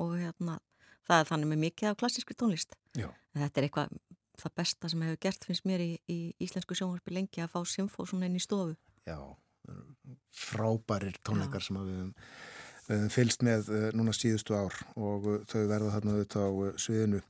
[0.02, 0.59] og hérna
[1.06, 2.77] það er þannig með mikið af klassískri tónlist.
[2.97, 3.09] Já.
[3.36, 3.97] þetta er eitthvað
[4.36, 8.05] það besta sem hefur gert finnst mér í, í íslensku sjónvarpi lengi að fá symfó
[8.09, 8.77] svona inn í stofu.
[9.09, 9.18] Já,
[10.36, 15.62] frábærir tónleikar sem að við höfum fylst með uh, núna síðustu ár og uh, þau
[15.66, 17.23] verða þarna auðvitað á uh, sviðinu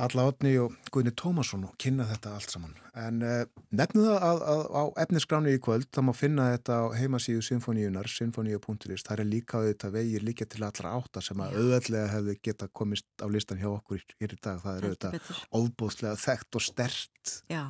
[0.00, 2.76] Alla Otni og Guðni Tómasson og kynna þetta allt saman.
[2.96, 3.42] En uh,
[3.76, 8.08] nefnum það að, að á efnisgráni í kvöld þá má finna þetta á heimasíðu symfóníunar,
[8.08, 9.04] symfóníu.is.
[9.04, 13.06] Það er líka auðvitað vegir líka til allra átta sem að auðvitað hefði geta komist
[13.20, 14.64] á listan hjá okkur hér í dag.
[14.64, 15.30] Það er auðvitað
[15.60, 17.64] óbúðslega þekkt og stert Já,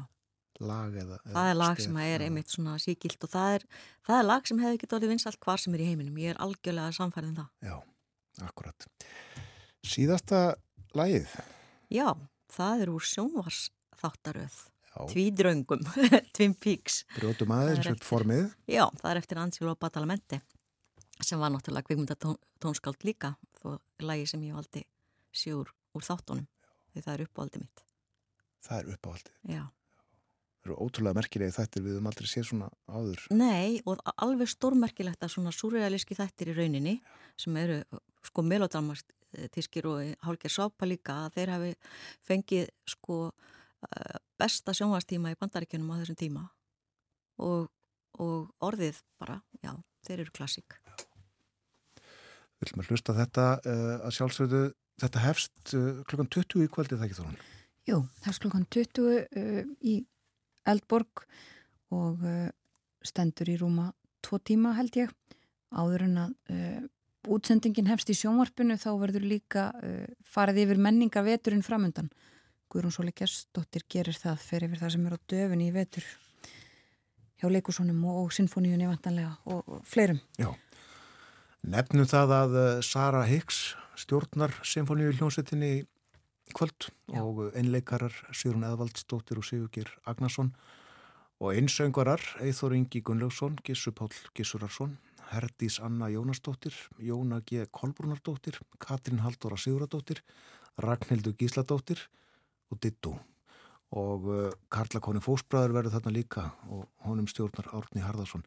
[0.61, 1.85] lag eða, eða það er lag stef.
[1.89, 3.69] sem að er einmitt svona síkilt og það er,
[4.07, 6.19] það er lag sem hefur getið orðið vinsalt hvar sem er í heiminum.
[6.23, 7.71] Ég er algjörlega samfærið um það.
[7.71, 7.79] Já,
[8.47, 8.93] akkurat.
[9.83, 10.43] Síðasta
[10.95, 11.33] lagið.
[11.91, 12.09] Já,
[12.55, 13.65] það er úr sjónvars
[14.01, 14.57] þáttaröð,
[15.11, 15.83] tvídraungum,
[16.37, 17.03] Twin Peaks.
[17.17, 18.55] brjótum aðeins eftir- formið.
[18.71, 20.41] Já, það er eftir Angelo Badalamenti
[21.21, 23.75] sem var náttúrulega kvikmyndatónskáld líka þó
[24.07, 24.85] lagi sem ég valdi
[25.37, 26.47] sjúr úr þáttunum
[26.95, 27.83] því það er uppáhaldi mitt.
[28.65, 29.35] Það er uppáhaldið.
[29.53, 29.63] Já.
[30.67, 33.23] Eru ótrúlega merkilegi þættir við höfum aldrei séð svona áður.
[33.33, 36.95] Nei, og alveg stórmerkilegt að svona súrealíski þættir í rauninni
[37.41, 37.79] sem eru
[38.29, 41.71] sko melodramatískir og hálkir sápa líka að þeir hafi
[42.29, 46.45] fengið sko eh, besta sjónvarstíma í bandaríkjunum á þessum tíma
[47.41, 47.71] og,
[48.21, 49.73] og orðið bara, já,
[50.05, 50.77] þeir eru klassík.
[52.61, 54.63] Við viljum að hlusta á þetta uh, að sjálfsögðu.
[55.01, 57.39] Þetta hefst uh, klukkan 20 í kvöldið það ekki þóran.
[57.89, 59.95] Jú, það er klukkan 20 uh, í
[60.69, 61.25] Eldborg
[61.95, 62.49] og uh,
[63.05, 63.91] stendur í rúma
[64.25, 65.13] tvo tíma held ég.
[65.71, 66.81] Áður en að uh,
[67.31, 72.11] útsendingin hefst í sjónvarpinu þá verður líka uh, farið yfir menningaveturinn framundan.
[72.71, 76.07] Guðrún Sóli Gerstóttir gerir það fyrir yfir það sem er á döfunni í vetur
[77.41, 80.21] hjá leikusónum og, og sinfoníunni vantanlega og, og fleirum.
[80.39, 80.53] Já.
[81.71, 85.81] Nefnum það að Sara Hicks stjórnar symfóníu hljónsettinni í
[86.55, 87.21] kvöld Já.
[87.23, 90.55] og einleikarar Sigrun Eðvaldsdóttir og Sigurgir Agnarsson
[91.41, 94.99] og einsöngarar Eithor Ingi Gunnlaugsson, Gissur Páll Gissurarsson,
[95.31, 97.67] Herdís Anna Jónasdóttir, Jóna G.
[97.71, 100.23] Kolbrunardóttir, Katrín Halldóra Siguradóttir,
[100.77, 102.09] Ragnhildur Gísladóttir
[102.71, 103.15] og Dittu.
[103.99, 108.45] Og uh, Karla Koni Fósbræður verður þarna líka og honum stjórnar Árni Harðarsson.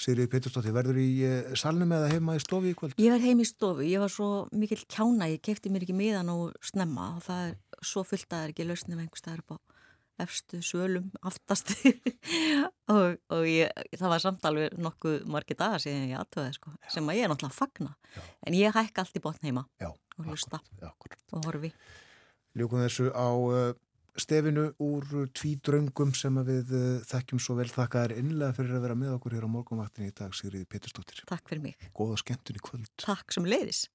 [0.00, 2.96] Sigriði Pétursdóttir, verður í uh, salnum eða heima í stofi í kvöld?
[3.00, 6.32] Ég var heim í stofu, ég var svo mikill kjána, ég kefti mér ekki miðan
[6.32, 9.56] og snemma og það er svo fullt að það er ekki lausnum einhvers staðar upp
[9.56, 9.58] á
[10.22, 11.74] efstu svölum, aftast
[12.92, 17.10] og, og ég, það var samt alveg nokkuð margir dagar síðan ég aðtöði sko, sem
[17.10, 18.22] að ég er náttúrulega að fagna Já.
[18.48, 21.72] en ég hækka allt í botn heima Já, og hlusta og horfi.
[22.56, 23.74] Ljúkum þessu á uh,
[24.20, 28.98] stefinu úr tvídröngum sem við uh, þekkjum svo vel þakka þær innlega fyrir að vera
[28.98, 31.24] með okkur hér á morgunvaktinni í dag, Sigriði Péturstóttir.
[31.28, 31.90] Takk fyrir mig.
[31.96, 32.90] Góða skemmtun í kvöld.
[33.02, 33.86] Takk sem leiðis.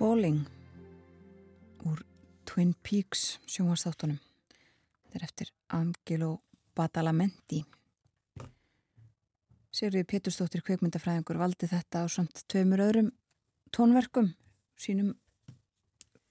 [0.00, 0.46] Falling
[1.84, 1.98] úr
[2.48, 4.16] Twin Peaks sjónvarsþáttunum.
[4.16, 6.30] Þetta er eftir Angelo
[6.72, 7.58] Badalamenti.
[9.68, 13.10] Sigriði Pétursdóttir kveikmyndafræðingur valdi þetta á samt tveimur öðrum
[13.76, 14.30] tónverkum
[14.80, 15.10] sínum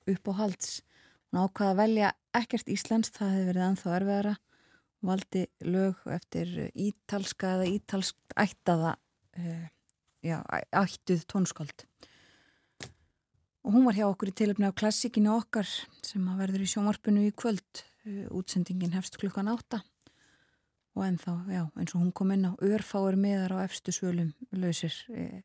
[0.10, 0.80] upp á halds.
[1.30, 4.34] Hún ákvaða að velja ekkert íslenskt, það hefði verið anþá erfiðara.
[4.98, 9.64] Hún valdi lög eftir ítalska eða ítalsk ættaða uh,
[10.26, 10.42] já,
[10.74, 11.89] ættuð tónskáld.
[13.68, 15.68] Og hún var hjá okkur í tilöfni á klassikinu okkar
[16.06, 17.84] sem að verður í sjónvarpinu í kvöld.
[18.08, 19.82] Uh, Útsendingin hefst klukkan átta.
[20.98, 24.96] Og ennþá, já, eins og hún kom inn á örfáir miðar á efstu svölum lausir
[25.12, 25.42] uh,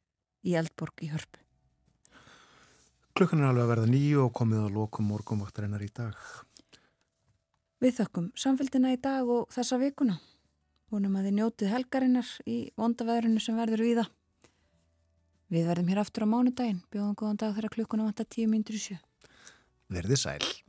[0.47, 1.43] í Eldborg í Hörpu.
[3.15, 6.17] Klukkan er alveg að verða nýju og komið að lokum morgumvaktarinnar í dag.
[7.83, 10.17] Við þökkum samfélgina í dag og þessa vikuna.
[10.91, 14.11] Vonum að þið njótið helgarinnar í vondaveðrinu sem verður við það.
[15.55, 16.81] Við verðum hér aftur á mánudaginn.
[16.91, 18.97] Bjóðum góðan dag þegar klukkuna vantar tíu mínútur í sjö.
[19.95, 20.64] Verðið sæl.